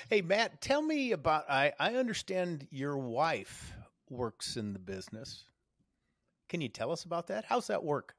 Hey 0.09 0.21
matt 0.21 0.59
tell 0.59 0.81
me 0.81 1.11
about 1.11 1.47
i 1.47 1.71
i 1.79 1.93
understand 1.93 2.67
your 2.71 2.97
wife 2.97 3.73
works 4.09 4.57
in 4.57 4.73
the 4.73 4.79
business. 4.79 5.43
Can 6.49 6.61
you 6.61 6.67
tell 6.67 6.91
us 6.91 7.03
about 7.03 7.27
that? 7.27 7.45
How's 7.45 7.67
that 7.67 7.83
work 7.83 8.15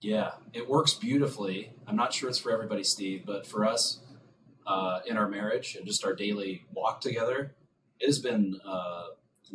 yeah, 0.00 0.32
it 0.52 0.68
works 0.68 0.94
beautifully. 0.94 1.72
I'm 1.86 1.96
not 1.96 2.12
sure 2.12 2.28
it's 2.28 2.38
for 2.38 2.50
everybody, 2.50 2.84
Steve, 2.84 3.24
but 3.26 3.46
for 3.46 3.66
us 3.66 4.00
uh, 4.66 5.00
in 5.06 5.16
our 5.16 5.28
marriage 5.28 5.76
and 5.76 5.86
just 5.86 6.04
our 6.04 6.14
daily 6.14 6.64
walk 6.72 7.00
together, 7.00 7.54
it 7.98 8.06
has 8.06 8.18
been 8.18 8.58
uh, 8.66 9.04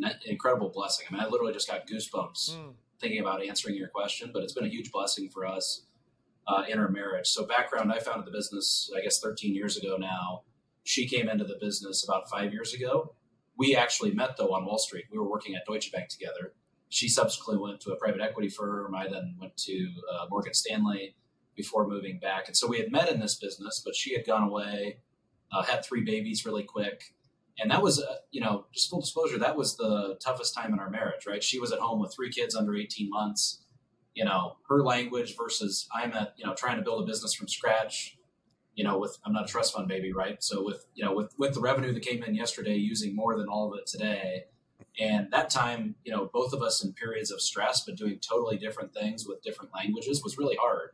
an 0.00 0.12
incredible 0.24 0.68
blessing. 0.68 1.06
I 1.10 1.14
mean, 1.14 1.22
I 1.22 1.26
literally 1.26 1.52
just 1.52 1.68
got 1.68 1.88
goosebumps 1.88 2.56
mm. 2.56 2.74
thinking 3.00 3.20
about 3.20 3.44
answering 3.44 3.74
your 3.74 3.88
question, 3.88 4.30
but 4.32 4.44
it's 4.44 4.52
been 4.52 4.64
a 4.64 4.68
huge 4.68 4.92
blessing 4.92 5.30
for 5.30 5.44
us 5.44 5.82
uh, 6.46 6.62
in 6.68 6.78
our 6.78 6.88
marriage. 6.88 7.26
So, 7.26 7.44
background 7.44 7.92
I 7.92 7.98
founded 7.98 8.26
the 8.26 8.30
business, 8.30 8.90
I 8.96 9.00
guess, 9.00 9.18
13 9.18 9.54
years 9.54 9.76
ago 9.76 9.96
now. 9.98 10.42
She 10.84 11.08
came 11.08 11.28
into 11.28 11.44
the 11.44 11.56
business 11.60 12.04
about 12.04 12.30
five 12.30 12.52
years 12.52 12.72
ago. 12.72 13.14
We 13.58 13.74
actually 13.74 14.12
met, 14.12 14.36
though, 14.36 14.54
on 14.54 14.64
Wall 14.64 14.78
Street. 14.78 15.06
We 15.10 15.18
were 15.18 15.28
working 15.28 15.56
at 15.56 15.64
Deutsche 15.66 15.90
Bank 15.90 16.08
together 16.08 16.52
she 16.88 17.08
subsequently 17.08 17.62
went 17.62 17.80
to 17.80 17.92
a 17.92 17.96
private 17.96 18.20
equity 18.20 18.48
firm. 18.48 18.94
I 18.94 19.08
then 19.08 19.36
went 19.40 19.56
to 19.58 19.88
uh, 20.12 20.26
Morgan 20.30 20.54
Stanley 20.54 21.16
before 21.56 21.86
moving 21.88 22.18
back. 22.20 22.48
And 22.48 22.56
so 22.56 22.66
we 22.68 22.78
had 22.78 22.92
met 22.92 23.10
in 23.10 23.20
this 23.20 23.36
business, 23.36 23.82
but 23.84 23.96
she 23.96 24.14
had 24.14 24.26
gone 24.26 24.44
away, 24.48 24.98
uh, 25.52 25.62
had 25.62 25.84
three 25.84 26.04
babies 26.04 26.44
really 26.46 26.64
quick. 26.64 27.14
And 27.58 27.70
that 27.70 27.82
was, 27.82 28.02
uh, 28.02 28.16
you 28.30 28.40
know, 28.40 28.66
just 28.72 28.90
full 28.90 29.00
disclosure, 29.00 29.38
that 29.38 29.56
was 29.56 29.76
the 29.76 30.16
toughest 30.20 30.54
time 30.54 30.72
in 30.74 30.78
our 30.78 30.90
marriage, 30.90 31.26
right? 31.26 31.42
She 31.42 31.58
was 31.58 31.72
at 31.72 31.78
home 31.80 32.00
with 32.00 32.14
three 32.14 32.30
kids 32.30 32.54
under 32.54 32.76
18 32.76 33.08
months. 33.10 33.62
you 34.14 34.24
know, 34.24 34.56
her 34.68 34.82
language 34.82 35.36
versus 35.36 35.86
I'm 35.94 36.12
at, 36.14 36.34
you 36.38 36.46
know, 36.46 36.54
trying 36.54 36.78
to 36.78 36.82
build 36.82 37.02
a 37.02 37.06
business 37.06 37.34
from 37.34 37.48
scratch, 37.48 38.18
you 38.74 38.82
know, 38.82 38.98
with, 38.98 39.18
I'm 39.24 39.32
not 39.32 39.44
a 39.44 39.46
trust 39.46 39.74
fund 39.74 39.88
baby, 39.88 40.12
right? 40.12 40.42
So 40.42 40.64
with, 40.64 40.86
you 40.94 41.04
know, 41.04 41.14
with, 41.14 41.34
with 41.38 41.54
the 41.54 41.60
revenue 41.60 41.92
that 41.92 42.02
came 42.02 42.22
in 42.22 42.34
yesterday, 42.34 42.76
using 42.76 43.14
more 43.14 43.36
than 43.36 43.46
all 43.48 43.72
of 43.72 43.78
it 43.78 43.86
today. 43.86 44.44
And 44.98 45.30
that 45.30 45.50
time, 45.50 45.94
you 46.04 46.12
know, 46.12 46.30
both 46.32 46.52
of 46.52 46.62
us 46.62 46.82
in 46.82 46.92
periods 46.92 47.30
of 47.30 47.40
stress, 47.40 47.82
but 47.84 47.96
doing 47.96 48.18
totally 48.18 48.56
different 48.56 48.94
things 48.94 49.26
with 49.26 49.42
different 49.42 49.72
languages 49.74 50.22
was 50.24 50.38
really 50.38 50.56
hard. 50.56 50.90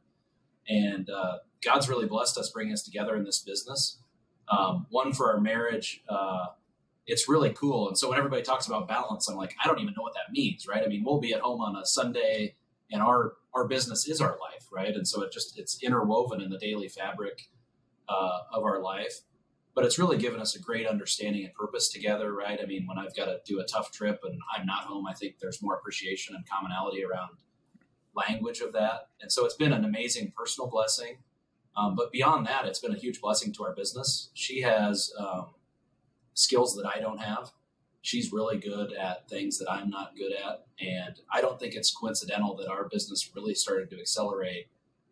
And 0.69 1.09
uh, 1.09 1.39
God's 1.65 1.89
really 1.89 2.07
blessed 2.07 2.37
us 2.39 2.51
bringing 2.51 2.73
us 2.73 2.83
together 2.83 3.17
in 3.17 3.25
this 3.25 3.39
business. 3.39 3.99
Um, 4.49 4.87
one 4.91 5.13
for 5.13 5.33
our 5.33 5.41
marriage, 5.41 6.03
uh, 6.09 6.47
it's 7.07 7.29
really 7.29 7.51
cool. 7.51 7.89
And 7.89 7.97
so 7.97 8.09
when 8.09 8.19
everybody 8.19 8.43
talks 8.43 8.67
about 8.67 8.89
balance, 8.89 9.29
I'm 9.29 9.37
like, 9.37 9.55
I 9.63 9.69
don't 9.69 9.81
even 9.81 9.95
know 9.97 10.03
what 10.03 10.15
that 10.15 10.33
means, 10.33 10.67
right? 10.67 10.83
I 10.85 10.89
mean, 10.89 11.05
we'll 11.05 11.21
be 11.21 11.33
at 11.33 11.41
home 11.41 11.61
on 11.61 11.77
a 11.77 11.87
Sunday 11.87 12.55
and 12.93 13.03
our 13.03 13.35
our 13.55 13.67
business 13.67 14.09
is 14.09 14.21
our 14.21 14.31
life, 14.41 14.67
right? 14.73 14.95
And 14.95 15.07
so 15.07 15.23
it 15.23 15.33
just 15.33 15.59
it's 15.59 15.83
interwoven 15.83 16.41
in 16.41 16.51
the 16.51 16.59
daily 16.59 16.89
fabric 16.89 17.49
uh, 18.09 18.41
of 18.53 18.65
our 18.65 18.81
life. 18.81 19.21
But 19.75 19.85
it's 19.87 19.99
really 19.99 20.19
given 20.19 20.41
us 20.41 20.55
a 20.55 20.61
great 20.61 20.87
understanding 20.87 21.45
and 21.45 21.55
purpose 21.55 21.89
together, 21.89 22.35
right? 22.35 22.61
I 22.63 22.67
mean, 22.67 22.87
when 22.87 22.99
I've 22.99 23.17
got 23.17 23.27
to 23.27 23.41
do 23.47 23.61
a 23.61 23.65
tough 23.65 23.91
trip 23.91 24.21
and 24.23 24.39
I'm 24.55 24.67
not 24.67 24.85
home, 24.85 25.07
I 25.07 25.15
think 25.15 25.39
there's 25.39 25.63
more 25.63 25.75
appreciation 25.75 26.35
and 26.35 26.49
commonality 26.49 27.03
around 27.05 27.31
language 28.15 28.61
of 28.61 28.75
that. 28.75 29.09
And 29.23 29.33
so 29.33 29.47
it's 29.47 29.55
been 29.55 29.73
an 29.73 29.85
amazing 29.85 30.33
personal 30.37 30.69
blessing. 30.69 31.19
Um, 31.75 31.97
but 31.97 32.13
beyond 32.13 32.47
that, 32.47 32.67
it's 32.67 32.81
been 32.81 32.95
a 32.95 32.99
huge 32.99 33.23
blessing 33.23 33.51
to 33.55 33.65
our 33.65 33.75
business. 33.75 34.29
She 34.35 34.61
has 34.61 35.11
um, 35.19 35.47
skills 36.35 36.77
that 36.77 36.87
I 36.87 37.01
don't 37.01 37.21
have 37.21 37.53
she's 38.03 38.33
really 38.33 38.59
good 38.59 38.93
at 38.93 39.29
things 39.29 39.59
that 39.59 39.71
I'm 39.71 39.89
not 39.89 40.17
good 40.17 40.33
at. 40.33 40.67
And 40.81 41.15
I 41.31 41.41
don't 41.41 41.59
think 41.59 41.75
it's 41.75 41.91
coincidental 41.91 42.57
that 42.57 42.69
our 42.69 42.89
business 42.89 43.31
really 43.35 43.55
started 43.55 43.89
to 43.91 44.01
accelerate 44.01 44.67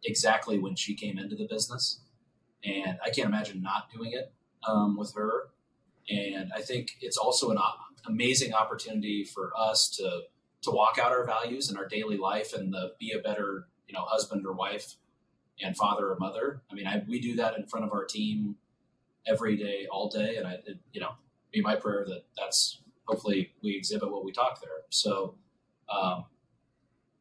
exactly 0.04 0.58
when 0.58 0.74
she 0.74 0.94
came 0.94 1.18
into 1.18 1.36
the 1.36 1.46
business. 1.48 2.00
And 2.64 2.98
I 3.04 3.10
can't 3.10 3.28
imagine 3.28 3.62
not 3.62 3.90
doing 3.92 4.12
it 4.12 4.32
um, 4.66 4.96
with 4.96 5.14
her. 5.14 5.48
And 6.08 6.50
I 6.54 6.60
think 6.60 6.96
it's 7.00 7.16
also 7.16 7.50
an 7.50 7.58
amazing 8.06 8.52
opportunity 8.52 9.24
for 9.24 9.52
us 9.56 9.88
to 9.96 10.22
to 10.62 10.70
walk 10.70 10.98
out 10.98 11.10
our 11.10 11.24
values 11.24 11.70
in 11.70 11.78
our 11.78 11.88
daily 11.88 12.18
life 12.18 12.52
and 12.52 12.74
the, 12.74 12.92
be 12.98 13.12
a 13.12 13.18
better 13.18 13.66
you 13.88 13.94
know 13.94 14.02
husband 14.02 14.46
or 14.46 14.52
wife 14.52 14.96
and 15.62 15.76
father 15.76 16.10
or 16.10 16.16
mother. 16.18 16.62
I 16.70 16.74
mean, 16.74 16.86
I, 16.86 17.02
we 17.06 17.20
do 17.20 17.36
that 17.36 17.56
in 17.56 17.66
front 17.66 17.84
of 17.84 17.92
our 17.92 18.04
team 18.04 18.56
every 19.26 19.56
day, 19.56 19.86
all 19.90 20.08
day, 20.08 20.36
and 20.36 20.46
I, 20.46 20.52
it, 20.64 20.78
you 20.92 21.00
know, 21.00 21.12
be 21.52 21.60
my 21.60 21.76
prayer 21.76 22.04
that 22.06 22.24
that's 22.38 22.80
hopefully 23.04 23.52
we 23.62 23.76
exhibit 23.76 24.10
what 24.10 24.24
we 24.24 24.32
talk 24.32 24.60
there. 24.60 24.82
So, 24.88 25.34
um, 25.88 26.24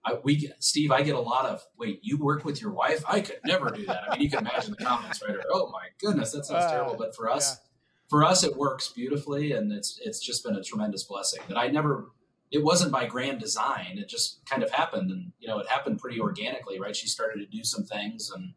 I, 0.05 0.13
we 0.23 0.37
get, 0.37 0.63
Steve, 0.63 0.91
I 0.91 1.01
get 1.01 1.15
a 1.15 1.19
lot 1.19 1.45
of 1.45 1.61
wait, 1.77 1.99
you 2.03 2.17
work 2.17 2.45
with 2.45 2.61
your 2.61 2.71
wife? 2.71 3.03
I 3.07 3.21
could 3.21 3.39
never 3.45 3.69
do 3.69 3.85
that. 3.85 4.03
I 4.09 4.13
mean, 4.13 4.21
you 4.21 4.29
can 4.29 4.39
imagine 4.39 4.75
the 4.77 4.83
comments, 4.83 5.21
right? 5.21 5.35
Or, 5.35 5.43
oh 5.51 5.69
my 5.71 5.87
goodness, 5.99 6.31
that 6.31 6.45
sounds 6.45 6.65
uh, 6.65 6.71
terrible. 6.71 6.95
But 6.97 7.15
for 7.15 7.29
us, 7.29 7.57
yeah. 7.57 7.69
for 8.09 8.23
us, 8.23 8.43
it 8.43 8.55
works 8.55 8.89
beautifully, 8.89 9.51
and 9.51 9.71
it's 9.71 9.99
it's 10.03 10.19
just 10.19 10.43
been 10.43 10.55
a 10.55 10.63
tremendous 10.63 11.03
blessing 11.03 11.41
that 11.47 11.57
I 11.57 11.67
never. 11.67 12.11
It 12.51 12.63
wasn't 12.63 12.91
by 12.91 13.05
grand 13.05 13.39
design; 13.39 13.97
it 13.97 14.09
just 14.09 14.43
kind 14.45 14.63
of 14.63 14.71
happened, 14.71 15.11
and 15.11 15.33
you 15.39 15.47
know, 15.47 15.59
it 15.59 15.67
happened 15.67 15.99
pretty 15.99 16.19
organically, 16.19 16.79
right? 16.79 16.95
She 16.95 17.07
started 17.07 17.39
to 17.39 17.45
do 17.45 17.63
some 17.63 17.83
things, 17.83 18.31
and 18.33 18.53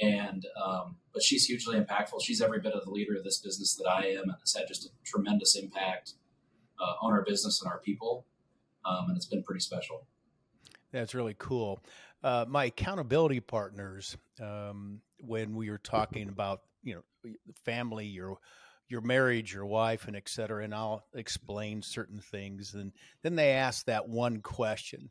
and 0.00 0.46
um, 0.62 0.96
but 1.12 1.22
she's 1.22 1.46
hugely 1.46 1.78
impactful. 1.80 2.22
She's 2.22 2.42
every 2.42 2.60
bit 2.60 2.74
of 2.74 2.84
the 2.84 2.90
leader 2.90 3.16
of 3.16 3.24
this 3.24 3.38
business 3.38 3.74
that 3.76 3.88
I 3.88 4.08
am, 4.08 4.24
and 4.24 4.34
has 4.40 4.54
had 4.54 4.68
just 4.68 4.84
a 4.84 4.88
tremendous 5.04 5.56
impact 5.56 6.12
uh, 6.78 6.94
on 7.00 7.12
our 7.12 7.22
business 7.22 7.62
and 7.62 7.72
our 7.72 7.78
people, 7.78 8.26
um, 8.84 9.06
and 9.08 9.16
it's 9.16 9.26
been 9.26 9.42
pretty 9.42 9.60
special. 9.60 10.06
That's 10.92 11.14
really 11.14 11.34
cool. 11.38 11.80
Uh, 12.22 12.44
my 12.48 12.66
accountability 12.66 13.40
partners, 13.40 14.16
um, 14.40 15.00
when 15.20 15.54
we 15.54 15.70
were 15.70 15.78
talking 15.78 16.28
about 16.28 16.62
you 16.82 16.94
know 16.94 17.32
family, 17.64 18.06
your 18.06 18.38
your 18.88 19.00
marriage, 19.00 19.52
your 19.52 19.66
wife, 19.66 20.06
and 20.06 20.16
et 20.16 20.28
cetera, 20.28 20.62
and 20.64 20.74
I'll 20.74 21.04
explain 21.14 21.82
certain 21.82 22.20
things, 22.20 22.74
and 22.74 22.92
then 23.22 23.34
they 23.34 23.50
ask 23.50 23.86
that 23.86 24.08
one 24.08 24.40
question. 24.40 25.10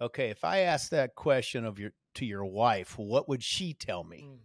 Okay, 0.00 0.30
if 0.30 0.44
I 0.44 0.60
ask 0.60 0.90
that 0.90 1.14
question 1.14 1.64
of 1.64 1.78
your 1.78 1.92
to 2.14 2.26
your 2.26 2.44
wife, 2.44 2.98
what 2.98 3.28
would 3.28 3.42
she 3.42 3.74
tell 3.74 4.04
me? 4.04 4.26
Mm. 4.28 4.38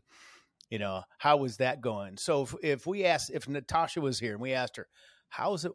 You 0.70 0.80
know, 0.80 1.04
how 1.20 1.38
was 1.38 1.58
that 1.58 1.82
going? 1.82 2.18
So 2.18 2.43
if, 2.43 2.56
if 2.64 2.88
we 2.88 3.06
asked, 3.06 3.32
if 3.34 3.48
Natasha 3.48 4.02
was 4.02 4.20
here 4.20 4.34
and 4.34 4.41
we 4.41 4.54
asked 4.54 4.78
her, 4.78 4.88
how's 5.30 5.64
it 5.64 5.72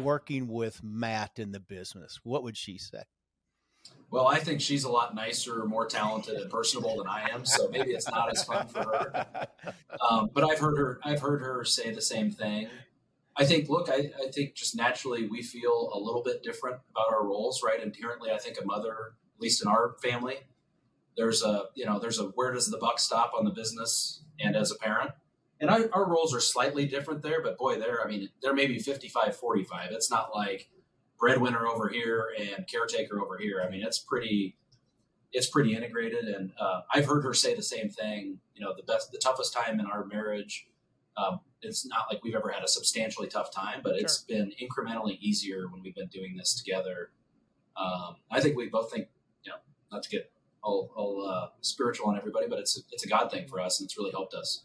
working 0.00 0.48
with 0.48 0.82
Matt 0.82 1.38
in 1.38 1.52
the 1.52 1.60
business? 1.60 2.20
What 2.22 2.42
would 2.42 2.56
she 2.56 2.78
say? 2.78 3.02
Well, 4.14 4.28
I 4.28 4.38
think 4.38 4.60
she's 4.60 4.84
a 4.84 4.88
lot 4.88 5.16
nicer, 5.16 5.64
more 5.64 5.86
talented, 5.86 6.36
and 6.36 6.48
personable 6.48 6.98
than 6.98 7.08
I 7.08 7.30
am. 7.30 7.44
So 7.44 7.68
maybe 7.68 7.90
it's 7.90 8.08
not 8.08 8.30
as 8.30 8.44
fun 8.44 8.68
for 8.68 8.84
her. 8.84 9.26
Um, 10.08 10.30
but 10.32 10.44
I've 10.44 10.60
heard 10.60 10.78
her. 10.78 11.00
I've 11.02 11.20
heard 11.20 11.40
her 11.40 11.64
say 11.64 11.90
the 11.90 12.00
same 12.00 12.30
thing. 12.30 12.68
I 13.36 13.44
think. 13.44 13.68
Look, 13.68 13.88
I, 13.88 14.12
I 14.22 14.30
think 14.30 14.54
just 14.54 14.76
naturally 14.76 15.26
we 15.26 15.42
feel 15.42 15.90
a 15.92 15.98
little 15.98 16.22
bit 16.22 16.44
different 16.44 16.76
about 16.90 17.12
our 17.12 17.26
roles, 17.26 17.60
right? 17.64 17.82
Inherently, 17.82 18.30
I 18.30 18.38
think 18.38 18.56
a 18.62 18.64
mother, 18.64 19.14
at 19.36 19.40
least 19.40 19.62
in 19.62 19.68
our 19.68 19.96
family, 20.00 20.36
there's 21.16 21.42
a 21.42 21.64
you 21.74 21.84
know 21.84 21.98
there's 21.98 22.20
a 22.20 22.26
where 22.26 22.52
does 22.52 22.70
the 22.70 22.78
buck 22.78 23.00
stop 23.00 23.32
on 23.36 23.44
the 23.44 23.50
business 23.50 24.22
and 24.38 24.54
as 24.54 24.70
a 24.70 24.76
parent 24.76 25.10
and 25.60 25.70
our, 25.70 25.88
our 25.92 26.08
roles 26.08 26.34
are 26.34 26.40
slightly 26.40 26.86
different 26.86 27.22
there, 27.22 27.42
but 27.42 27.56
boy, 27.56 27.78
there, 27.78 28.04
I 28.04 28.08
mean, 28.08 28.28
there 28.42 28.54
may 28.54 28.66
be 28.66 28.78
55, 28.78 29.36
45. 29.36 29.90
It's 29.92 30.10
not 30.10 30.34
like 30.34 30.68
breadwinner 31.18 31.66
over 31.66 31.88
here 31.88 32.28
and 32.38 32.66
caretaker 32.66 33.20
over 33.20 33.38
here. 33.38 33.62
I 33.66 33.70
mean, 33.70 33.82
it's 33.82 33.98
pretty, 33.98 34.56
it's 35.32 35.48
pretty 35.48 35.74
integrated. 35.74 36.24
And 36.26 36.52
uh, 36.58 36.82
I've 36.92 37.06
heard 37.06 37.24
her 37.24 37.34
say 37.34 37.54
the 37.54 37.62
same 37.62 37.88
thing. 37.88 38.38
You 38.54 38.64
know, 38.64 38.74
the 38.76 38.82
best, 38.82 39.12
the 39.12 39.18
toughest 39.18 39.52
time 39.52 39.80
in 39.80 39.86
our 39.86 40.04
marriage. 40.04 40.66
Um, 41.16 41.40
it's 41.62 41.86
not 41.86 42.06
like 42.10 42.22
we've 42.22 42.34
ever 42.34 42.50
had 42.50 42.62
a 42.62 42.68
substantially 42.68 43.28
tough 43.28 43.52
time, 43.52 43.80
but 43.82 43.94
sure. 43.94 44.00
it's 44.00 44.18
been 44.18 44.52
incrementally 44.60 45.18
easier 45.20 45.68
when 45.70 45.82
we've 45.82 45.94
been 45.94 46.08
doing 46.08 46.36
this 46.36 46.54
together. 46.54 47.10
Um, 47.76 48.16
I 48.30 48.40
think 48.40 48.56
we 48.56 48.68
both 48.68 48.92
think, 48.92 49.08
you 49.44 49.52
know, 49.52 49.58
not 49.90 50.02
to 50.02 50.10
get 50.10 50.30
all, 50.62 50.90
all 50.94 51.28
uh, 51.28 51.48
spiritual 51.60 52.08
on 52.08 52.16
everybody, 52.16 52.46
but 52.48 52.58
it's 52.58 52.78
a, 52.78 52.80
it's 52.90 53.04
a 53.04 53.08
God 53.08 53.30
thing 53.30 53.46
for 53.48 53.60
us, 53.60 53.80
and 53.80 53.86
it's 53.86 53.96
really 53.96 54.10
helped 54.10 54.34
us. 54.34 54.64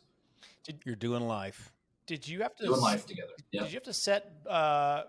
Did, 0.64 0.82
You're 0.86 0.96
doing 0.96 1.24
life. 1.24 1.72
Did 2.08 2.28
you 2.28 2.42
have 2.42 2.56
to 2.56 2.66
doing 2.66 2.82
life 2.82 3.06
together? 3.06 3.34
Did 3.52 3.72
you 3.72 3.76
have 3.76 3.84
to 3.84 3.94
set 3.94 4.32
uh, 4.50 5.04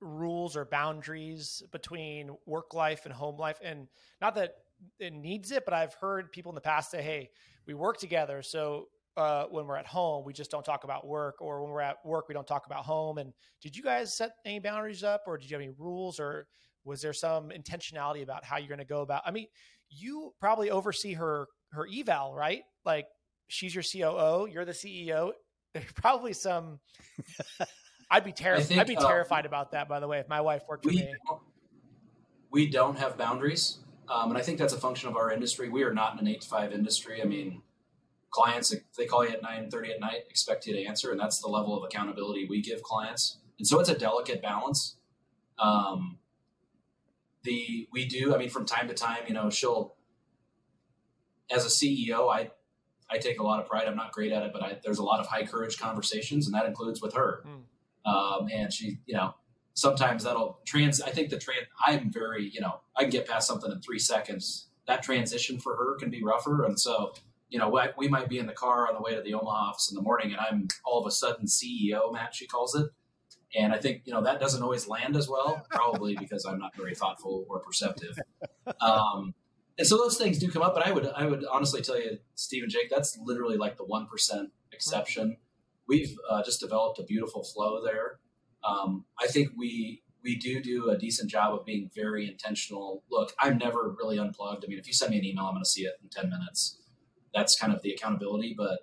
rules 0.00 0.37
or 0.56 0.64
boundaries 0.64 1.62
between 1.72 2.30
work 2.46 2.74
life 2.74 3.04
and 3.04 3.12
home 3.12 3.36
life? 3.36 3.58
And 3.62 3.88
not 4.20 4.34
that 4.36 4.54
it 4.98 5.12
needs 5.12 5.50
it, 5.52 5.64
but 5.64 5.74
I've 5.74 5.94
heard 5.94 6.32
people 6.32 6.50
in 6.50 6.54
the 6.54 6.60
past 6.60 6.90
say, 6.90 7.02
"Hey, 7.02 7.30
we 7.66 7.74
work 7.74 7.98
together, 7.98 8.42
so 8.42 8.88
uh, 9.16 9.44
when 9.46 9.66
we're 9.66 9.76
at 9.76 9.86
home, 9.86 10.24
we 10.24 10.32
just 10.32 10.50
don't 10.50 10.64
talk 10.64 10.84
about 10.84 11.06
work, 11.06 11.40
or 11.40 11.62
when 11.62 11.72
we're 11.72 11.80
at 11.80 11.96
work, 12.04 12.28
we 12.28 12.34
don't 12.34 12.46
talk 12.46 12.66
about 12.66 12.84
home." 12.84 13.18
And 13.18 13.32
did 13.60 13.76
you 13.76 13.82
guys 13.82 14.16
set 14.16 14.32
any 14.44 14.60
boundaries 14.60 15.02
up, 15.04 15.22
or 15.26 15.36
did 15.38 15.50
you 15.50 15.54
have 15.56 15.62
any 15.62 15.72
rules, 15.78 16.20
or 16.20 16.46
was 16.84 17.02
there 17.02 17.12
some 17.12 17.50
intentionality 17.50 18.22
about 18.22 18.44
how 18.44 18.56
you're 18.58 18.68
going 18.68 18.78
to 18.78 18.84
go 18.84 19.02
about? 19.02 19.22
I 19.26 19.30
mean, 19.30 19.46
you 19.90 20.32
probably 20.40 20.70
oversee 20.70 21.14
her 21.14 21.48
her 21.72 21.86
eval, 21.92 22.34
right? 22.34 22.62
Like 22.84 23.06
she's 23.48 23.74
your 23.74 23.84
COO, 23.84 24.48
you're 24.50 24.64
the 24.64 24.72
CEO. 24.72 25.32
There's 25.74 25.92
probably 25.92 26.32
some. 26.32 26.80
I'd 28.10 28.24
be 28.24 28.32
terrified. 28.32 28.78
I'd 28.78 28.86
be 28.86 28.96
uh, 28.96 29.06
terrified 29.06 29.44
uh, 29.44 29.48
about 29.48 29.72
that. 29.72 29.88
By 29.88 30.00
the 30.00 30.08
way, 30.08 30.18
if 30.18 30.28
my 30.28 30.40
wife 30.40 30.62
worked 30.68 30.84
for 30.84 30.90
me, 30.90 31.12
we 32.50 32.68
don't 32.68 32.98
have 32.98 33.18
boundaries, 33.18 33.78
um, 34.08 34.30
and 34.30 34.38
I 34.38 34.42
think 34.42 34.58
that's 34.58 34.72
a 34.72 34.78
function 34.78 35.08
of 35.08 35.16
our 35.16 35.30
industry. 35.30 35.68
We 35.68 35.82
are 35.82 35.92
not 35.92 36.20
an 36.20 36.26
eight 36.26 36.42
to 36.42 36.48
five 36.48 36.72
industry. 36.72 37.20
I 37.22 37.26
mean, 37.26 37.62
clients 38.30 38.72
if 38.72 38.82
they 38.96 39.06
call 39.06 39.24
you 39.24 39.32
at 39.32 39.42
nine 39.42 39.70
thirty 39.70 39.92
at 39.92 40.00
night, 40.00 40.22
expect 40.30 40.66
you 40.66 40.74
to 40.74 40.84
answer, 40.84 41.10
and 41.10 41.20
that's 41.20 41.40
the 41.40 41.48
level 41.48 41.76
of 41.76 41.84
accountability 41.84 42.46
we 42.48 42.62
give 42.62 42.82
clients. 42.82 43.38
And 43.58 43.66
so 43.66 43.78
it's 43.80 43.88
a 43.88 43.98
delicate 43.98 44.40
balance. 44.40 44.96
Um, 45.58 46.18
the 47.42 47.88
we 47.92 48.06
do. 48.06 48.34
I 48.34 48.38
mean, 48.38 48.50
from 48.50 48.64
time 48.64 48.88
to 48.88 48.94
time, 48.94 49.24
you 49.26 49.34
know, 49.34 49.50
she'll 49.50 49.94
as 51.50 51.64
a 51.64 51.68
CEO, 51.68 52.32
I 52.32 52.50
I 53.10 53.18
take 53.18 53.40
a 53.40 53.42
lot 53.42 53.60
of 53.60 53.66
pride. 53.66 53.86
I'm 53.86 53.96
not 53.96 54.12
great 54.12 54.32
at 54.32 54.42
it, 54.42 54.52
but 54.52 54.62
I, 54.62 54.78
there's 54.82 54.98
a 54.98 55.04
lot 55.04 55.20
of 55.20 55.26
high 55.26 55.44
courage 55.44 55.78
conversations, 55.78 56.46
and 56.46 56.54
that 56.54 56.66
includes 56.66 57.00
with 57.00 57.14
her. 57.14 57.42
Mm. 57.46 57.62
Um, 58.08 58.48
and 58.52 58.72
she, 58.72 58.98
you 59.06 59.14
know, 59.14 59.34
sometimes 59.74 60.24
that'll 60.24 60.60
trans. 60.66 61.00
I 61.00 61.10
think 61.10 61.30
the 61.30 61.38
trans. 61.38 61.66
I'm 61.86 62.10
very, 62.12 62.48
you 62.48 62.60
know, 62.60 62.80
I 62.96 63.02
can 63.02 63.10
get 63.10 63.28
past 63.28 63.46
something 63.46 63.70
in 63.70 63.80
three 63.80 63.98
seconds. 63.98 64.68
That 64.86 65.02
transition 65.02 65.58
for 65.60 65.76
her 65.76 65.96
can 65.96 66.10
be 66.10 66.22
rougher, 66.22 66.64
and 66.64 66.78
so 66.80 67.12
you 67.50 67.58
know, 67.58 67.74
we 67.96 68.08
might 68.08 68.28
be 68.28 68.38
in 68.38 68.46
the 68.46 68.52
car 68.52 68.88
on 68.88 68.94
the 68.94 69.00
way 69.00 69.14
to 69.14 69.22
the 69.22 69.34
Omaha 69.34 69.70
office 69.70 69.90
in 69.90 69.94
the 69.94 70.02
morning, 70.02 70.32
and 70.32 70.40
I'm 70.40 70.68
all 70.84 71.00
of 71.00 71.06
a 71.06 71.10
sudden 71.10 71.46
CEO, 71.46 72.12
Matt, 72.12 72.34
she 72.34 72.46
calls 72.46 72.74
it. 72.74 72.90
And 73.56 73.72
I 73.72 73.78
think, 73.78 74.02
you 74.04 74.12
know, 74.12 74.22
that 74.22 74.38
doesn't 74.38 74.62
always 74.62 74.86
land 74.86 75.16
as 75.16 75.28
well, 75.28 75.66
probably 75.70 76.14
because 76.16 76.44
I'm 76.44 76.58
not 76.58 76.76
very 76.76 76.94
thoughtful 76.94 77.46
or 77.48 77.60
perceptive. 77.60 78.18
Um, 78.82 79.34
and 79.78 79.86
so 79.86 79.96
those 79.96 80.18
things 80.18 80.38
do 80.38 80.50
come 80.50 80.60
up, 80.60 80.74
but 80.74 80.86
I 80.86 80.92
would 80.92 81.06
I 81.06 81.24
would 81.24 81.42
honestly 81.50 81.80
tell 81.80 81.98
you, 81.98 82.18
Steve 82.34 82.64
and 82.64 82.70
Jake, 82.70 82.90
that's 82.90 83.16
literally 83.16 83.56
like 83.56 83.78
the 83.78 83.84
one 83.84 84.06
percent 84.06 84.50
exception. 84.72 85.38
We've 85.88 86.16
uh, 86.28 86.42
just 86.42 86.60
developed 86.60 86.98
a 86.98 87.04
beautiful 87.04 87.42
flow 87.42 87.82
there. 87.82 88.18
Um, 88.64 89.04
I 89.20 89.26
think 89.26 89.50
we 89.56 90.02
we 90.22 90.36
do 90.36 90.60
do 90.60 90.90
a 90.90 90.98
decent 90.98 91.30
job 91.30 91.54
of 91.54 91.64
being 91.64 91.90
very 91.94 92.28
intentional. 92.28 93.04
Look, 93.10 93.32
I'm 93.40 93.56
never 93.56 93.94
really 93.98 94.18
unplugged. 94.18 94.64
I 94.64 94.68
mean, 94.68 94.78
if 94.78 94.86
you 94.86 94.92
send 94.92 95.12
me 95.12 95.18
an 95.18 95.24
email, 95.24 95.44
I'm 95.44 95.54
going 95.54 95.62
to 95.62 95.68
see 95.68 95.82
it 95.82 95.94
in 96.02 96.08
10 96.08 96.28
minutes. 96.28 96.78
That's 97.32 97.58
kind 97.58 97.72
of 97.72 97.82
the 97.82 97.92
accountability. 97.92 98.54
But 98.56 98.80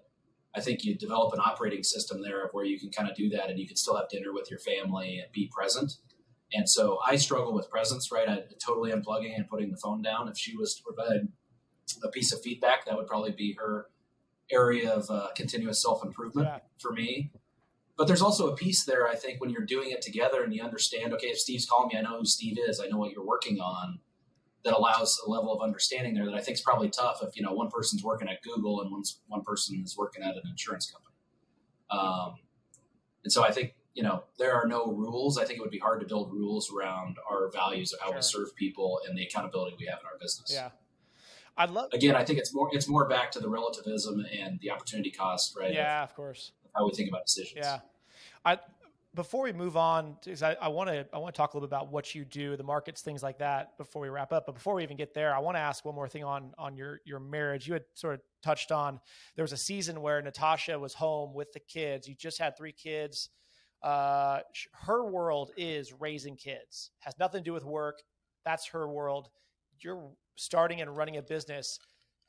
I 0.56 0.62
think 0.62 0.86
you 0.86 0.96
develop 0.96 1.34
an 1.34 1.42
operating 1.46 1.84
system 1.84 2.22
there 2.22 2.46
of 2.46 2.52
where 2.54 2.64
you 2.64 2.80
can 2.80 2.90
kind 2.90 3.10
of 3.10 3.16
do 3.16 3.30
that 3.30 3.50
and 3.50 3.60
you 3.60 3.68
can 3.68 3.76
still 3.76 3.98
have 3.98 4.10
dinner 4.10 4.34
with 4.34 4.50
your 4.50 4.60
family 4.60 5.20
and 5.20 5.32
be 5.34 5.52
present. 5.54 5.94
And 6.54 6.70
so 6.70 7.00
I 7.06 7.18
struggle 7.18 7.54
with 7.54 7.70
presence, 7.70 8.12
right? 8.12 8.30
I 8.30 8.44
totally 8.66 8.92
unplugging 8.92 9.36
and 9.36 9.48
putting 9.48 9.72
the 9.72 9.78
phone 9.78 10.02
down. 10.02 10.30
If 10.30 10.38
she 10.38 10.56
was 10.56 10.76
to 10.76 10.84
provide 10.84 11.28
a 12.04 12.10
piece 12.10 12.32
of 12.32 12.42
feedback, 12.42 12.86
that 12.86 12.96
would 12.96 13.08
probably 13.08 13.32
be 13.32 13.58
her 13.60 13.88
area 14.52 14.92
of 14.92 15.10
uh, 15.10 15.28
continuous 15.36 15.82
self 15.82 16.04
improvement 16.04 16.48
yeah. 16.48 16.60
for 16.80 16.92
me. 16.92 17.32
But 17.98 18.08
there's 18.08 18.22
also 18.22 18.52
a 18.52 18.56
piece 18.56 18.84
there, 18.84 19.08
I 19.08 19.16
think, 19.16 19.40
when 19.40 19.50
you're 19.50 19.66
doing 19.66 19.92
it 19.92 20.02
together 20.02 20.44
and 20.44 20.54
you 20.54 20.62
understand, 20.62 21.14
okay, 21.14 21.28
if 21.28 21.40
Steve's 21.40 21.66
calling 21.66 21.90
me, 21.94 21.98
I 21.98 22.02
know 22.02 22.20
who 22.20 22.26
Steve 22.26 22.58
is, 22.60 22.82
I 22.82 22.88
know 22.88 22.98
what 22.98 23.12
you're 23.12 23.26
working 23.26 23.60
on. 23.60 24.00
That 24.66 24.76
allows 24.76 25.22
a 25.26 25.30
level 25.30 25.54
of 25.54 25.62
understanding 25.62 26.16
there 26.16 26.26
that 26.26 26.34
I 26.34 26.42
think 26.42 26.56
is 26.56 26.62
probably 26.62 26.90
tough 26.90 27.20
if 27.22 27.38
you 27.38 27.44
know 27.44 27.54
one 27.54 27.70
person's 27.70 28.04
working 28.04 28.28
at 28.28 28.42
Google 28.42 28.82
and 28.82 28.92
one's 28.92 29.20
one 29.28 29.44
person 29.44 29.80
is 29.86 29.96
working 29.96 30.24
at 30.24 30.36
an 30.36 30.42
insurance 30.50 30.92
company. 30.92 31.16
Um, 31.92 32.40
and 33.24 33.32
so 33.32 33.44
I 33.44 33.52
think 33.52 33.76
you 33.94 34.02
know 34.02 34.24
there 34.40 34.56
are 34.56 34.68
no 34.68 34.88
rules. 34.88 35.38
I 35.38 35.46
think 35.46 35.60
it 35.60 35.62
would 35.62 35.70
be 35.70 35.78
hard 35.78 36.00
to 36.00 36.08
build 36.08 36.34
rules 36.34 36.74
around 36.74 37.18
our 37.30 37.52
values 37.52 37.94
of 37.94 38.00
how 38.00 38.08
sure. 38.08 38.16
we 38.16 38.22
serve 38.24 38.56
people 38.56 39.02
and 39.08 39.16
the 39.16 39.24
accountability 39.24 39.76
we 39.80 39.86
have 39.86 40.00
in 40.00 40.08
our 40.08 40.18
business. 40.20 40.52
Yeah, 40.52 40.70
I'd 41.58 41.70
love. 41.70 41.90
Again, 41.94 42.16
I 42.16 42.24
think 42.24 42.40
it's 42.40 42.54
more 42.54 42.70
it's 42.74 42.88
more 42.88 43.08
back 43.08 43.32
to 43.32 43.40
the 43.40 43.50
relativism 43.50 44.26
and 44.38 44.60
the 44.60 44.72
opportunity 44.72 45.12
cost, 45.12 45.56
right? 45.58 45.74
Yeah, 45.74 46.04
of, 46.04 46.10
of 46.10 46.16
course. 46.16 46.52
How 46.76 46.86
we 46.86 46.92
think 46.92 47.10
about 47.10 47.26
decisions. 47.26 47.66
Yeah, 47.66 47.80
I 48.44 48.60
before 49.16 49.44
we 49.44 49.54
move 49.54 49.78
on, 49.78 50.18
because 50.24 50.44
I 50.44 50.68
want 50.68 50.90
to 50.90 51.08
I 51.14 51.18
want 51.18 51.34
to 51.34 51.38
talk 51.38 51.54
a 51.54 51.58
little 51.58 51.68
bit 51.68 51.76
about 51.76 51.92
what 51.92 52.14
you 52.14 52.26
do, 52.26 52.58
the 52.58 52.64
markets, 52.64 53.02
things 53.02 53.24
like 53.24 53.40
that, 53.40 53.78
before 53.78 54.02
we 54.02 54.10
wrap 54.10 54.34
up. 54.34 54.46
But 54.46 54.56
before 54.56 54.76
we 54.76 54.84
even 54.84 54.98
get 54.98 55.14
there, 55.14 55.34
I 55.34 55.40
want 55.40 55.56
to 55.56 55.62
ask 55.62 55.86
one 55.86 55.96
more 55.96 56.10
thing 56.10 56.24
on 56.24 56.54
on 56.58 56.76
your 56.76 57.00
your 57.06 57.20
marriage. 57.20 57.68
You 57.68 57.74
had 57.74 57.86
sort 57.94 58.16
of 58.16 58.22
touched 58.44 58.72
on 58.72 59.00
there 59.36 59.44
was 59.44 59.54
a 59.54 59.58
season 59.58 60.02
where 60.02 60.22
Natasha 60.22 60.78
was 60.78 60.94
home 60.94 61.34
with 61.34 61.54
the 61.54 61.62
kids. 61.62 62.08
You 62.08 62.16
just 62.16 62.38
had 62.38 62.58
three 62.58 62.74
kids. 62.74 63.30
Uh, 63.82 64.40
her 64.74 65.06
world 65.06 65.52
is 65.58 65.94
raising 65.94 66.36
kids. 66.36 66.92
Has 67.00 67.18
nothing 67.20 67.42
to 67.42 67.44
do 67.44 67.54
with 67.54 67.64
work. 67.64 68.02
That's 68.44 68.68
her 68.68 68.88
world. 68.88 69.30
You're 69.80 70.10
starting 70.36 70.82
and 70.82 70.96
running 70.96 71.18
a 71.18 71.22
business, 71.22 71.80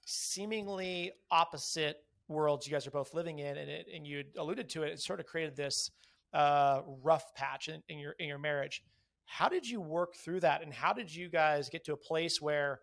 seemingly 0.04 1.12
opposite 1.30 1.96
worlds 2.28 2.66
you 2.66 2.72
guys 2.72 2.86
are 2.86 2.90
both 2.92 3.14
living 3.14 3.38
in, 3.38 3.56
and 3.56 3.70
it, 3.70 3.86
and 3.94 4.06
you 4.06 4.24
alluded 4.38 4.68
to 4.70 4.82
it. 4.82 4.92
It 4.92 5.00
sort 5.00 5.20
of 5.20 5.26
created 5.26 5.56
this 5.56 5.90
uh, 6.32 6.82
rough 7.02 7.34
patch 7.34 7.68
in, 7.68 7.82
in 7.88 7.98
your 7.98 8.12
in 8.18 8.28
your 8.28 8.38
marriage. 8.38 8.82
How 9.26 9.48
did 9.48 9.68
you 9.68 9.80
work 9.80 10.14
through 10.14 10.40
that, 10.40 10.62
and 10.62 10.72
how 10.72 10.92
did 10.92 11.14
you 11.14 11.28
guys 11.28 11.68
get 11.68 11.84
to 11.84 11.92
a 11.92 11.96
place 11.96 12.40
where 12.40 12.80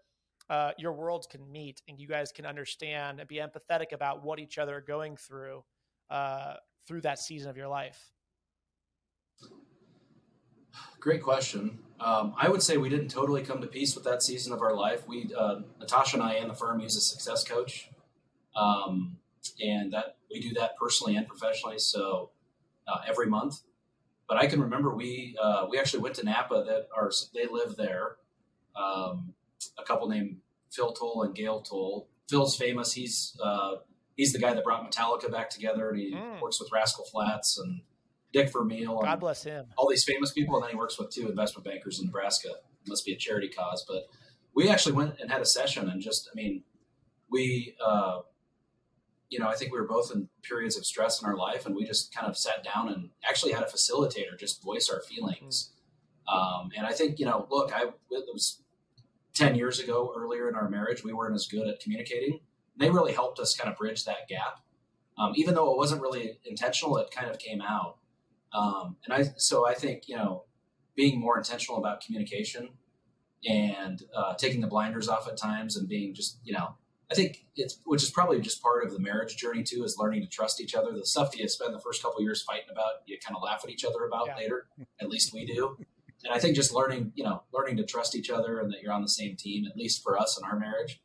uh, 0.49 0.71
your 0.77 0.93
worlds 0.93 1.27
can 1.27 1.49
meet 1.51 1.81
and 1.87 1.99
you 1.99 2.07
guys 2.07 2.31
can 2.31 2.45
understand 2.45 3.19
and 3.19 3.27
be 3.27 3.37
empathetic 3.37 3.93
about 3.93 4.23
what 4.23 4.39
each 4.39 4.57
other 4.57 4.77
are 4.77 4.81
going 4.81 5.15
through 5.15 5.63
uh, 6.09 6.55
through 6.87 7.01
that 7.01 7.19
season 7.19 7.49
of 7.49 7.57
your 7.57 7.67
life? 7.67 8.11
Great 10.99 11.21
question. 11.21 11.79
Um, 12.03 12.33
I 12.37 12.49
would 12.49 12.61
say 12.61 12.75
we 12.75 12.89
didn't 12.89 13.09
totally 13.09 13.43
come 13.43 13.61
to 13.61 13.67
peace 13.67 13.95
with 13.95 14.03
that 14.03 14.21
season 14.21 14.51
of 14.51 14.61
our 14.61 14.75
life. 14.75 15.07
We, 15.07 15.31
uh, 15.37 15.61
Natasha 15.79 16.17
and 16.17 16.23
I, 16.23 16.33
and 16.33 16.49
the 16.49 16.53
firm 16.53 16.81
use 16.81 16.97
a 16.97 17.01
success 17.01 17.45
coach, 17.45 17.89
um, 18.57 19.17
and 19.61 19.93
that 19.93 20.17
we 20.29 20.41
do 20.41 20.53
that 20.55 20.77
personally 20.77 21.15
and 21.15 21.25
professionally. 21.27 21.79
So 21.79 22.31
uh, 22.87 22.97
every 23.07 23.27
month. 23.27 23.61
But 24.27 24.37
I 24.37 24.47
can 24.47 24.61
remember 24.61 24.93
we 24.93 25.37
uh, 25.41 25.67
we 25.69 25.79
actually 25.79 26.01
went 26.01 26.15
to 26.15 26.25
Napa. 26.25 26.63
That 26.65 26.87
are 26.95 27.11
they 27.33 27.45
live 27.45 27.75
there. 27.77 28.17
Um, 28.75 29.33
a 29.77 29.83
couple 29.83 30.09
named 30.09 30.37
Phil 30.71 30.91
Towle 30.91 31.23
and 31.23 31.35
Gail 31.35 31.61
Towle. 31.61 32.07
Phil's 32.29 32.55
famous. 32.55 32.93
He's 32.93 33.37
uh, 33.43 33.75
he's 34.15 34.33
the 34.33 34.39
guy 34.39 34.53
that 34.53 34.63
brought 34.63 34.89
Metallica 34.89 35.31
back 35.31 35.49
together, 35.49 35.89
and 35.89 35.99
he 35.99 36.13
mm. 36.13 36.41
works 36.41 36.59
with 36.59 36.69
Rascal 36.71 37.05
Flatts 37.05 37.57
and 37.57 37.81
Dick 38.33 38.51
Vermeil. 38.51 39.01
God 39.01 39.19
bless 39.19 39.43
him. 39.43 39.65
All 39.77 39.87
these 39.87 40.03
famous 40.03 40.31
people, 40.31 40.55
and 40.55 40.63
then 40.63 40.71
he 40.71 40.75
works 40.75 40.99
with 40.99 41.11
two 41.11 41.29
investment 41.29 41.63
bankers 41.65 41.99
in 41.99 42.07
Nebraska. 42.07 42.49
It 42.49 42.89
must 42.89 43.05
be 43.05 43.13
a 43.13 43.17
charity 43.17 43.47
cause, 43.47 43.85
but 43.87 44.07
we 44.53 44.67
actually 44.67 44.93
went 44.93 45.15
and 45.21 45.31
had 45.31 45.41
a 45.41 45.45
session, 45.45 45.89
and 45.89 46.01
just 46.01 46.29
I 46.31 46.35
mean, 46.35 46.63
we 47.29 47.75
uh, 47.83 48.21
you 49.33 49.39
know, 49.39 49.47
I 49.47 49.55
think 49.55 49.73
we 49.73 49.79
were 49.79 49.87
both 49.87 50.11
in 50.13 50.29
periods 50.43 50.77
of 50.77 50.85
stress 50.85 51.21
in 51.21 51.27
our 51.27 51.35
life, 51.35 51.65
and 51.65 51.75
we 51.75 51.85
just 51.85 52.13
kind 52.13 52.27
of 52.27 52.37
sat 52.37 52.63
down 52.63 52.89
and 52.89 53.09
actually 53.27 53.51
had 53.51 53.63
a 53.63 53.65
facilitator 53.65 54.37
just 54.37 54.63
voice 54.63 54.89
our 54.89 55.01
feelings. 55.01 55.71
Mm-hmm. 56.29 56.37
Um, 56.37 56.69
and 56.77 56.85
I 56.85 56.91
think, 56.93 57.19
you 57.19 57.25
know, 57.25 57.47
look, 57.49 57.73
I 57.73 57.85
it 58.11 58.25
was 58.31 58.61
ten 59.33 59.55
years 59.55 59.79
ago, 59.79 60.13
earlier 60.15 60.47
in 60.47 60.55
our 60.55 60.69
marriage, 60.69 61.03
we 61.03 61.13
weren't 61.13 61.35
as 61.35 61.47
good 61.47 61.67
at 61.67 61.79
communicating. 61.79 62.39
They 62.77 62.89
really 62.89 63.13
helped 63.13 63.39
us 63.39 63.55
kind 63.55 63.71
of 63.71 63.77
bridge 63.77 64.05
that 64.05 64.27
gap, 64.29 64.59
um, 65.17 65.33
even 65.35 65.55
though 65.55 65.71
it 65.71 65.77
wasn't 65.77 66.01
really 66.01 66.39
intentional. 66.45 66.97
It 66.97 67.09
kind 67.11 67.29
of 67.29 67.39
came 67.39 67.61
out, 67.61 67.97
um, 68.53 68.97
and 69.05 69.13
I 69.13 69.33
so 69.37 69.67
I 69.67 69.73
think 69.73 70.07
you 70.07 70.15
know, 70.15 70.43
being 70.95 71.19
more 71.19 71.37
intentional 71.37 71.79
about 71.79 72.01
communication 72.01 72.69
and 73.47 74.01
uh, 74.15 74.35
taking 74.35 74.61
the 74.61 74.67
blinders 74.67 75.09
off 75.09 75.27
at 75.27 75.37
times 75.37 75.75
and 75.75 75.87
being 75.87 76.13
just 76.13 76.39
you 76.43 76.53
know 76.53 76.75
I 77.13 77.15
think 77.15 77.45
it's 77.55 77.79
which 77.85 78.01
is 78.01 78.09
probably 78.09 78.41
just 78.41 78.61
part 78.61 78.83
of 78.83 78.91
the 78.91 78.99
marriage 78.99 79.35
journey 79.35 79.61
too, 79.61 79.83
is 79.83 79.97
learning 79.99 80.21
to 80.21 80.27
trust 80.27 80.59
each 80.59 80.73
other. 80.73 80.91
The 80.91 81.05
stuff 81.05 81.31
that 81.31 81.39
you 81.39 81.47
spend 81.47 81.73
the 81.73 81.79
first 81.79 82.01
couple 82.01 82.21
years 82.23 82.41
fighting 82.41 82.69
about, 82.71 83.03
you 83.05 83.17
kind 83.23 83.35
of 83.35 83.43
laugh 83.43 83.61
at 83.63 83.69
each 83.69 83.85
other 83.85 84.05
about 84.05 84.27
yeah. 84.27 84.35
later. 84.37 84.65
At 84.99 85.09
least 85.09 85.31
we 85.31 85.45
do. 85.45 85.77
And 86.23 86.33
I 86.33 86.39
think 86.39 86.55
just 86.55 86.73
learning, 86.73 87.11
you 87.15 87.23
know, 87.23 87.43
learning 87.53 87.77
to 87.77 87.83
trust 87.83 88.15
each 88.15 88.31
other 88.31 88.59
and 88.59 88.71
that 88.71 88.81
you're 88.81 88.93
on 88.93 89.03
the 89.03 89.09
same 89.09 89.35
team, 89.35 89.65
at 89.69 89.77
least 89.77 90.01
for 90.01 90.17
us 90.17 90.39
in 90.41 90.49
our 90.49 90.57
marriage, 90.57 91.01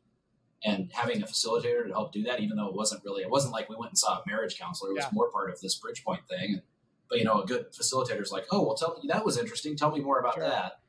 and 0.63 0.89
having 0.93 1.21
a 1.21 1.25
facilitator 1.25 1.85
to 1.85 1.91
help 1.91 2.11
do 2.11 2.23
that, 2.23 2.39
even 2.39 2.57
though 2.57 2.69
it 2.69 2.73
wasn't 2.73 3.03
really, 3.03 3.21
it 3.21 3.29
wasn't 3.29 3.53
like 3.53 3.69
we 3.69 3.75
went 3.75 3.91
and 3.91 3.97
saw 3.97 4.17
a 4.17 4.23
marriage 4.25 4.57
counselor. 4.57 4.91
It 4.91 4.95
was 4.95 5.03
yeah. 5.03 5.09
more 5.13 5.29
part 5.29 5.51
of 5.51 5.59
this 5.59 5.79
Bridgepoint 5.79 6.27
thing. 6.27 6.55
But 6.55 6.63
you 7.11 7.23
know, 7.23 7.41
a 7.41 7.45
good 7.45 7.73
facilitator 7.73 8.21
is 8.21 8.31
like, 8.31 8.45
oh, 8.51 8.63
well, 8.65 8.75
tell 8.75 8.99
me 9.01 9.07
that 9.07 9.25
was 9.25 9.37
interesting. 9.37 9.75
Tell 9.75 9.91
me 9.91 9.99
more 9.99 10.19
about 10.19 10.35
sure. 10.35 10.43
that. 10.43 10.79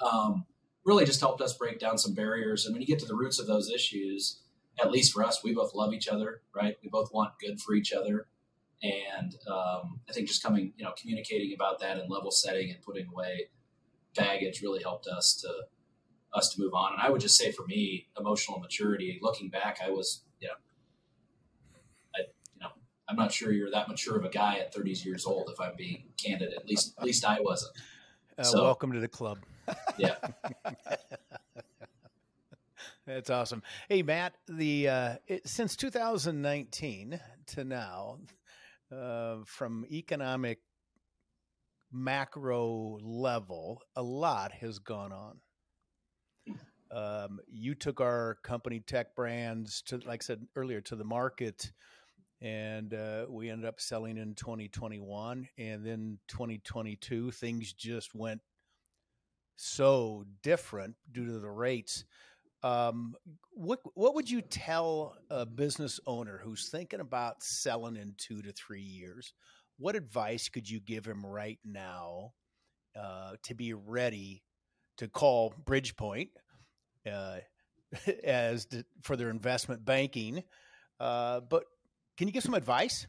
Um, 0.00 0.44
really 0.84 1.04
just 1.04 1.20
helped 1.20 1.40
us 1.40 1.56
break 1.56 1.78
down 1.78 1.98
some 1.98 2.14
barriers. 2.14 2.64
And 2.64 2.72
when 2.72 2.80
you 2.80 2.86
get 2.86 2.98
to 3.00 3.06
the 3.06 3.16
roots 3.16 3.38
of 3.38 3.46
those 3.46 3.70
issues, 3.70 4.40
at 4.80 4.90
least 4.90 5.12
for 5.12 5.24
us, 5.24 5.42
we 5.42 5.54
both 5.54 5.74
love 5.74 5.92
each 5.92 6.08
other, 6.08 6.42
right? 6.54 6.76
We 6.82 6.88
both 6.88 7.12
want 7.12 7.32
good 7.40 7.60
for 7.60 7.74
each 7.74 7.92
other. 7.92 8.26
And 8.82 9.34
um, 9.50 10.00
I 10.08 10.12
think 10.12 10.28
just 10.28 10.42
coming, 10.42 10.72
you 10.76 10.84
know, 10.84 10.92
communicating 11.00 11.54
about 11.54 11.80
that 11.80 11.98
and 11.98 12.10
level 12.10 12.30
setting 12.30 12.70
and 12.70 12.82
putting 12.82 13.06
away 13.08 13.48
baggage 14.14 14.62
really 14.62 14.82
helped 14.82 15.06
us 15.06 15.34
to 15.42 15.48
us 16.34 16.54
to 16.54 16.60
move 16.60 16.74
on. 16.74 16.92
And 16.92 17.02
I 17.02 17.10
would 17.10 17.20
just 17.20 17.36
say 17.36 17.50
for 17.50 17.64
me, 17.66 18.08
emotional 18.18 18.60
maturity, 18.60 19.18
looking 19.22 19.48
back, 19.48 19.78
I 19.82 19.90
was, 19.90 20.22
you 20.40 20.48
know, 20.48 20.48
you 20.48 20.48
know, 20.48 20.56
I'm 23.08 23.16
not 23.16 23.32
sure 23.32 23.52
you're 23.52 23.70
that 23.70 23.88
mature 23.88 24.16
of 24.16 24.24
a 24.24 24.28
guy 24.28 24.58
at 24.58 24.74
30 24.74 24.90
years 24.90 25.26
old, 25.26 25.48
if 25.50 25.60
I'm 25.60 25.76
being 25.76 26.04
candid. 26.16 26.52
At 26.54 26.66
least, 26.66 26.94
at 26.98 27.04
least 27.04 27.24
I 27.24 27.40
wasn't. 27.40 27.72
Uh, 28.36 28.42
so, 28.42 28.62
welcome 28.62 28.92
to 28.92 29.00
the 29.00 29.08
club. 29.08 29.38
Yeah. 29.98 30.14
That's 33.06 33.30
awesome. 33.30 33.62
Hey, 33.88 34.02
Matt, 34.02 34.34
the 34.46 34.88
uh, 34.88 35.14
it, 35.26 35.48
since 35.48 35.74
2019 35.74 37.18
to 37.46 37.64
now, 37.64 38.18
uh, 38.94 39.36
from 39.44 39.86
economic 39.90 40.60
macro 41.92 42.98
level, 43.02 43.82
a 43.96 44.02
lot 44.02 44.52
has 44.52 44.78
gone 44.78 45.12
on. 45.12 45.40
Um, 46.90 47.40
you 47.48 47.74
took 47.74 48.00
our 48.00 48.38
company 48.42 48.80
Tech 48.80 49.16
Brands 49.16 49.82
to, 49.82 49.96
like 50.06 50.22
I 50.22 50.24
said 50.24 50.46
earlier, 50.54 50.80
to 50.82 50.96
the 50.96 51.04
market, 51.04 51.72
and 52.40 52.92
uh, 52.92 53.26
we 53.28 53.50
ended 53.50 53.66
up 53.66 53.80
selling 53.80 54.18
in 54.18 54.34
2021, 54.34 55.48
and 55.58 55.86
then 55.86 56.18
2022 56.28 57.30
things 57.30 57.72
just 57.72 58.14
went 58.14 58.40
so 59.56 60.24
different 60.42 60.94
due 61.12 61.26
to 61.26 61.38
the 61.38 61.50
rates. 61.50 62.04
Um, 62.62 63.14
what 63.52 63.80
what 63.94 64.14
would 64.14 64.30
you 64.30 64.42
tell 64.42 65.16
a 65.30 65.46
business 65.46 66.00
owner 66.06 66.40
who's 66.42 66.68
thinking 66.68 67.00
about 67.00 67.42
selling 67.42 67.96
in 67.96 68.14
two 68.18 68.42
to 68.42 68.52
three 68.52 68.82
years? 68.82 69.32
What 69.78 69.96
advice 69.96 70.48
could 70.48 70.68
you 70.68 70.80
give 70.80 71.04
him 71.04 71.24
right 71.24 71.58
now 71.64 72.32
uh, 72.98 73.32
to 73.44 73.54
be 73.54 73.72
ready 73.74 74.42
to 74.98 75.08
call 75.08 75.54
Bridgepoint 75.64 76.30
uh, 77.10 77.38
as 78.24 78.66
to, 78.66 78.84
for 79.02 79.16
their 79.16 79.30
investment 79.30 79.84
banking? 79.84 80.42
Uh, 80.98 81.40
but 81.40 81.64
can 82.16 82.28
you 82.28 82.32
give 82.32 82.42
some 82.42 82.54
advice? 82.54 83.06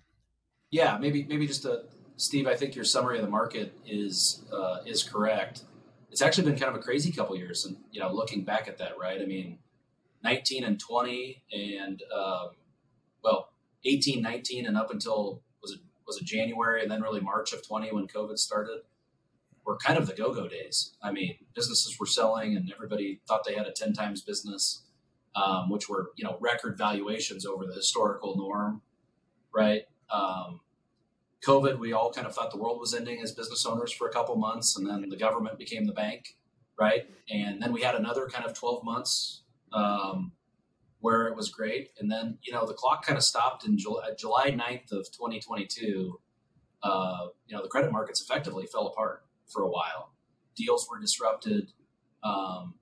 Yeah, 0.72 0.98
maybe 0.98 1.24
maybe 1.24 1.48
just 1.48 1.66
a 1.66 1.84
Steve. 2.18 2.48
I 2.48 2.56
think 2.56 2.76
your 2.76 2.86
summary 2.86 3.18
of 3.18 3.26
the 3.26 3.32
market 3.32 3.78
is 3.86 4.44
uh, 4.52 4.80
is 4.86 5.04
correct 5.04 5.64
it's 6.12 6.22
actually 6.22 6.50
been 6.50 6.60
kind 6.60 6.74
of 6.74 6.80
a 6.80 6.84
crazy 6.84 7.12
couple 7.12 7.36
years. 7.36 7.66
And, 7.66 7.78
you 7.92 8.00
know, 8.00 8.12
looking 8.12 8.44
back 8.44 8.68
at 8.68 8.78
that, 8.80 8.98
right? 9.00 9.22
I 9.22 9.26
mean, 9.26 9.60
19 10.24 10.64
and 10.64 10.80
20 10.80 11.44
and, 11.52 12.02
um, 12.12 12.50
well, 13.24 13.50
18, 13.86 14.22
19 14.22 14.66
and 14.66 14.78
up 14.78 14.92
until 14.92 15.42
was 15.62 15.74
it, 15.74 15.80
was 16.06 16.18
it 16.18 16.26
January 16.26 16.82
and 16.82 16.90
then 16.90 17.02
really 17.02 17.20
March 17.20 17.54
of 17.54 17.66
20 17.68 17.92
when 17.92 18.08
COVID 18.08 18.38
started 18.38 18.80
were 19.66 19.78
kind 19.78 20.00
of 20.00 20.08
the 20.08 20.14
go-go 20.14 20.48
days. 20.48 20.96
I 21.04 21.12
mean, 21.12 21.36
businesses 21.54 22.00
were 22.00 22.06
selling, 22.06 22.56
and 22.56 22.72
everybody 22.74 23.20
thought 23.28 23.44
they 23.46 23.54
had 23.54 23.68
a 23.68 23.72
ten 23.74 23.92
times 23.92 24.22
business, 24.22 24.84
um, 25.36 25.70
which 25.70 25.90
were 25.90 26.12
you 26.16 26.24
know 26.24 26.38
record 26.40 26.78
valuations 26.78 27.46
over 27.46 27.66
the 27.66 27.74
historical 27.74 28.38
norm, 28.38 28.82
right? 29.58 29.82
Um, 30.14 30.62
COVID, 31.46 31.80
we 31.80 31.92
all 31.94 32.14
kind 32.14 32.28
of 32.28 32.36
thought 32.36 32.52
the 32.52 32.58
world 32.58 32.80
was 32.80 32.94
ending 32.94 33.22
as 33.22 33.32
business 33.32 33.66
owners 33.66 33.92
for 33.92 34.08
a 34.08 34.12
couple 34.12 34.36
months, 34.36 34.78
and 34.78 34.88
then 34.88 35.10
the 35.10 35.18
government 35.18 35.58
became 35.58 35.86
the 35.86 35.94
bank, 35.94 36.38
right? 36.80 37.10
And 37.32 37.62
then 37.62 37.74
we 37.74 37.82
had 37.82 37.96
another 37.96 38.28
kind 38.28 38.46
of 38.46 38.54
12 38.54 38.84
months 38.84 39.42
um, 39.74 40.32
where 41.00 41.28
it 41.28 41.36
was 41.36 41.50
great. 41.50 41.90
And 42.00 42.12
then, 42.12 42.38
you 42.44 42.54
know, 42.54 42.68
the 42.68 42.74
clock 42.74 43.04
kind 43.04 43.18
of 43.18 43.24
stopped 43.24 43.66
in 43.66 43.78
July, 43.78 44.10
July 44.18 44.52
9th 44.52 44.92
of 44.92 45.12
2022. 45.12 46.20
Uh, 46.84 47.28
you 47.48 47.56
know, 47.56 47.64
the 47.64 47.70
credit 47.70 47.92
markets 47.92 48.22
effectively 48.22 48.68
fell 48.72 48.88
apart 48.88 49.24
for 49.48 49.64
a 49.64 49.70
while. 49.70 50.12
Deals 50.56 50.88
were 50.90 51.00
disrupted. 51.00 51.72
Um, 52.24 52.76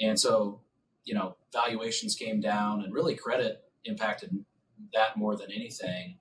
and 0.00 0.18
so, 0.18 0.60
you 1.04 1.14
know, 1.14 1.36
valuations 1.52 2.16
came 2.16 2.40
down 2.40 2.82
and 2.82 2.92
really 2.92 3.14
credit 3.14 3.62
impacted 3.84 4.44
that 4.92 5.16
more 5.16 5.36
than 5.36 5.50
anything. 5.50 6.16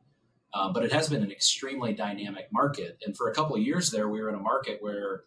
Uh, 0.53 0.71
but 0.73 0.83
it 0.83 0.91
has 0.91 1.09
been 1.09 1.23
an 1.23 1.31
extremely 1.31 1.93
dynamic 1.93 2.47
market. 2.51 2.97
And 3.05 3.15
for 3.15 3.29
a 3.29 3.33
couple 3.35 3.55
of 3.55 3.61
years 3.61 3.91
there, 3.91 4.09
we 4.09 4.19
were 4.21 4.29
in 4.29 4.35
a 4.35 4.39
market 4.39 4.79
where, 4.81 5.25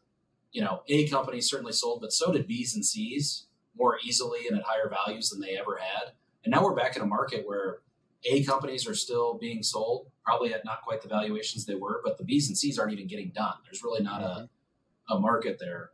you 0.51 0.63
know, 0.63 0.83
A 0.89 1.09
companies 1.09 1.49
certainly 1.49 1.73
sold, 1.73 2.01
but 2.01 2.13
so 2.13 2.33
did 2.33 2.49
B's 2.49 2.75
and 2.75 2.85
C's 2.85 3.47
more 3.77 3.99
easily 4.05 4.41
and 4.49 4.59
at 4.59 4.65
higher 4.65 4.91
values 4.91 5.31
than 5.31 5.41
they 5.41 5.57
ever 5.57 5.79
had. 5.81 6.13
And 6.45 6.53
now 6.53 6.65
we're 6.65 6.75
back 6.75 6.97
in 6.97 7.03
a 7.03 7.07
market 7.07 7.47
where 7.47 7.79
A 8.25 8.43
companies 8.45 8.87
are 8.89 8.95
still 8.95 9.39
being 9.39 9.63
sold, 9.63 10.11
probably 10.25 10.53
at 10.53 10.65
not 10.65 10.83
quite 10.83 11.03
the 11.03 11.09
valuations 11.09 11.67
they 11.67 11.77
were, 11.77 12.01
but 12.05 12.19
the 12.19 12.25
B's 12.25 12.49
and 12.49 12.59
C's 12.59 12.79
aren't 12.79 12.93
even 12.93 13.07
getting 13.07 13.31
done. 13.31 13.55
There's 13.65 13.83
really 13.85 14.03
not 14.03 14.23
mm-hmm. 14.23 15.13
a, 15.13 15.17
a 15.17 15.21
market 15.21 15.59
there. 15.61 15.91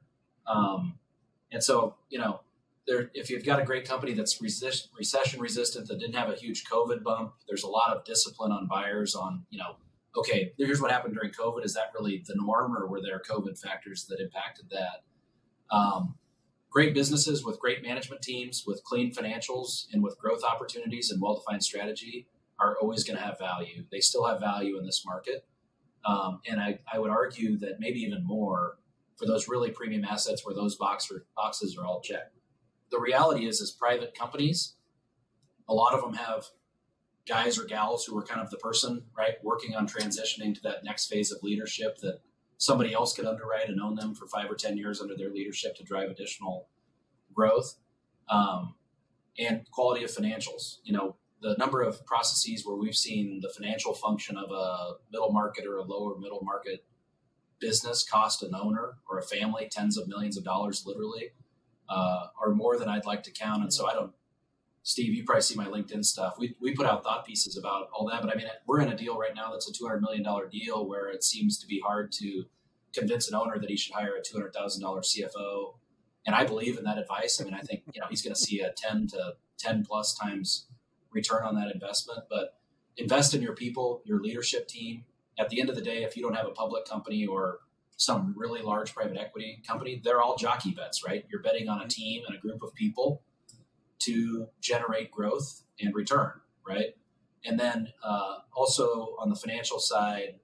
Um, 0.47 0.99
and 1.53 1.63
so, 1.63 1.97
you 2.09 2.19
know, 2.19 2.41
there, 2.89 3.11
if 3.13 3.29
you've 3.29 3.45
got 3.45 3.61
a 3.61 3.65
great 3.65 3.87
company 3.87 4.15
that's 4.15 4.41
resist, 4.41 4.89
recession 4.97 5.41
resistant 5.41 5.87
that 5.89 6.01
didn't 6.01 6.15
have 6.15 6.31
a 6.31 6.35
huge 6.35 6.65
COVID 6.65 7.03
bump, 7.03 7.35
there's 7.47 7.63
a 7.63 7.69
lot 7.69 7.95
of 7.95 8.05
discipline 8.05 8.51
on 8.51 8.67
buyers 8.67 9.15
on, 9.15 9.45
you 9.51 9.59
know, 9.59 9.77
okay, 10.17 10.53
here's 10.57 10.81
what 10.81 10.91
happened 10.91 11.15
during 11.15 11.31
COVID. 11.31 11.65
Is 11.65 11.75
that 11.75 11.93
really 11.95 12.25
the 12.27 12.35
norm 12.35 12.75
or 12.77 12.89
were 12.89 13.03
there 13.03 13.21
COVID 13.21 13.61
factors 13.61 14.07
that 14.07 14.21
impacted 14.21 14.71
that? 14.71 15.05
Um, 15.71 16.15
great 16.71 16.95
businesses 16.95 17.45
with 17.45 17.61
great 17.61 17.83
management 17.83 18.23
teams, 18.23 18.65
with 18.67 18.83
clean 18.85 19.13
financials 19.13 19.87
and 19.93 20.03
with 20.03 20.19
growth 20.19 20.43
opportunities 20.43 21.11
and 21.11 21.21
well-defined 21.21 21.63
strategy 21.63 22.27
are 22.59 22.77
always 22.81 23.05
going 23.05 23.19
to 23.19 23.23
have 23.23 23.39
value. 23.39 23.85
They 23.93 24.01
still 24.01 24.27
have 24.27 24.41
value 24.41 24.79
in 24.79 24.87
this 24.87 25.05
market. 25.05 25.47
Um, 26.07 26.41
and 26.49 26.59
I, 26.59 26.79
I 26.91 26.99
would 26.99 27.11
argue 27.11 27.59
that 27.59 27.81
maybe 27.81 28.01
even 28.01 28.25
more 28.25 28.79
for 29.17 29.27
those 29.27 29.47
really 29.47 29.71
premium 29.71 30.05
assets 30.05 30.47
where 30.47 30.55
those 30.55 30.77
box 30.77 31.13
boxes 31.37 31.77
are 31.77 31.85
all 31.85 32.01
checked 32.01 32.38
the 32.91 33.01
reality 33.01 33.47
is, 33.47 33.61
as 33.61 33.71
private 33.71 34.15
companies, 34.15 34.75
a 35.69 35.75
lot 35.75 35.95
of 35.95 36.01
them 36.01 36.15
have 36.15 36.47
guys 37.29 37.59
or 37.59 37.65
gals 37.65 38.05
who 38.05 38.17
are 38.17 38.23
kind 38.23 38.41
of 38.41 38.51
the 38.51 38.57
person, 38.57 39.03
right, 39.17 39.35
working 39.43 39.75
on 39.75 39.87
transitioning 39.87 40.55
to 40.55 40.61
that 40.63 40.83
next 40.83 41.07
phase 41.07 41.31
of 41.31 41.43
leadership 41.43 41.99
that 41.99 42.21
somebody 42.57 42.93
else 42.93 43.15
could 43.15 43.27
underwrite 43.27 43.69
and 43.69 43.81
own 43.81 43.95
them 43.95 44.15
for 44.15 44.27
five 44.27 44.51
or 44.51 44.55
10 44.55 44.77
years 44.77 45.01
under 45.01 45.15
their 45.15 45.31
leadership 45.31 45.77
to 45.77 45.85
drive 45.85 46.11
additional 46.11 46.69
growth 47.35 47.77
um, 48.31 48.75
and 49.39 49.71
quality 49.71 50.03
of 50.03 50.11
financials. 50.11 50.79
You 50.83 50.95
know, 50.95 51.17
the 51.41 51.55
number 51.59 51.83
of 51.83 52.05
processes 52.07 52.67
where 52.67 52.77
we've 52.77 52.97
seen 52.97 53.41
the 53.43 53.51
financial 53.51 53.95
function 53.95 54.37
of 54.37 54.51
a 54.51 54.95
middle 55.13 55.31
market 55.31 55.67
or 55.67 55.77
a 55.77 55.83
lower 55.83 56.19
middle 56.19 56.43
market 56.43 56.85
business 57.61 58.05
cost 58.09 58.43
an 58.43 58.55
owner 58.55 58.95
or 59.09 59.19
a 59.19 59.23
family 59.23 59.69
tens 59.71 59.99
of 59.99 60.09
millions 60.09 60.37
of 60.37 60.45
dollars, 60.45 60.85
literally 60.87 61.31
uh, 61.89 62.27
are 62.41 62.55
more 62.55 62.79
than 62.79 62.89
I'd 62.89 63.07
like 63.07 63.23
to 63.25 63.31
count. 63.31 63.63
And 63.63 63.73
so 63.73 63.89
I 63.89 63.95
don't, 63.95 64.13
Steve, 64.83 65.15
you 65.15 65.25
probably 65.25 65.43
see 65.43 65.55
my 65.55 65.67
LinkedIn 65.67 66.05
stuff. 66.05 66.37
We, 66.39 66.57
we 66.61 66.75
put 66.75 66.87
out 66.87 67.03
thought 67.03 67.27
pieces 67.27 67.57
about 67.57 67.89
all 67.93 68.09
that, 68.09 68.23
but 68.23 68.33
I 68.33 68.37
mean, 68.37 68.47
we're 68.67 68.81
in 68.81 68.89
a 68.89 68.97
deal 68.97 69.19
right 69.19 69.35
now 69.35 69.51
that's 69.51 69.69
a 69.69 69.73
$200 69.73 70.01
million 70.01 70.25
deal 70.51 70.87
where 70.89 71.09
it 71.09 71.25
seems 71.25 71.59
to 71.59 71.67
be 71.67 71.81
hard 71.85 72.13
to 72.13 72.45
convince 72.95 73.29
an 73.29 73.35
owner 73.35 73.59
that 73.59 73.69
he 73.69 73.77
should 73.77 73.95
hire 73.95 74.15
a 74.17 74.23
$200,000 74.23 74.81
CFO. 74.83 75.75
And 76.27 76.35
I 76.35 76.45
believe 76.45 76.79
in 76.79 76.85
that 76.85 76.99
advice. 76.99 77.41
I 77.41 77.45
mean, 77.45 77.55
I 77.55 77.61
think, 77.61 77.83
you 77.93 78.01
know, 78.01 78.07
he's 78.09 78.23
going 78.23 78.35
to 78.35 78.41
see 78.41 78.61
a 78.61 78.71
10 78.71 79.09
to 79.09 79.35
10 79.59 79.85
plus 79.85 80.15
times 80.15 80.67
return 81.11 81.43
on 81.43 81.55
that 81.57 81.71
investment, 81.73 82.21
but 82.29 82.59
invest 82.97 83.35
in 83.35 83.43
your 83.43 83.55
people, 83.55 84.03
your 84.05 84.21
leadership 84.21 84.69
team. 84.69 85.05
At 85.39 85.51
the 85.51 85.61
end 85.61 85.71
of 85.71 85.77
the 85.77 85.83
day, 85.83 86.03
if 86.03 86.17
you 86.17 86.23
don't 86.23 86.35
have 86.35 86.47
a 86.47 86.51
public 86.51 86.85
company 86.85 87.27
or 87.27 87.61
some 87.99 88.33
really 88.37 88.63
large 88.63 88.95
private 88.95 89.19
equity 89.19 89.61
company, 89.67 90.01
they're 90.03 90.23
all 90.23 90.37
jockey 90.37 90.71
bets, 90.71 91.05
right? 91.05 91.27
You're 91.29 91.43
betting 91.43 91.69
on 91.69 91.83
a 91.83 91.89
team 91.89 92.23
and 92.27 92.37
a 92.37 92.39
group 92.39 92.63
of 92.63 92.73
people 92.73 93.23
to 93.99 94.47
generate 94.61 95.11
growth 95.11 95.65
and 95.81 95.93
return, 95.93 96.31
right? 96.67 96.95
And 97.45 97.59
then 97.59 97.93
uh, 98.05 98.37
also 98.55 99.17
on 99.19 99.31
the 99.31 99.35
financial 99.35 99.81
side, 99.81 100.39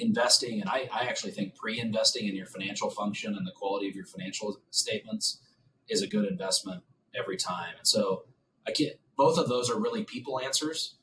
investing, 0.00 0.60
and 0.60 0.68
I, 0.68 0.88
I 0.92 1.04
actually 1.04 1.30
think 1.30 1.54
pre 1.54 1.78
investing 1.78 2.26
in 2.26 2.34
your 2.34 2.46
financial 2.46 2.90
function 2.90 3.36
and 3.36 3.46
the 3.46 3.52
quality 3.52 3.88
of 3.88 3.94
your 3.94 4.06
financial 4.06 4.60
statements 4.70 5.40
is 5.88 6.02
a 6.02 6.08
good 6.08 6.24
investment 6.24 6.82
every 7.14 7.36
time. 7.36 7.74
And 7.78 7.86
so 7.86 8.24
I 8.66 8.72
can't, 8.72 8.94
both 9.16 9.38
of 9.38 9.48
those 9.48 9.70
are 9.70 9.78
really 9.78 10.02
people 10.02 10.40
answers. 10.40 10.96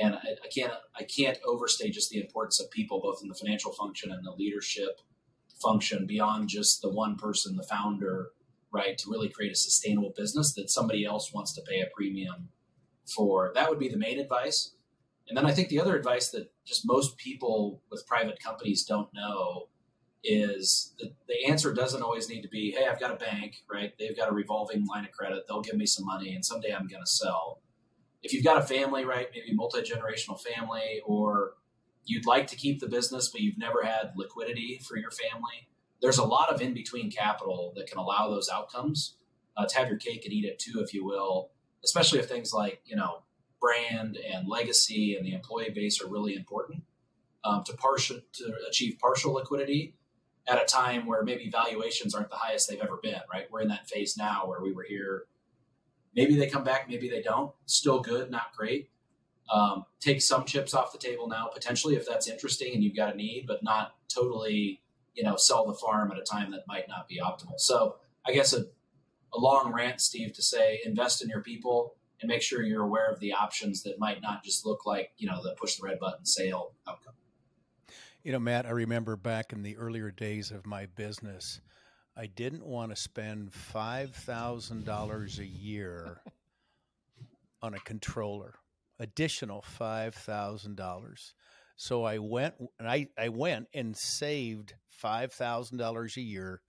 And 0.00 0.14
I, 0.14 0.36
I 0.42 0.48
can't 0.54 0.72
I 0.98 1.02
can't 1.02 1.38
overstate 1.44 1.92
just 1.92 2.10
the 2.10 2.20
importance 2.20 2.60
of 2.60 2.70
people, 2.70 3.00
both 3.00 3.20
in 3.22 3.28
the 3.28 3.34
financial 3.34 3.72
function 3.72 4.10
and 4.12 4.24
the 4.24 4.30
leadership 4.30 5.00
function 5.60 6.06
beyond 6.06 6.48
just 6.48 6.82
the 6.82 6.90
one 6.90 7.16
person, 7.16 7.56
the 7.56 7.62
founder, 7.62 8.28
right? 8.72 8.96
To 8.98 9.10
really 9.10 9.28
create 9.28 9.52
a 9.52 9.56
sustainable 9.56 10.12
business 10.16 10.54
that 10.54 10.70
somebody 10.70 11.04
else 11.04 11.32
wants 11.32 11.52
to 11.54 11.62
pay 11.62 11.80
a 11.80 11.86
premium 11.94 12.48
for. 13.06 13.52
That 13.54 13.68
would 13.68 13.78
be 13.78 13.88
the 13.88 13.96
main 13.96 14.18
advice. 14.18 14.74
And 15.28 15.36
then 15.36 15.46
I 15.46 15.52
think 15.52 15.68
the 15.68 15.80
other 15.80 15.96
advice 15.96 16.30
that 16.30 16.50
just 16.64 16.86
most 16.86 17.16
people 17.18 17.82
with 17.90 18.06
private 18.06 18.42
companies 18.42 18.84
don't 18.84 19.08
know 19.12 19.68
is 20.24 20.94
that 20.98 21.12
the 21.28 21.46
answer 21.46 21.72
doesn't 21.72 22.02
always 22.02 22.28
need 22.28 22.42
to 22.42 22.48
be, 22.48 22.74
hey, 22.76 22.86
I've 22.86 23.00
got 23.00 23.12
a 23.12 23.16
bank, 23.16 23.56
right? 23.70 23.92
They've 23.98 24.16
got 24.16 24.30
a 24.30 24.34
revolving 24.34 24.86
line 24.86 25.04
of 25.04 25.12
credit. 25.12 25.44
They'll 25.46 25.62
give 25.62 25.76
me 25.76 25.86
some 25.86 26.06
money 26.06 26.34
and 26.34 26.44
someday 26.44 26.72
I'm 26.72 26.88
going 26.88 27.02
to 27.02 27.10
sell. 27.10 27.60
If 28.22 28.32
you've 28.32 28.44
got 28.44 28.58
a 28.58 28.66
family, 28.66 29.04
right, 29.04 29.28
maybe 29.32 29.54
multi 29.54 29.80
generational 29.80 30.40
family, 30.40 31.00
or 31.06 31.52
you'd 32.04 32.26
like 32.26 32.46
to 32.48 32.56
keep 32.56 32.80
the 32.80 32.88
business, 32.88 33.28
but 33.28 33.40
you've 33.40 33.58
never 33.58 33.82
had 33.82 34.12
liquidity 34.16 34.80
for 34.86 34.96
your 34.96 35.10
family. 35.10 35.68
There's 36.00 36.18
a 36.18 36.24
lot 36.24 36.52
of 36.52 36.60
in 36.60 36.74
between 36.74 37.10
capital 37.10 37.72
that 37.76 37.86
can 37.86 37.98
allow 37.98 38.28
those 38.28 38.48
outcomes 38.48 39.16
uh, 39.56 39.66
to 39.66 39.78
have 39.78 39.88
your 39.88 39.98
cake 39.98 40.24
and 40.24 40.32
eat 40.32 40.44
it 40.44 40.58
too, 40.58 40.80
if 40.80 40.94
you 40.94 41.04
will, 41.04 41.50
especially 41.84 42.18
if 42.18 42.28
things 42.28 42.52
like, 42.52 42.80
you 42.86 42.96
know, 42.96 43.22
brand 43.60 44.16
and 44.16 44.48
legacy 44.48 45.16
and 45.16 45.26
the 45.26 45.34
employee 45.34 45.70
base 45.70 46.00
are 46.00 46.06
really 46.06 46.34
important 46.34 46.82
um, 47.44 47.64
to, 47.64 47.72
partial, 47.74 48.20
to 48.32 48.54
achieve 48.68 48.98
partial 49.00 49.34
liquidity 49.34 49.94
at 50.46 50.62
a 50.62 50.64
time 50.64 51.04
where 51.04 51.24
maybe 51.24 51.50
valuations 51.50 52.14
aren't 52.14 52.30
the 52.30 52.36
highest 52.36 52.70
they've 52.70 52.80
ever 52.80 52.98
been, 53.02 53.20
right? 53.32 53.50
We're 53.50 53.60
in 53.60 53.68
that 53.68 53.88
phase 53.88 54.16
now 54.16 54.46
where 54.46 54.62
we 54.62 54.72
were 54.72 54.84
here. 54.84 55.24
Maybe 56.14 56.36
they 56.36 56.46
come 56.46 56.64
back, 56.64 56.88
maybe 56.88 57.08
they 57.08 57.20
don't. 57.20 57.52
Still 57.66 58.00
good, 58.00 58.30
not 58.30 58.54
great 58.56 58.88
um, 59.50 59.84
take 60.00 60.20
some 60.20 60.44
chips 60.44 60.74
off 60.74 60.92
the 60.92 60.98
table 60.98 61.28
now, 61.28 61.48
potentially 61.52 61.96
if 61.96 62.06
that's 62.06 62.28
interesting 62.28 62.74
and 62.74 62.82
you've 62.82 62.96
got 62.96 63.14
a 63.14 63.16
need, 63.16 63.46
but 63.46 63.62
not 63.62 63.94
totally, 64.08 64.80
you 65.14 65.22
know, 65.22 65.36
sell 65.36 65.66
the 65.66 65.74
farm 65.74 66.10
at 66.12 66.18
a 66.18 66.22
time 66.22 66.50
that 66.52 66.66
might 66.66 66.88
not 66.88 67.08
be 67.08 67.20
optimal. 67.20 67.58
So 67.58 67.96
I 68.26 68.32
guess 68.32 68.52
a, 68.52 68.66
a 69.32 69.38
long 69.38 69.72
rant, 69.72 70.00
Steve, 70.00 70.32
to 70.34 70.42
say 70.42 70.80
invest 70.84 71.22
in 71.22 71.28
your 71.28 71.42
people 71.42 71.94
and 72.20 72.28
make 72.28 72.42
sure 72.42 72.62
you're 72.62 72.82
aware 72.82 73.10
of 73.10 73.20
the 73.20 73.32
options 73.32 73.82
that 73.84 73.98
might 73.98 74.20
not 74.20 74.44
just 74.44 74.66
look 74.66 74.84
like, 74.84 75.12
you 75.18 75.28
know, 75.28 75.42
the 75.42 75.54
push 75.54 75.76
the 75.76 75.86
red 75.86 75.98
button 75.98 76.26
sale 76.26 76.72
outcome. 76.86 77.14
You 78.22 78.32
know, 78.32 78.40
Matt, 78.40 78.66
I 78.66 78.70
remember 78.70 79.16
back 79.16 79.52
in 79.52 79.62
the 79.62 79.76
earlier 79.76 80.10
days 80.10 80.50
of 80.50 80.66
my 80.66 80.86
business, 80.86 81.60
I 82.16 82.26
didn't 82.26 82.66
want 82.66 82.90
to 82.90 82.96
spend 82.96 83.52
$5,000 83.52 85.38
a 85.38 85.46
year 85.46 86.20
on 87.62 87.74
a 87.74 87.78
controller 87.80 88.56
additional 88.98 89.62
five 89.62 90.14
thousand 90.14 90.76
dollars. 90.76 91.34
So 91.76 92.04
I 92.04 92.18
went 92.18 92.54
and 92.78 92.88
I, 92.88 93.06
I 93.16 93.28
went 93.28 93.68
and 93.72 93.96
saved 93.96 94.74
five 94.88 95.32
thousand 95.32 95.78
dollars 95.78 96.16
a 96.16 96.22
year 96.22 96.62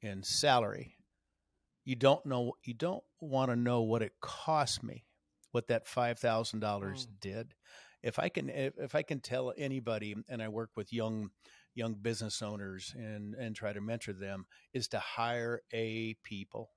in 0.00 0.22
salary. 0.22 0.94
You 1.84 1.96
don't 1.96 2.24
know 2.26 2.52
you 2.64 2.74
don't 2.74 3.02
want 3.20 3.50
to 3.50 3.56
know 3.56 3.82
what 3.82 4.02
it 4.02 4.12
cost 4.20 4.82
me, 4.82 5.04
what 5.50 5.68
that 5.68 5.86
five 5.86 6.18
thousand 6.18 6.60
dollars 6.60 7.06
mm. 7.06 7.20
did. 7.20 7.54
If 8.02 8.18
I 8.18 8.28
can 8.28 8.48
if, 8.48 8.74
if 8.78 8.94
I 8.94 9.02
can 9.02 9.20
tell 9.20 9.52
anybody 9.56 10.14
and 10.28 10.42
I 10.42 10.48
work 10.48 10.70
with 10.76 10.92
young 10.92 11.30
young 11.74 11.94
business 11.94 12.40
owners 12.40 12.94
and 12.96 13.34
and 13.34 13.56
try 13.56 13.72
to 13.72 13.80
mentor 13.80 14.12
them 14.12 14.46
is 14.72 14.88
to 14.88 14.98
hire 14.98 15.62
a 15.72 16.14
people 16.22 16.70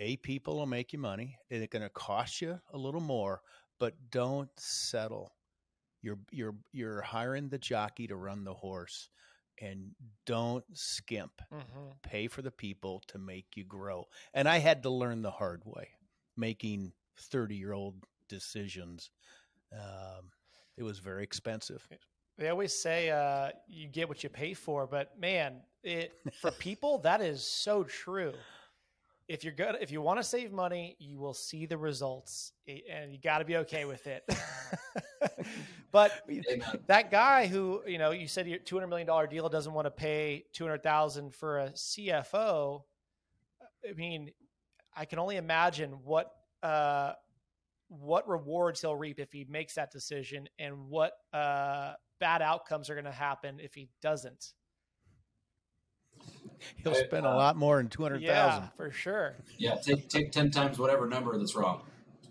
a 0.00 0.16
people 0.16 0.56
will 0.56 0.66
make 0.66 0.92
you 0.92 0.98
money. 0.98 1.36
It's 1.50 1.70
going 1.70 1.82
to 1.82 1.90
cost 1.90 2.40
you 2.40 2.58
a 2.72 2.78
little 2.78 3.02
more, 3.02 3.42
but 3.80 3.94
don't 4.10 4.50
settle. 4.56 5.32
You're 6.02 6.18
you're 6.30 6.54
you're 6.72 7.02
hiring 7.02 7.48
the 7.48 7.58
jockey 7.58 8.06
to 8.06 8.14
run 8.14 8.44
the 8.44 8.54
horse, 8.54 9.08
and 9.60 9.90
don't 10.26 10.64
skimp. 10.72 11.42
Mm-hmm. 11.52 11.88
Pay 12.02 12.28
for 12.28 12.42
the 12.42 12.50
people 12.50 13.02
to 13.08 13.18
make 13.18 13.56
you 13.56 13.64
grow. 13.64 14.06
And 14.32 14.48
I 14.48 14.58
had 14.58 14.84
to 14.84 14.90
learn 14.90 15.22
the 15.22 15.30
hard 15.30 15.62
way, 15.64 15.88
making 16.36 16.92
30 17.18 17.56
year 17.56 17.72
old 17.72 17.96
decisions. 18.28 19.10
Um, 19.72 20.30
it 20.76 20.82
was 20.82 20.98
very 20.98 21.22
expensive. 21.22 21.86
They 22.38 22.48
always 22.48 22.74
say 22.74 23.10
uh, 23.10 23.50
you 23.68 23.88
get 23.88 24.08
what 24.08 24.22
you 24.22 24.30
pay 24.30 24.54
for, 24.54 24.86
but 24.86 25.18
man, 25.20 25.56
it 25.82 26.12
for 26.40 26.50
people 26.58 26.98
that 26.98 27.20
is 27.20 27.44
so 27.44 27.84
true. 27.84 28.32
If 29.30 29.44
you're 29.44 29.52
good, 29.52 29.76
if 29.80 29.92
you 29.92 30.02
want 30.02 30.18
to 30.18 30.24
save 30.24 30.50
money, 30.50 30.96
you 30.98 31.16
will 31.20 31.34
see 31.34 31.64
the 31.64 31.78
results, 31.78 32.50
and 32.66 33.12
you 33.12 33.18
got 33.22 33.38
to 33.38 33.44
be 33.44 33.58
okay 33.58 33.84
with 33.84 34.08
it. 34.08 34.28
but 35.92 36.28
that 36.88 37.12
guy 37.12 37.46
who 37.46 37.80
you 37.86 37.96
know, 37.96 38.10
you 38.10 38.26
said 38.26 38.48
your 38.48 38.58
two 38.58 38.74
hundred 38.74 38.88
million 38.88 39.06
dollar 39.06 39.28
deal 39.28 39.48
doesn't 39.48 39.72
want 39.72 39.86
to 39.86 39.92
pay 39.92 40.46
two 40.52 40.64
hundred 40.64 40.82
thousand 40.82 41.32
for 41.32 41.60
a 41.60 41.70
CFO. 41.70 42.82
I 43.88 43.92
mean, 43.92 44.32
I 44.96 45.04
can 45.04 45.20
only 45.20 45.36
imagine 45.36 45.92
what 46.02 46.32
uh, 46.64 47.12
what 47.86 48.28
rewards 48.28 48.80
he'll 48.80 48.96
reap 48.96 49.20
if 49.20 49.30
he 49.30 49.46
makes 49.48 49.76
that 49.76 49.92
decision, 49.92 50.48
and 50.58 50.88
what 50.88 51.12
uh, 51.32 51.92
bad 52.18 52.42
outcomes 52.42 52.90
are 52.90 52.94
going 52.94 53.04
to 53.04 53.12
happen 53.12 53.60
if 53.60 53.74
he 53.74 53.90
doesn't. 54.02 54.54
He'll 56.82 56.94
spend 56.94 57.26
uh, 57.26 57.30
a 57.30 57.34
lot 57.34 57.56
more 57.56 57.78
than 57.78 57.88
two 57.88 58.02
hundred 58.02 58.24
thousand. 58.24 58.62
Yeah, 58.62 58.68
for 58.76 58.90
sure. 58.90 59.34
Yeah, 59.58 59.76
take 59.76 60.08
take 60.08 60.32
ten 60.32 60.50
times 60.50 60.78
whatever 60.78 61.06
number 61.06 61.36
that's 61.38 61.54
wrong. 61.54 61.82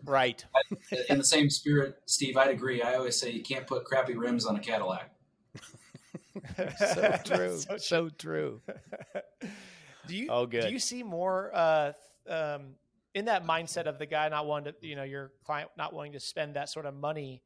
Right. 0.05 0.43
In 1.09 1.17
the 1.17 1.23
same 1.23 1.49
spirit, 1.49 1.99
Steve, 2.05 2.38
I'd 2.38 2.51
agree. 2.51 2.82
I 2.82 2.95
always 2.95 3.15
say 3.15 3.32
you 3.32 3.43
can't 3.43 3.67
put 3.67 3.84
crappy 3.84 4.15
rims 4.15 4.45
on 4.45 4.55
a 4.55 4.59
Cadillac. 4.59 5.11
so 6.77 7.17
true. 7.25 7.57
so, 7.57 7.77
so, 7.77 8.09
true. 8.09 8.61
do 10.07 10.15
you? 10.15 10.27
Oh, 10.30 10.45
good. 10.45 10.61
Do 10.61 10.69
you 10.69 10.80
see 10.80 11.03
more 11.03 11.51
uh, 11.53 11.91
um, 12.30 12.75
in 13.13 13.25
that 13.25 13.45
mindset 13.45 13.88
of 13.88 13.99
the 13.99 14.05
guy 14.05 14.30
not 14.30 14.47
wanting 14.47 14.73
to, 14.73 14.88
you 14.88 14.95
know, 14.95 15.03
your 15.03 15.32
client 15.43 15.69
not 15.77 15.93
wanting 15.93 16.13
to 16.13 16.19
spend 16.19 16.55
that 16.55 16.69
sort 16.69 16.86
of 16.86 16.93
money? 16.93 17.43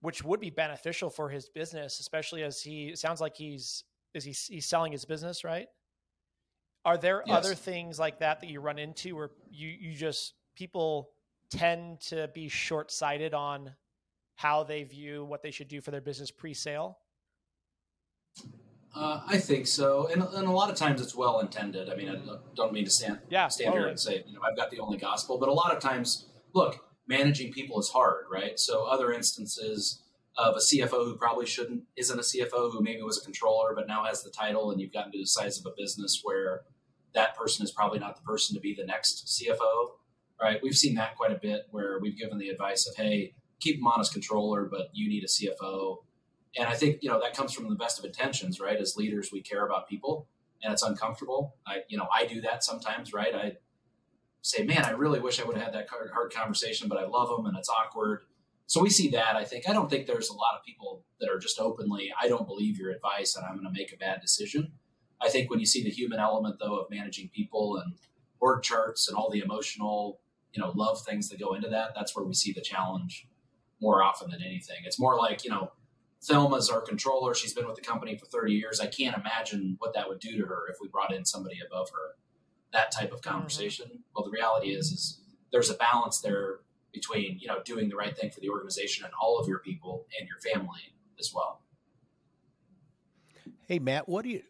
which 0.00 0.22
would 0.22 0.40
be 0.40 0.50
beneficial 0.50 1.10
for 1.10 1.28
his 1.28 1.48
business, 1.48 2.00
especially 2.00 2.42
as 2.42 2.62
he 2.62 2.94
sounds 2.94 3.20
like 3.20 3.36
he's 3.36 3.84
is 4.14 4.24
he 4.24 4.32
he's 4.54 4.66
selling 4.66 4.92
his 4.92 5.04
business, 5.04 5.44
right? 5.44 5.66
Are 6.84 6.96
there 6.96 7.22
yes. 7.26 7.36
other 7.36 7.54
things 7.54 7.98
like 7.98 8.20
that 8.20 8.40
that 8.40 8.48
you 8.48 8.60
run 8.60 8.78
into 8.78 9.16
where 9.16 9.30
you 9.50 9.68
you 9.68 9.94
just 9.94 10.34
people 10.56 11.10
tend 11.50 12.00
to 12.00 12.28
be 12.34 12.48
short 12.48 12.90
sighted 12.90 13.34
on 13.34 13.74
how 14.36 14.62
they 14.62 14.84
view 14.84 15.24
what 15.24 15.42
they 15.42 15.50
should 15.50 15.68
do 15.68 15.80
for 15.80 15.90
their 15.90 16.00
business 16.00 16.30
pre-sale? 16.30 16.98
Uh, 18.94 19.20
I 19.26 19.38
think 19.38 19.66
so, 19.66 20.08
and, 20.10 20.22
and 20.22 20.48
a 20.48 20.50
lot 20.50 20.70
of 20.70 20.76
times 20.76 21.00
it's 21.00 21.14
well 21.14 21.40
intended. 21.40 21.90
I 21.90 21.94
mean, 21.94 22.08
I 22.08 22.36
don't 22.56 22.72
mean 22.72 22.84
to 22.84 22.90
stand 22.90 23.18
yeah, 23.28 23.48
stand 23.48 23.68
totally. 23.68 23.82
here 23.82 23.88
and 23.90 24.00
say 24.00 24.24
you 24.26 24.34
know 24.34 24.40
I've 24.48 24.56
got 24.56 24.70
the 24.70 24.80
only 24.80 24.96
gospel, 24.96 25.38
but 25.38 25.48
a 25.48 25.52
lot 25.52 25.74
of 25.74 25.80
times, 25.80 26.26
look, 26.54 26.84
managing 27.06 27.52
people 27.52 27.78
is 27.78 27.88
hard, 27.90 28.24
right? 28.30 28.58
So 28.58 28.84
other 28.84 29.12
instances 29.12 30.02
of 30.38 30.54
a 30.54 30.60
CFO 30.60 31.04
who 31.04 31.16
probably 31.16 31.46
shouldn't 31.46 31.82
isn't 31.96 32.18
a 32.18 32.22
CFO 32.22 32.72
who 32.72 32.80
maybe 32.80 33.02
was 33.02 33.20
a 33.20 33.24
controller 33.24 33.74
but 33.74 33.88
now 33.88 34.04
has 34.04 34.22
the 34.22 34.30
title, 34.30 34.70
and 34.70 34.80
you've 34.80 34.92
gotten 34.92 35.12
to 35.12 35.18
the 35.18 35.26
size 35.26 35.58
of 35.58 35.66
a 35.66 35.74
business 35.76 36.20
where 36.22 36.62
that 37.14 37.36
person 37.36 37.64
is 37.64 37.72
probably 37.72 37.98
not 37.98 38.16
the 38.16 38.22
person 38.22 38.54
to 38.54 38.60
be 38.60 38.74
the 38.74 38.84
next 38.84 39.26
CFO, 39.26 39.90
right? 40.40 40.60
We've 40.62 40.76
seen 40.76 40.94
that 40.94 41.16
quite 41.16 41.32
a 41.32 41.38
bit 41.40 41.66
where 41.70 41.98
we've 41.98 42.16
given 42.16 42.38
the 42.38 42.50
advice 42.50 42.86
of, 42.86 42.94
hey, 42.94 43.34
keep 43.60 43.78
him 43.78 43.86
on 43.88 44.00
as 44.00 44.10
controller, 44.10 44.66
but 44.70 44.90
you 44.92 45.08
need 45.08 45.24
a 45.24 45.26
CFO. 45.26 45.98
And 46.56 46.68
I 46.68 46.74
think 46.74 46.98
you 47.02 47.10
know 47.10 47.20
that 47.20 47.34
comes 47.34 47.52
from 47.52 47.68
the 47.68 47.74
best 47.74 47.98
of 47.98 48.04
intentions, 48.04 48.60
right? 48.60 48.78
As 48.78 48.96
leaders, 48.96 49.30
we 49.32 49.42
care 49.42 49.66
about 49.66 49.88
people, 49.88 50.28
and 50.62 50.72
it's 50.72 50.84
uncomfortable. 50.84 51.56
I, 51.66 51.78
you 51.88 51.98
know, 51.98 52.06
I 52.14 52.26
do 52.26 52.40
that 52.42 52.62
sometimes, 52.62 53.12
right? 53.12 53.34
I 53.34 53.56
say, 54.42 54.62
man, 54.62 54.84
I 54.84 54.90
really 54.90 55.20
wish 55.20 55.40
I 55.40 55.44
would 55.44 55.56
have 55.56 55.66
had 55.66 55.74
that 55.74 55.88
hard 55.90 56.32
conversation, 56.32 56.88
but 56.88 56.98
I 56.98 57.06
love 57.06 57.28
them 57.28 57.46
and 57.46 57.58
it's 57.58 57.68
awkward. 57.68 58.20
So 58.68 58.82
we 58.82 58.90
see 58.90 59.08
that. 59.10 59.34
I 59.34 59.44
think 59.44 59.68
I 59.68 59.72
don't 59.72 59.88
think 59.88 60.06
there's 60.06 60.28
a 60.28 60.34
lot 60.34 60.54
of 60.56 60.64
people 60.64 61.02
that 61.20 61.30
are 61.30 61.38
just 61.38 61.58
openly, 61.58 62.12
I 62.22 62.28
don't 62.28 62.46
believe 62.46 62.78
your 62.78 62.90
advice 62.90 63.34
and 63.34 63.44
I'm 63.44 63.54
going 63.54 63.64
to 63.64 63.72
make 63.72 63.92
a 63.92 63.96
bad 63.96 64.20
decision. 64.20 64.72
I 65.20 65.30
think 65.30 65.50
when 65.50 65.58
you 65.58 65.66
see 65.66 65.82
the 65.82 65.90
human 65.90 66.20
element 66.20 66.56
though 66.60 66.76
of 66.76 66.90
managing 66.90 67.30
people 67.34 67.78
and 67.78 67.94
org 68.40 68.62
charts 68.62 69.08
and 69.08 69.16
all 69.16 69.30
the 69.30 69.40
emotional, 69.40 70.20
you 70.52 70.62
know, 70.62 70.70
love 70.76 71.02
things 71.02 71.30
that 71.30 71.40
go 71.40 71.54
into 71.54 71.70
that, 71.70 71.92
that's 71.94 72.14
where 72.14 72.26
we 72.26 72.34
see 72.34 72.52
the 72.52 72.60
challenge 72.60 73.26
more 73.80 74.02
often 74.02 74.30
than 74.30 74.42
anything. 74.42 74.76
It's 74.84 75.00
more 75.00 75.16
like, 75.16 75.44
you 75.44 75.50
know, 75.50 75.72
Thelma's 76.22 76.68
our 76.68 76.82
controller. 76.82 77.34
She's 77.34 77.54
been 77.54 77.66
with 77.66 77.76
the 77.76 77.82
company 77.82 78.18
for 78.18 78.26
30 78.26 78.52
years. 78.52 78.80
I 78.80 78.86
can't 78.86 79.16
imagine 79.16 79.76
what 79.78 79.94
that 79.94 80.08
would 80.08 80.20
do 80.20 80.36
to 80.36 80.46
her 80.46 80.64
if 80.70 80.76
we 80.80 80.88
brought 80.88 81.14
in 81.14 81.24
somebody 81.24 81.56
above 81.66 81.88
her 81.90 82.16
that 82.72 82.90
type 82.90 83.12
of 83.12 83.20
mm-hmm. 83.20 83.30
conversation. 83.30 83.86
Mm-hmm. 83.86 84.00
Well, 84.14 84.24
the 84.24 84.30
reality 84.30 84.68
is, 84.68 84.92
is 84.92 85.20
there's 85.52 85.70
a 85.70 85.74
balance 85.74 86.20
there 86.20 86.60
between 86.98 87.38
you 87.38 87.46
know 87.46 87.60
doing 87.64 87.88
the 87.88 87.96
right 87.96 88.16
thing 88.16 88.30
for 88.30 88.40
the 88.40 88.48
organization 88.48 89.04
and 89.04 89.14
all 89.20 89.38
of 89.38 89.48
your 89.48 89.60
people 89.60 90.06
and 90.18 90.28
your 90.28 90.40
family 90.40 90.94
as 91.18 91.32
well. 91.34 91.62
Hey 93.66 93.78
Matt, 93.78 94.08
what 94.08 94.24
do 94.24 94.30
you 94.30 94.42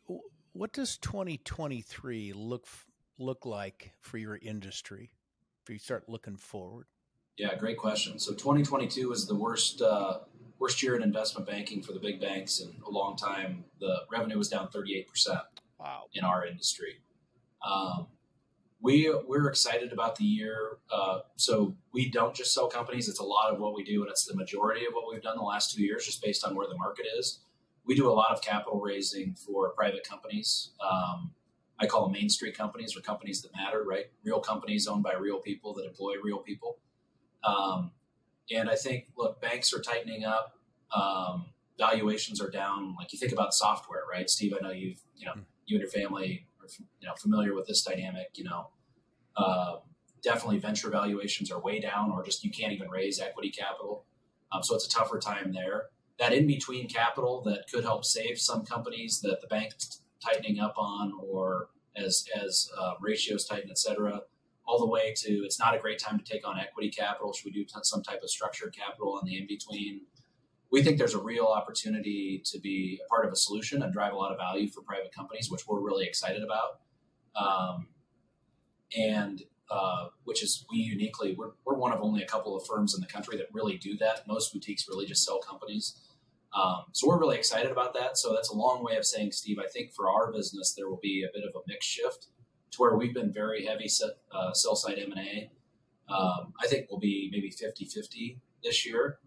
what 0.52 0.72
does 0.72 0.96
2023 0.98 2.32
look 2.32 2.66
look 3.18 3.44
like 3.44 3.92
for 4.00 4.18
your 4.18 4.38
industry? 4.40 5.10
If 5.62 5.70
you 5.70 5.78
start 5.78 6.08
looking 6.08 6.36
forward. 6.36 6.86
Yeah, 7.36 7.54
great 7.56 7.76
question. 7.76 8.18
So 8.18 8.32
2022 8.32 9.08
was 9.08 9.26
the 9.26 9.34
worst 9.34 9.82
uh, 9.82 10.18
worst 10.58 10.82
year 10.82 10.96
in 10.96 11.02
investment 11.02 11.46
banking 11.46 11.82
for 11.82 11.92
the 11.92 12.00
big 12.00 12.20
banks 12.20 12.60
in 12.60 12.70
a 12.86 12.90
long 12.90 13.16
time. 13.16 13.64
The 13.80 14.02
revenue 14.10 14.38
was 14.38 14.48
down 14.48 14.68
38 14.68 15.08
percent. 15.08 15.38
Wow. 15.78 16.04
In 16.12 16.24
our 16.24 16.44
industry, 16.44 17.00
um, 17.64 18.08
we 18.88 19.14
we're 19.26 19.48
excited 19.48 19.92
about 19.92 20.16
the 20.16 20.24
year. 20.24 20.78
Uh, 20.90 21.18
so 21.36 21.76
we 21.92 22.10
don't 22.10 22.34
just 22.34 22.54
sell 22.54 22.68
companies; 22.68 23.06
it's 23.06 23.18
a 23.18 23.24
lot 23.24 23.52
of 23.52 23.60
what 23.60 23.74
we 23.74 23.84
do, 23.84 24.00
and 24.00 24.10
it's 24.10 24.24
the 24.24 24.34
majority 24.34 24.86
of 24.86 24.94
what 24.94 25.12
we've 25.12 25.22
done 25.22 25.36
the 25.36 25.42
last 25.42 25.74
two 25.74 25.82
years, 25.82 26.06
just 26.06 26.22
based 26.22 26.42
on 26.42 26.56
where 26.56 26.66
the 26.66 26.76
market 26.76 27.04
is. 27.18 27.40
We 27.84 27.94
do 27.94 28.08
a 28.10 28.12
lot 28.12 28.30
of 28.30 28.40
capital 28.40 28.80
raising 28.80 29.34
for 29.34 29.72
private 29.72 30.08
companies. 30.08 30.70
Um, 30.80 31.32
I 31.78 31.86
call 31.86 32.04
them 32.04 32.12
Main 32.12 32.30
Street 32.30 32.56
companies 32.56 32.96
or 32.96 33.02
companies 33.02 33.42
that 33.42 33.54
matter, 33.54 33.84
right? 33.84 34.06
Real 34.24 34.40
companies 34.40 34.86
owned 34.86 35.02
by 35.02 35.12
real 35.12 35.38
people 35.38 35.74
that 35.74 35.84
employ 35.84 36.14
real 36.22 36.38
people. 36.38 36.78
Um, 37.44 37.92
and 38.50 38.70
I 38.70 38.74
think, 38.74 39.08
look, 39.18 39.38
banks 39.42 39.72
are 39.74 39.80
tightening 39.80 40.24
up. 40.24 40.58
Um, 40.94 41.46
valuations 41.78 42.40
are 42.40 42.50
down. 42.50 42.96
Like 42.98 43.12
you 43.12 43.18
think 43.18 43.32
about 43.32 43.52
software, 43.52 44.02
right, 44.10 44.30
Steve? 44.30 44.54
I 44.58 44.66
know 44.66 44.72
you've, 44.72 45.02
you 45.14 45.26
know, 45.26 45.32
hmm. 45.32 45.40
you 45.66 45.76
and 45.76 45.82
your 45.82 45.90
family 45.90 46.48
you 46.76 47.08
know 47.08 47.14
familiar 47.14 47.54
with 47.54 47.66
this 47.66 47.82
dynamic, 47.82 48.30
you 48.34 48.44
know, 48.44 48.68
uh, 49.38 49.76
definitely 50.22 50.58
venture 50.58 50.90
valuations 50.90 51.50
are 51.50 51.60
way 51.60 51.80
down, 51.80 52.10
or 52.10 52.24
just 52.24 52.44
you 52.44 52.50
can't 52.50 52.72
even 52.72 52.90
raise 52.90 53.20
equity 53.20 53.50
capital. 53.50 54.04
Um, 54.52 54.62
so 54.62 54.74
it's 54.74 54.86
a 54.86 54.90
tougher 54.90 55.18
time 55.18 55.52
there. 55.52 55.84
That 56.18 56.32
in 56.32 56.46
between 56.46 56.88
capital 56.88 57.42
that 57.42 57.64
could 57.72 57.84
help 57.84 58.04
save 58.04 58.38
some 58.38 58.64
companies 58.64 59.20
that 59.20 59.40
the 59.40 59.46
bank's 59.46 60.02
tightening 60.24 60.58
up 60.58 60.74
on, 60.76 61.12
or 61.22 61.68
as 61.96 62.24
as 62.42 62.68
uh, 62.78 62.94
ratios 63.00 63.46
tighten, 63.46 63.70
et 63.70 63.78
cetera, 63.78 64.22
all 64.66 64.78
the 64.78 64.90
way 64.90 65.14
to 65.18 65.30
it's 65.44 65.60
not 65.60 65.76
a 65.76 65.78
great 65.78 66.00
time 66.00 66.18
to 66.18 66.24
take 66.24 66.46
on 66.46 66.58
equity 66.58 66.90
capital. 66.90 67.32
Should 67.32 67.46
we 67.46 67.52
do 67.52 67.64
t- 67.64 67.74
some 67.82 68.02
type 68.02 68.20
of 68.22 68.30
structured 68.30 68.74
capital 68.76 69.18
on 69.20 69.26
the 69.26 69.38
in 69.38 69.46
between? 69.46 70.02
we 70.70 70.82
think 70.82 70.98
there's 70.98 71.14
a 71.14 71.22
real 71.22 71.46
opportunity 71.46 72.42
to 72.44 72.58
be 72.60 73.00
a 73.04 73.08
part 73.08 73.24
of 73.24 73.32
a 73.32 73.36
solution 73.36 73.82
and 73.82 73.92
drive 73.92 74.12
a 74.12 74.16
lot 74.16 74.32
of 74.32 74.38
value 74.38 74.68
for 74.68 74.82
private 74.82 75.14
companies, 75.14 75.50
which 75.50 75.66
we're 75.66 75.80
really 75.80 76.06
excited 76.06 76.42
about. 76.42 76.80
Um, 77.36 77.88
and 78.96 79.42
uh, 79.70 80.06
which 80.24 80.42
is 80.42 80.64
we 80.70 80.78
uniquely 80.78 81.34
we're, 81.34 81.50
we're 81.64 81.74
one 81.74 81.92
of 81.92 82.00
only 82.00 82.22
a 82.22 82.26
couple 82.26 82.56
of 82.56 82.66
firms 82.66 82.94
in 82.94 83.00
the 83.00 83.06
country 83.06 83.36
that 83.36 83.46
really 83.52 83.76
do 83.76 83.96
that. 83.98 84.26
Most 84.26 84.52
boutiques 84.52 84.86
really 84.88 85.06
just 85.06 85.24
sell 85.24 85.38
companies. 85.40 86.00
Um, 86.54 86.84
so 86.92 87.06
we're 87.06 87.18
really 87.18 87.36
excited 87.36 87.70
about 87.70 87.92
that. 87.94 88.16
So 88.16 88.32
that's 88.32 88.48
a 88.48 88.54
long 88.54 88.82
way 88.82 88.96
of 88.96 89.04
saying, 89.04 89.32
Steve, 89.32 89.58
I 89.58 89.68
think 89.68 89.92
for 89.92 90.08
our 90.08 90.32
business 90.32 90.72
there 90.74 90.88
will 90.88 91.00
be 91.02 91.22
a 91.22 91.36
bit 91.36 91.44
of 91.44 91.54
a 91.54 91.62
mix 91.66 91.84
shift 91.84 92.28
to 92.70 92.78
where 92.78 92.96
we've 92.96 93.12
been 93.12 93.32
very 93.32 93.66
heavy 93.66 93.88
set, 93.88 94.10
uh, 94.32 94.52
sell 94.52 94.74
side 94.74 94.98
M 94.98 95.12
and 95.12 95.20
A. 95.20 95.50
Um, 96.12 96.54
I 96.62 96.66
think 96.66 96.86
we'll 96.90 97.00
be 97.00 97.28
maybe 97.30 97.50
50-50 97.50 98.38
this 98.64 98.86
year. 98.86 99.18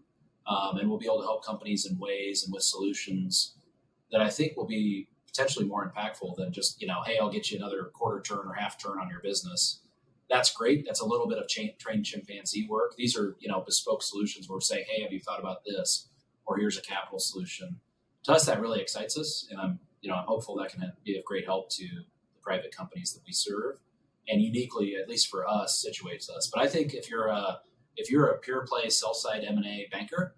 Um, 0.44 0.78
and 0.78 0.88
we'll 0.88 0.98
be 0.98 1.06
able 1.06 1.20
to 1.20 1.24
help 1.24 1.44
companies 1.44 1.86
in 1.86 1.96
ways 1.98 2.42
and 2.42 2.52
with 2.52 2.64
solutions 2.64 3.54
that 4.10 4.20
I 4.20 4.28
think 4.28 4.56
will 4.56 4.66
be 4.66 5.08
potentially 5.32 5.66
more 5.66 5.90
impactful 5.90 6.36
than 6.36 6.52
just, 6.52 6.80
you 6.80 6.86
know, 6.86 7.02
hey, 7.04 7.18
I'll 7.18 7.30
get 7.30 7.50
you 7.50 7.58
another 7.58 7.84
quarter 7.92 8.20
turn 8.20 8.46
or 8.46 8.52
half 8.52 8.78
turn 8.78 8.98
on 8.98 9.08
your 9.08 9.20
business. 9.20 9.80
That's 10.28 10.52
great. 10.52 10.84
That's 10.86 11.00
a 11.00 11.06
little 11.06 11.26
bit 11.26 11.38
of 11.38 11.48
trained 11.48 12.04
chimpanzee 12.04 12.66
work. 12.68 12.96
These 12.96 13.16
are, 13.16 13.36
you 13.40 13.48
know, 13.48 13.60
bespoke 13.60 14.02
solutions 14.02 14.48
where 14.48 14.56
we're 14.56 14.60
saying, 14.60 14.84
hey, 14.88 15.02
have 15.02 15.12
you 15.12 15.20
thought 15.20 15.40
about 15.40 15.64
this? 15.64 16.08
Or 16.44 16.56
here's 16.58 16.78
a 16.78 16.82
capital 16.82 17.18
solution. 17.18 17.80
To 18.24 18.32
us, 18.32 18.46
that 18.46 18.60
really 18.60 18.80
excites 18.80 19.16
us. 19.18 19.46
And 19.50 19.60
I'm, 19.60 19.78
you 20.00 20.10
know, 20.10 20.16
I'm 20.16 20.26
hopeful 20.26 20.56
that 20.56 20.72
can 20.72 20.92
be 21.04 21.16
of 21.18 21.24
great 21.24 21.44
help 21.44 21.70
to 21.70 21.84
the 21.84 22.40
private 22.42 22.74
companies 22.74 23.12
that 23.14 23.22
we 23.26 23.32
serve 23.32 23.76
and 24.28 24.40
uniquely, 24.40 24.96
at 24.96 25.08
least 25.08 25.28
for 25.28 25.46
us, 25.48 25.84
situates 25.86 26.30
us. 26.30 26.50
But 26.52 26.62
I 26.62 26.68
think 26.68 26.94
if 26.94 27.10
you're 27.10 27.26
a, 27.26 27.60
if 27.96 28.10
you're 28.10 28.28
a 28.28 28.38
pure 28.38 28.66
play 28.66 28.88
sell 28.90 29.14
side 29.14 29.44
M&A 29.46 29.88
banker, 29.90 30.34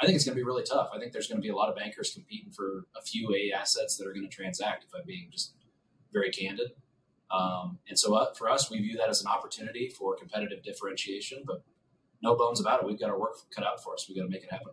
I 0.00 0.06
think 0.06 0.16
it's 0.16 0.24
going 0.24 0.34
to 0.34 0.40
be 0.40 0.44
really 0.44 0.64
tough. 0.64 0.88
I 0.94 0.98
think 0.98 1.12
there's 1.12 1.28
going 1.28 1.40
to 1.40 1.42
be 1.42 1.50
a 1.50 1.56
lot 1.56 1.68
of 1.68 1.76
bankers 1.76 2.12
competing 2.12 2.50
for 2.50 2.86
a 2.96 3.02
few 3.02 3.34
A 3.34 3.56
assets 3.56 3.96
that 3.96 4.06
are 4.06 4.12
going 4.12 4.28
to 4.28 4.34
transact. 4.34 4.84
If 4.84 4.90
I'm 4.94 5.06
being 5.06 5.28
just 5.30 5.54
very 6.12 6.30
candid, 6.30 6.72
um, 7.30 7.78
and 7.88 7.98
so 7.98 8.14
uh, 8.14 8.32
for 8.34 8.50
us, 8.50 8.70
we 8.70 8.78
view 8.78 8.96
that 8.96 9.08
as 9.08 9.20
an 9.22 9.28
opportunity 9.28 9.88
for 9.88 10.16
competitive 10.16 10.62
differentiation. 10.62 11.42
But 11.46 11.62
no 12.22 12.34
bones 12.36 12.60
about 12.60 12.82
it. 12.82 12.86
We've 12.86 12.98
got 12.98 13.10
our 13.10 13.18
work 13.18 13.36
cut 13.54 13.64
out 13.64 13.82
for 13.82 13.94
us. 13.94 14.06
We've 14.08 14.16
got 14.16 14.24
to 14.24 14.30
make 14.30 14.42
it 14.42 14.50
happen. 14.50 14.72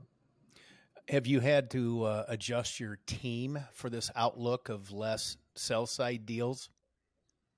Have 1.10 1.28
you 1.28 1.40
had 1.40 1.70
to 1.72 2.04
uh, 2.04 2.26
adjust 2.28 2.80
your 2.80 2.98
team 3.06 3.60
for 3.74 3.90
this 3.90 4.10
outlook 4.16 4.70
of 4.70 4.92
less 4.92 5.38
sell 5.56 5.86
side 5.86 6.26
deals? 6.26 6.70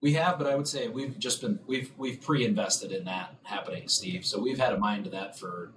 We 0.02 0.14
have, 0.14 0.38
but 0.38 0.48
I 0.48 0.56
would 0.56 0.68
say 0.68 0.90
we've 0.90 1.18
just 1.18 1.42
been 1.42 1.60
we've 1.66 1.92
we've 1.98 2.20
pre-invested 2.20 2.92
in 2.92 3.06
that 3.06 3.36
happening, 3.44 3.88
Steve. 3.88 4.26
So 4.26 4.40
we've 4.40 4.60
had 4.60 4.74
a 4.74 4.78
mind 4.78 5.06
to 5.06 5.10
that 5.12 5.40
for 5.40 5.72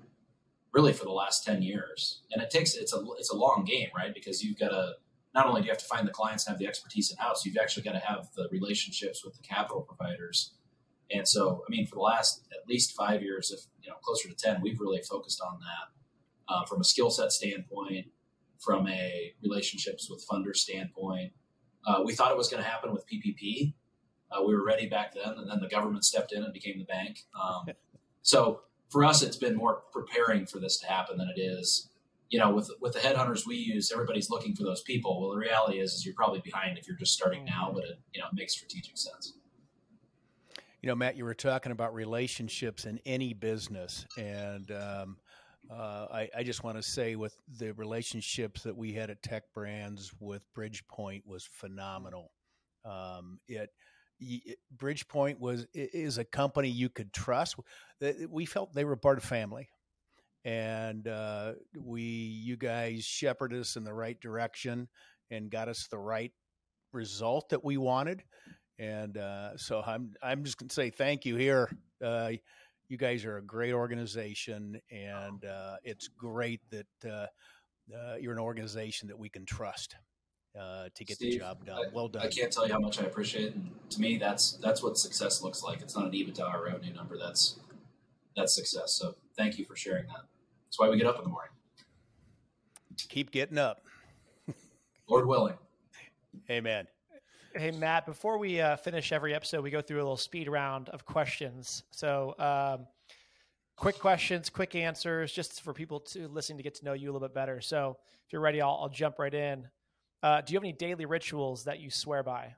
really 0.76 0.92
for 0.92 1.04
the 1.04 1.10
last 1.10 1.42
ten 1.42 1.62
years, 1.62 2.20
and 2.30 2.42
it 2.42 2.50
takes 2.50 2.74
it's 2.74 2.92
a 2.92 3.02
it's 3.18 3.30
a 3.30 3.36
long 3.36 3.64
game, 3.64 3.88
right? 3.96 4.12
Because 4.12 4.44
you've 4.44 4.58
got 4.58 4.68
to 4.68 4.92
not 5.34 5.46
only 5.46 5.62
do 5.62 5.66
you 5.66 5.72
have 5.72 5.78
to 5.78 5.86
find 5.86 6.06
the 6.06 6.12
clients 6.12 6.46
and 6.46 6.52
have 6.52 6.58
the 6.58 6.66
expertise 6.66 7.10
in 7.10 7.16
house, 7.16 7.44
you've 7.46 7.56
actually 7.56 7.82
got 7.82 7.92
to 7.92 7.98
have 7.98 8.28
the 8.36 8.46
relationships 8.52 9.24
with 9.24 9.34
the 9.34 9.42
capital 9.42 9.80
providers. 9.80 10.52
And 11.10 11.26
so, 11.26 11.62
I 11.66 11.70
mean, 11.70 11.86
for 11.86 11.94
the 11.94 12.02
last 12.02 12.42
at 12.52 12.68
least 12.68 12.94
five 12.94 13.22
years, 13.22 13.50
if 13.50 13.60
you 13.82 13.88
know 13.88 13.96
closer 14.02 14.28
to 14.28 14.34
ten, 14.34 14.60
we've 14.60 14.78
really 14.78 15.00
focused 15.02 15.40
on 15.40 15.58
that 15.60 16.52
uh, 16.52 16.64
from 16.66 16.82
a 16.82 16.84
skill 16.84 17.10
set 17.10 17.32
standpoint, 17.32 18.06
from 18.58 18.86
a 18.86 19.32
relationships 19.42 20.10
with 20.10 20.26
funder 20.30 20.54
standpoint. 20.54 21.32
Uh, 21.86 22.02
we 22.04 22.14
thought 22.14 22.32
it 22.32 22.36
was 22.36 22.48
going 22.48 22.62
to 22.62 22.68
happen 22.68 22.92
with 22.92 23.04
PPP. 23.06 23.72
Uh, 24.30 24.42
we 24.42 24.54
were 24.54 24.64
ready 24.64 24.88
back 24.88 25.14
then, 25.14 25.38
and 25.38 25.48
then 25.50 25.60
the 25.60 25.68
government 25.68 26.04
stepped 26.04 26.32
in 26.32 26.42
and 26.42 26.52
became 26.52 26.78
the 26.78 26.84
bank. 26.84 27.20
Um, 27.40 27.66
so 28.22 28.62
for 28.88 29.04
us, 29.04 29.22
it's 29.22 29.36
been 29.36 29.56
more 29.56 29.82
preparing 29.92 30.46
for 30.46 30.58
this 30.58 30.78
to 30.80 30.86
happen 30.86 31.18
than 31.18 31.28
it 31.34 31.40
is 31.40 31.88
you 32.28 32.38
know, 32.38 32.50
with 32.50 32.70
with 32.80 32.92
the 32.92 32.98
headhunters 32.98 33.46
we 33.46 33.56
use, 33.56 33.92
everybody's 33.92 34.30
looking 34.30 34.54
for 34.54 34.64
those 34.64 34.82
people. 34.82 35.20
Well, 35.20 35.30
the 35.30 35.38
reality 35.38 35.78
is, 35.78 35.94
is 35.94 36.04
you're 36.04 36.14
probably 36.14 36.40
behind 36.40 36.76
if 36.78 36.88
you're 36.88 36.96
just 36.96 37.12
starting 37.12 37.44
now, 37.44 37.70
but 37.72 37.84
it 37.84 38.00
you 38.12 38.20
know 38.20 38.26
it 38.26 38.34
makes 38.34 38.54
strategic 38.54 38.96
sense. 38.96 39.34
You 40.82 40.88
know, 40.88 40.94
Matt, 40.94 41.16
you 41.16 41.24
were 41.24 41.34
talking 41.34 41.72
about 41.72 41.94
relationships 41.94 42.84
in 42.84 43.00
any 43.06 43.32
business, 43.32 44.06
and 44.18 44.70
um, 44.72 45.16
uh, 45.70 46.06
I, 46.12 46.28
I, 46.36 46.42
just 46.42 46.62
want 46.62 46.76
to 46.76 46.82
say, 46.82 47.16
with 47.16 47.36
the 47.58 47.72
relationships 47.72 48.62
that 48.62 48.76
we 48.76 48.92
had 48.92 49.10
at 49.10 49.22
Tech 49.22 49.44
Brands 49.54 50.12
with 50.20 50.44
Bridgepoint 50.54 51.22
was 51.26 51.48
phenomenal. 51.50 52.30
Um, 52.84 53.40
it, 53.48 53.54
it 53.54 53.70
Bridgepoint 54.76 55.38
was 55.38 55.66
is 55.74 56.18
a 56.18 56.24
company 56.24 56.68
you 56.68 56.88
could 56.88 57.12
trust. 57.12 57.56
We 58.28 58.46
felt 58.46 58.72
they 58.72 58.84
were 58.84 58.96
part 58.96 59.18
of 59.18 59.24
family. 59.24 59.68
And 60.44 61.08
uh, 61.08 61.54
we 61.76 62.02
you 62.02 62.56
guys 62.56 63.04
shepherded 63.04 63.60
us 63.60 63.76
in 63.76 63.84
the 63.84 63.92
right 63.92 64.18
direction 64.20 64.88
and 65.30 65.50
got 65.50 65.68
us 65.68 65.88
the 65.90 65.98
right 65.98 66.32
result 66.92 67.48
that 67.50 67.64
we 67.64 67.76
wanted. 67.76 68.22
And 68.78 69.16
uh, 69.16 69.56
so 69.56 69.82
i'm 69.86 70.12
i'm 70.22 70.44
just 70.44 70.58
to 70.58 70.72
say 70.72 70.90
thank 70.90 71.24
you 71.24 71.36
here. 71.36 71.70
Uh, 72.02 72.32
you 72.88 72.96
guys 72.96 73.24
are 73.24 73.38
a 73.38 73.42
great 73.42 73.72
organization 73.72 74.80
and 74.90 75.44
uh, 75.44 75.76
it's 75.82 76.08
great 76.08 76.60
that 76.70 77.10
uh, 77.10 77.26
uh, 77.94 78.16
you're 78.20 78.32
an 78.32 78.38
organization 78.38 79.08
that 79.08 79.18
we 79.18 79.28
can 79.28 79.44
trust 79.44 79.96
to 80.56 81.04
get 81.04 81.16
Steve, 81.16 81.32
the 81.32 81.38
job 81.38 81.64
done. 81.64 81.76
I, 81.76 81.82
well 81.92 82.08
done. 82.08 82.22
I 82.22 82.28
can't 82.28 82.52
tell 82.52 82.66
you 82.66 82.72
how 82.72 82.80
much 82.80 83.00
I 83.00 83.04
appreciate 83.04 83.44
it. 83.46 83.54
And 83.54 83.70
to 83.90 84.00
me, 84.00 84.16
that's 84.18 84.52
that's 84.62 84.82
what 84.82 84.98
success 84.98 85.42
looks 85.42 85.62
like. 85.62 85.80
It's 85.82 85.96
not 85.96 86.06
an 86.06 86.12
EBITDA 86.12 86.54
or 86.54 86.64
revenue 86.64 86.94
number. 86.94 87.18
That's 87.18 87.56
that's 88.36 88.54
success. 88.54 88.92
So 88.92 89.14
thank 89.36 89.58
you 89.58 89.64
for 89.64 89.76
sharing 89.76 90.06
that. 90.06 90.24
That's 90.66 90.78
why 90.78 90.88
we 90.88 90.98
get 90.98 91.06
up 91.06 91.18
in 91.18 91.24
the 91.24 91.30
morning. 91.30 91.52
Keep 93.08 93.30
getting 93.30 93.58
up. 93.58 93.82
Lord 95.08 95.26
willing. 95.26 95.54
Amen. 96.50 96.86
Hey, 97.54 97.70
Matt, 97.70 98.04
before 98.04 98.36
we 98.36 98.60
uh, 98.60 98.76
finish 98.76 99.12
every 99.12 99.34
episode, 99.34 99.62
we 99.62 99.70
go 99.70 99.80
through 99.80 99.96
a 99.96 100.04
little 100.04 100.18
speed 100.18 100.48
round 100.48 100.90
of 100.90 101.06
questions. 101.06 101.84
So, 101.90 102.34
um, 102.38 102.86
quick 103.76 103.98
questions, 103.98 104.50
quick 104.50 104.74
answers, 104.74 105.32
just 105.32 105.62
for 105.62 105.72
people 105.72 106.00
to 106.00 106.28
listen 106.28 106.58
to 106.58 106.62
get 106.62 106.74
to 106.76 106.84
know 106.84 106.92
you 106.92 107.10
a 107.10 107.12
little 107.12 107.26
bit 107.26 107.34
better. 107.34 107.62
So, 107.62 107.96
if 108.26 108.32
you're 108.32 108.42
ready, 108.42 108.60
I'll, 108.60 108.78
I'll 108.82 108.90
jump 108.90 109.18
right 109.18 109.32
in. 109.32 109.66
Uh, 110.26 110.40
do 110.40 110.52
you 110.52 110.56
have 110.56 110.64
any 110.64 110.72
daily 110.72 111.04
rituals 111.04 111.62
that 111.62 111.78
you 111.78 111.88
swear 111.88 112.24
by? 112.24 112.56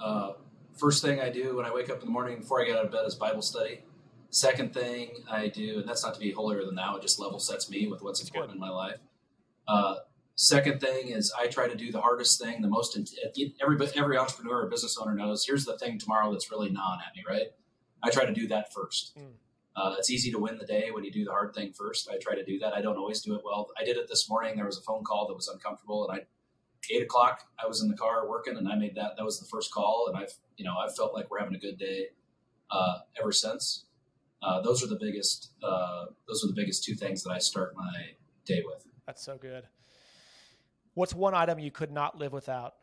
Uh, 0.00 0.32
first 0.76 1.04
thing 1.04 1.20
I 1.20 1.30
do 1.30 1.54
when 1.54 1.64
I 1.64 1.72
wake 1.72 1.88
up 1.88 2.00
in 2.00 2.06
the 2.06 2.10
morning 2.10 2.40
before 2.40 2.60
I 2.60 2.64
get 2.64 2.76
out 2.76 2.84
of 2.84 2.90
bed 2.90 3.04
is 3.06 3.14
Bible 3.14 3.42
study. 3.42 3.84
Second 4.30 4.74
thing 4.74 5.10
I 5.30 5.46
do, 5.46 5.78
and 5.78 5.88
that's 5.88 6.02
not 6.02 6.14
to 6.14 6.20
be 6.20 6.32
holier 6.32 6.64
than 6.64 6.74
thou, 6.74 6.96
it 6.96 7.02
just 7.02 7.20
level 7.20 7.38
sets 7.38 7.70
me 7.70 7.86
with 7.86 8.02
what's 8.02 8.20
important 8.20 8.54
in 8.54 8.58
my 8.60 8.70
life. 8.70 8.98
Uh, 9.68 9.98
second 10.34 10.80
thing 10.80 11.10
is 11.10 11.32
I 11.38 11.46
try 11.46 11.68
to 11.68 11.76
do 11.76 11.92
the 11.92 12.00
hardest 12.00 12.42
thing, 12.42 12.60
the 12.60 12.66
most, 12.66 12.98
every, 13.62 13.78
every 13.94 14.18
entrepreneur 14.18 14.62
or 14.62 14.68
business 14.68 14.98
owner 15.00 15.14
knows 15.14 15.46
here's 15.46 15.64
the 15.64 15.78
thing 15.78 15.96
tomorrow 15.96 16.32
that's 16.32 16.50
really 16.50 16.70
gnawing 16.70 16.98
at 17.06 17.14
me, 17.14 17.22
right? 17.28 17.52
I 18.02 18.10
try 18.10 18.24
to 18.24 18.34
do 18.34 18.48
that 18.48 18.72
first. 18.72 19.16
Mm. 19.16 19.34
Uh, 19.74 19.94
it's 19.98 20.10
easy 20.10 20.30
to 20.30 20.38
win 20.38 20.58
the 20.58 20.66
day 20.66 20.90
when 20.90 21.02
you 21.02 21.10
do 21.10 21.24
the 21.24 21.30
hard 21.30 21.54
thing 21.54 21.72
first. 21.72 22.08
I 22.10 22.18
try 22.18 22.34
to 22.34 22.44
do 22.44 22.58
that. 22.58 22.74
I 22.74 22.82
don't 22.82 22.98
always 22.98 23.22
do 23.22 23.34
it 23.34 23.40
well. 23.44 23.68
I 23.80 23.84
did 23.84 23.96
it 23.96 24.06
this 24.08 24.28
morning. 24.28 24.56
There 24.56 24.66
was 24.66 24.78
a 24.78 24.82
phone 24.82 25.02
call 25.02 25.26
that 25.28 25.34
was 25.34 25.48
uncomfortable, 25.48 26.08
and 26.08 26.20
I 26.20 26.24
eight 26.90 27.02
o'clock 27.02 27.44
I 27.62 27.66
was 27.66 27.82
in 27.82 27.88
the 27.88 27.96
car 27.96 28.28
working, 28.28 28.56
and 28.56 28.68
I 28.68 28.76
made 28.76 28.94
that. 28.96 29.12
That 29.16 29.24
was 29.24 29.40
the 29.40 29.46
first 29.46 29.72
call, 29.72 30.06
and 30.08 30.16
I've 30.16 30.32
you 30.56 30.64
know 30.64 30.76
I've 30.76 30.94
felt 30.94 31.14
like 31.14 31.30
we're 31.30 31.38
having 31.38 31.54
a 31.54 31.58
good 31.58 31.78
day 31.78 32.08
uh, 32.70 32.98
ever 33.18 33.32
since. 33.32 33.86
Uh, 34.42 34.60
those 34.60 34.82
are 34.82 34.88
the 34.88 34.98
biggest. 35.00 35.52
Uh, 35.62 36.06
those 36.28 36.44
are 36.44 36.48
the 36.48 36.54
biggest 36.54 36.84
two 36.84 36.94
things 36.94 37.22
that 37.22 37.30
I 37.30 37.38
start 37.38 37.74
my 37.74 38.10
day 38.44 38.62
with. 38.64 38.86
That's 39.06 39.24
so 39.24 39.38
good. 39.38 39.64
What's 40.94 41.14
one 41.14 41.34
item 41.34 41.58
you 41.58 41.70
could 41.70 41.90
not 41.90 42.18
live 42.18 42.32
without? 42.32 42.74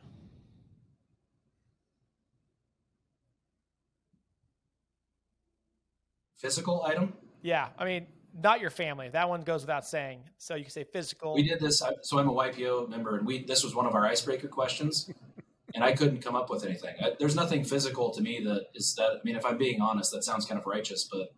Physical 6.39 6.83
item? 6.83 7.13
Yeah, 7.41 7.67
I 7.77 7.85
mean, 7.85 8.07
not 8.41 8.61
your 8.61 8.69
family. 8.69 9.09
That 9.09 9.29
one 9.29 9.41
goes 9.41 9.61
without 9.61 9.85
saying. 9.85 10.21
So 10.37 10.55
you 10.55 10.63
can 10.63 10.71
say 10.71 10.83
physical. 10.83 11.35
We 11.35 11.43
did 11.43 11.59
this. 11.59 11.83
So 12.01 12.17
I'm 12.17 12.27
a 12.29 12.33
YPO 12.33 12.89
member, 12.89 13.17
and 13.17 13.27
we 13.27 13.43
this 13.43 13.63
was 13.63 13.75
one 13.75 13.85
of 13.85 13.93
our 13.93 14.05
icebreaker 14.05 14.47
questions 14.47 15.11
and 15.75 15.83
I 15.83 15.93
couldn't 15.93 16.21
come 16.21 16.35
up 16.35 16.49
with 16.49 16.65
anything. 16.65 16.95
I, 17.01 17.11
there's 17.19 17.35
nothing 17.35 17.63
physical 17.63 18.11
to 18.11 18.21
me 18.21 18.41
that 18.45 18.67
is 18.73 18.95
that. 18.95 19.11
I 19.11 19.19
mean, 19.23 19.35
if 19.35 19.45
I'm 19.45 19.57
being 19.57 19.81
honest, 19.81 20.11
that 20.11 20.23
sounds 20.23 20.45
kind 20.45 20.59
of 20.59 20.65
righteous, 20.65 21.03
but 21.03 21.33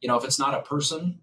you 0.00 0.08
know, 0.08 0.16
if 0.16 0.24
it's 0.24 0.38
not 0.38 0.54
a 0.54 0.62
person 0.62 1.20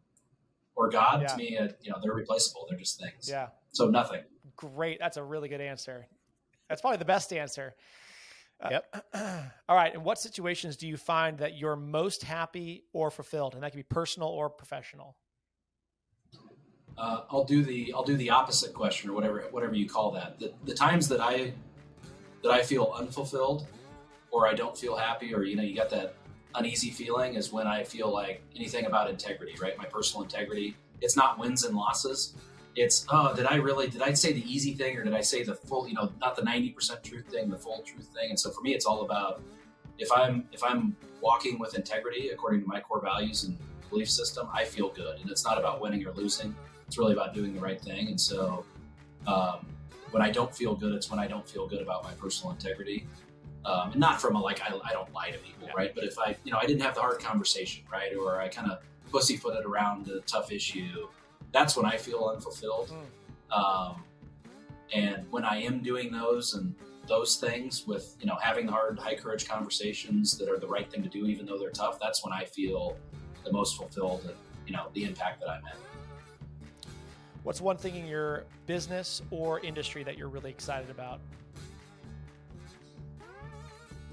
or 0.75 0.89
God, 0.89 1.21
yeah. 1.21 1.27
to 1.27 1.37
me, 1.37 1.57
uh, 1.57 1.67
you 1.81 1.91
know, 1.91 1.97
they're 2.01 2.13
replaceable. 2.13 2.65
They're 2.69 2.79
just 2.79 2.99
things. 2.99 3.29
Yeah. 3.29 3.47
So 3.71 3.89
nothing. 3.89 4.21
Great. 4.55 4.99
That's 4.99 5.17
a 5.17 5.23
really 5.23 5.49
good 5.49 5.61
answer. 5.61 6.07
That's 6.67 6.81
probably 6.81 6.97
the 6.97 7.05
best 7.05 7.33
answer. 7.33 7.75
Uh, 8.61 8.69
yep. 8.71 9.05
all 9.69 9.75
right. 9.75 9.93
In 9.93 10.03
what 10.03 10.19
situations 10.19 10.75
do 10.75 10.87
you 10.87 10.97
find 10.97 11.37
that 11.37 11.57
you're 11.57 11.75
most 11.75 12.23
happy 12.23 12.83
or 12.93 13.09
fulfilled? 13.09 13.53
And 13.53 13.63
that 13.63 13.71
can 13.71 13.79
be 13.79 13.83
personal 13.83 14.29
or 14.29 14.49
professional. 14.49 15.15
Uh, 16.97 17.21
I'll 17.29 17.45
do 17.45 17.63
the 17.63 17.93
I'll 17.95 18.03
do 18.03 18.17
the 18.17 18.29
opposite 18.29 18.73
question 18.73 19.09
or 19.09 19.13
whatever 19.13 19.47
whatever 19.51 19.73
you 19.73 19.87
call 19.87 20.11
that. 20.11 20.37
The, 20.39 20.51
the 20.65 20.73
times 20.73 21.07
that 21.07 21.21
I 21.21 21.53
that 22.43 22.51
I 22.51 22.61
feel 22.61 22.93
unfulfilled 22.97 23.67
or 24.31 24.47
I 24.47 24.53
don't 24.53 24.77
feel 24.77 24.97
happy 24.97 25.33
or 25.33 25.43
you 25.43 25.55
know 25.55 25.63
you 25.63 25.75
got 25.75 25.89
that 25.91 26.15
uneasy 26.55 26.89
feeling 26.89 27.35
is 27.35 27.53
when 27.53 27.67
I 27.67 27.83
feel 27.83 28.11
like 28.11 28.41
anything 28.55 28.85
about 28.85 29.09
integrity, 29.09 29.55
right? 29.61 29.77
My 29.77 29.85
personal 29.85 30.23
integrity. 30.23 30.75
It's 31.01 31.15
not 31.15 31.39
wins 31.39 31.63
and 31.63 31.75
losses. 31.75 32.35
It's 32.79 33.05
oh, 33.09 33.35
did 33.35 33.45
I 33.45 33.55
really 33.55 33.89
did 33.89 34.01
I 34.01 34.13
say 34.13 34.31
the 34.31 34.45
easy 34.49 34.73
thing 34.73 34.97
or 34.97 35.03
did 35.03 35.13
I 35.13 35.19
say 35.19 35.43
the 35.43 35.53
full, 35.53 35.85
you 35.85 35.95
know, 35.95 36.13
not 36.21 36.37
the 36.37 36.41
90% 36.41 37.03
truth 37.03 37.27
thing, 37.27 37.49
the 37.49 37.57
full 37.57 37.81
truth 37.81 38.07
thing? 38.13 38.29
And 38.29 38.39
so 38.39 38.51
for 38.51 38.61
me 38.61 38.73
it's 38.73 38.85
all 38.85 39.01
about 39.01 39.41
if 39.97 40.09
I'm 40.13 40.47
if 40.53 40.63
I'm 40.63 40.95
walking 41.21 41.59
with 41.59 41.75
integrity 41.75 42.29
according 42.29 42.61
to 42.61 42.67
my 42.67 42.79
core 42.79 43.01
values 43.01 43.43
and 43.43 43.57
belief 43.89 44.09
system, 44.09 44.47
I 44.53 44.63
feel 44.63 44.89
good. 44.89 45.19
And 45.19 45.29
it's 45.29 45.43
not 45.43 45.57
about 45.57 45.81
winning 45.81 46.05
or 46.05 46.13
losing. 46.13 46.55
It's 46.87 46.97
really 46.97 47.11
about 47.11 47.33
doing 47.33 47.53
the 47.53 47.59
right 47.59 47.81
thing. 47.81 48.07
And 48.07 48.19
so 48.19 48.63
um, 49.27 49.65
when 50.11 50.23
I 50.23 50.31
don't 50.31 50.55
feel 50.55 50.73
good, 50.73 50.93
it's 50.93 51.11
when 51.11 51.19
I 51.19 51.27
don't 51.27 51.47
feel 51.47 51.67
good 51.67 51.81
about 51.81 52.05
my 52.05 52.13
personal 52.13 52.53
integrity. 52.53 53.07
Um, 53.65 53.91
and 53.91 53.99
not 53.99 54.21
from 54.21 54.37
a 54.37 54.41
like 54.41 54.61
I, 54.61 54.73
I 54.85 54.93
don't 54.93 55.11
lie 55.13 55.31
to 55.31 55.37
people, 55.39 55.67
yeah. 55.67 55.73
right? 55.75 55.91
But 55.93 56.05
if 56.05 56.17
I 56.17 56.37
you 56.45 56.53
know 56.53 56.59
I 56.61 56.65
didn't 56.65 56.81
have 56.83 56.95
the 56.95 57.01
hard 57.01 57.19
conversation, 57.19 57.83
right, 57.91 58.15
or 58.15 58.39
I 58.39 58.47
kind 58.47 58.71
of 58.71 58.79
pussyfooted 59.11 59.65
around 59.65 60.07
a 60.07 60.21
tough 60.21 60.49
issue, 60.53 61.09
that's 61.51 61.75
when 61.75 61.85
I 61.85 61.97
feel 61.97 62.31
unfulfilled. 62.33 62.91
Mm. 62.91 63.57
Um, 63.57 64.03
and 64.93 65.25
when 65.31 65.43
I 65.43 65.61
am 65.61 65.81
doing 65.81 66.11
those 66.11 66.53
and 66.53 66.75
those 67.07 67.37
things 67.37 67.87
with 67.87 68.15
you 68.19 68.27
know 68.27 68.37
having 68.41 68.67
hard, 68.67 68.99
high 68.99 69.15
courage 69.15 69.47
conversations 69.47 70.37
that 70.37 70.49
are 70.49 70.59
the 70.59 70.67
right 70.67 70.89
thing 70.91 71.03
to 71.03 71.09
do, 71.09 71.25
even 71.25 71.45
though 71.45 71.57
they're 71.57 71.71
tough, 71.71 71.99
that's 71.99 72.23
when 72.23 72.33
I 72.33 72.45
feel 72.45 72.97
the 73.43 73.51
most 73.51 73.77
fulfilled 73.77 74.21
and 74.25 74.35
you 74.67 74.73
know 74.73 74.87
the 74.93 75.03
impact 75.03 75.41
that 75.41 75.49
I'm 75.49 75.63
having. 75.63 75.81
What's 77.43 77.61
one 77.61 77.77
thing 77.77 77.95
in 77.95 78.05
your 78.05 78.45
business 78.67 79.21
or 79.31 79.59
industry 79.61 80.03
that 80.03 80.17
you're 80.17 80.27
really 80.27 80.49
excited 80.49 80.89
about? 80.89 81.21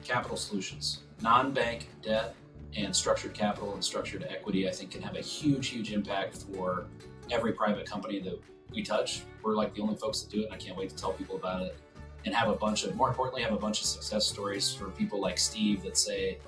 capital 0.07 0.37
solutions, 0.37 1.01
non 1.21 1.53
bank 1.53 1.89
debt 2.03 2.35
and 2.77 2.95
structured 2.95 3.35
capital 3.35 3.75
and 3.75 3.85
structured 3.85 4.27
equity, 4.29 4.69
I 4.69 4.73
think, 4.73 4.91
can 4.91 5.03
have 5.03 5.17
a 5.17 5.21
huge, 5.21 5.69
huge 5.69 5.93
impact 5.93 6.45
for 6.55 6.87
every 7.31 7.53
private 7.53 7.87
company 7.87 8.21
that 8.21 8.39
we 8.73 8.83
touch. 8.83 9.23
We're 9.43 9.55
like 9.55 9.75
the 9.75 9.83
only 9.83 9.97
folks 9.97 10.23
that 10.23 10.31
do 10.31 10.41
it, 10.41 10.45
and 10.47 10.55
I 10.55 10.57
can't 10.57 10.77
wait 10.77 10.91
to 10.91 10.97
tell 10.97 11.13
people 11.13 11.37
about 11.37 11.63
it. 11.63 11.77
And 12.25 12.35
have 12.35 12.49
a 12.49 12.57
bunch 12.57 12.83
of, 12.83 12.97
more 12.97 13.09
importantly, 13.09 13.43
have 13.43 13.53
a 13.53 13.59
bunch 13.59 13.81
of 13.81 13.87
success 13.87 14.27
stories 14.27 14.75
for 14.75 14.87
people 14.91 15.21
like 15.21 15.39
Steve 15.39 15.85
that 15.85 15.97
say, 15.97 16.39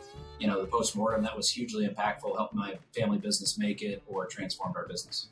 you 0.41 0.49
know, 0.49 0.61
the 0.61 0.67
postmortem 0.67 1.23
that 1.23 1.37
was 1.37 1.49
hugely 1.49 1.87
impactful, 1.87 2.37
helped 2.37 2.53
my 2.53 2.77
family 2.93 3.19
business 3.19 3.57
make 3.59 3.83
it, 3.83 4.03
or 4.09 4.27
transformed 4.27 4.75
our 4.77 4.89
business. 4.89 5.29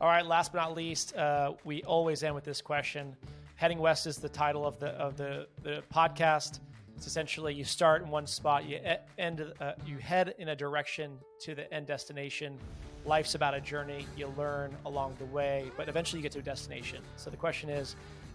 All 0.00 0.08
right. 0.08 0.26
Last 0.26 0.52
but 0.52 0.58
not 0.58 0.74
least, 0.74 1.14
uh, 1.16 1.52
we 1.64 1.82
always 1.84 2.24
end 2.24 2.34
with 2.34 2.44
this 2.44 2.60
question. 2.60 3.16
Heading 3.54 3.78
west 3.78 4.06
is 4.06 4.18
the 4.18 4.28
title 4.28 4.66
of 4.66 4.78
the 4.80 4.88
of 4.88 5.16
the 5.16 5.46
the 5.62 5.82
podcast. 5.94 6.58
It's 6.96 7.06
essentially 7.06 7.54
you 7.54 7.64
start 7.64 8.02
in 8.02 8.08
one 8.08 8.26
spot, 8.26 8.66
you 8.66 8.80
end, 9.18 9.52
uh, 9.60 9.72
you 9.86 9.98
head 9.98 10.34
in 10.38 10.48
a 10.48 10.56
direction 10.56 11.18
to 11.40 11.54
the 11.54 11.72
end 11.72 11.86
destination. 11.86 12.58
Life's 13.06 13.36
about 13.36 13.54
a 13.54 13.60
journey. 13.60 14.04
You 14.16 14.32
learn 14.36 14.74
along 14.84 15.16
the 15.18 15.26
way, 15.26 15.70
but 15.76 15.88
eventually 15.88 16.18
you 16.18 16.22
get 16.22 16.32
to 16.32 16.40
a 16.40 16.42
destination. 16.42 17.02
So 17.16 17.30
the 17.30 17.36
question 17.36 17.70
is, 17.70 17.94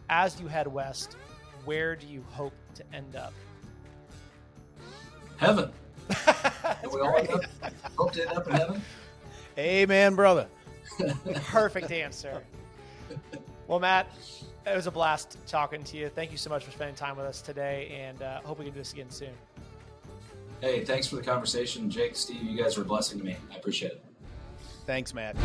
as 0.10 0.40
you 0.40 0.48
head 0.48 0.68
west, 0.68 1.18
where 1.66 1.96
do 1.96 2.08
you 2.08 2.24
hope 2.32 2.54
to 2.76 2.84
end 2.94 3.16
up? 3.16 3.34
Heaven. 5.38 5.72
we 6.92 7.02
all 7.02 7.18
up, 7.18 7.42
hope 7.98 8.12
to 8.14 8.28
end 8.28 8.38
up 8.38 8.48
in 8.48 8.54
heaven. 8.54 8.82
Amen, 9.58 10.16
brother. 10.16 10.48
Perfect 11.48 11.92
answer. 11.92 12.42
Well, 13.68 13.80
Matt, 13.80 14.12
it 14.66 14.76
was 14.76 14.88
a 14.88 14.92
blast 14.92 15.38
talking 15.48 15.84
to 15.84 15.98
you. 15.98 16.10
Thank 16.10 16.32
you 16.32 16.38
so 16.38 16.50
much 16.50 16.64
for 16.64 16.72
spending 16.72 16.96
time 16.96 17.18
with 17.18 17.26
us 17.26 17.42
today, 17.42 17.98
and 18.02 18.22
uh, 18.22 18.42
hope 18.42 18.60
we 18.60 18.66
can 18.66 18.74
do 18.74 18.80
this 18.80 18.94
again 18.94 19.10
soon. 19.10 19.34
Hey, 20.62 20.86
thanks 20.86 21.08
for 21.08 21.16
the 21.16 21.24
conversation, 21.24 21.90
Jake, 21.90 22.16
Steve. 22.16 22.44
You 22.44 22.62
guys 22.62 22.78
were 22.78 22.84
a 22.84 22.86
blessing 22.86 23.18
to 23.20 23.26
me. 23.26 23.36
I 23.52 23.56
appreciate 23.56 23.94
it. 23.94 24.11
Thanks, 24.92 25.14
Matt. 25.14 25.38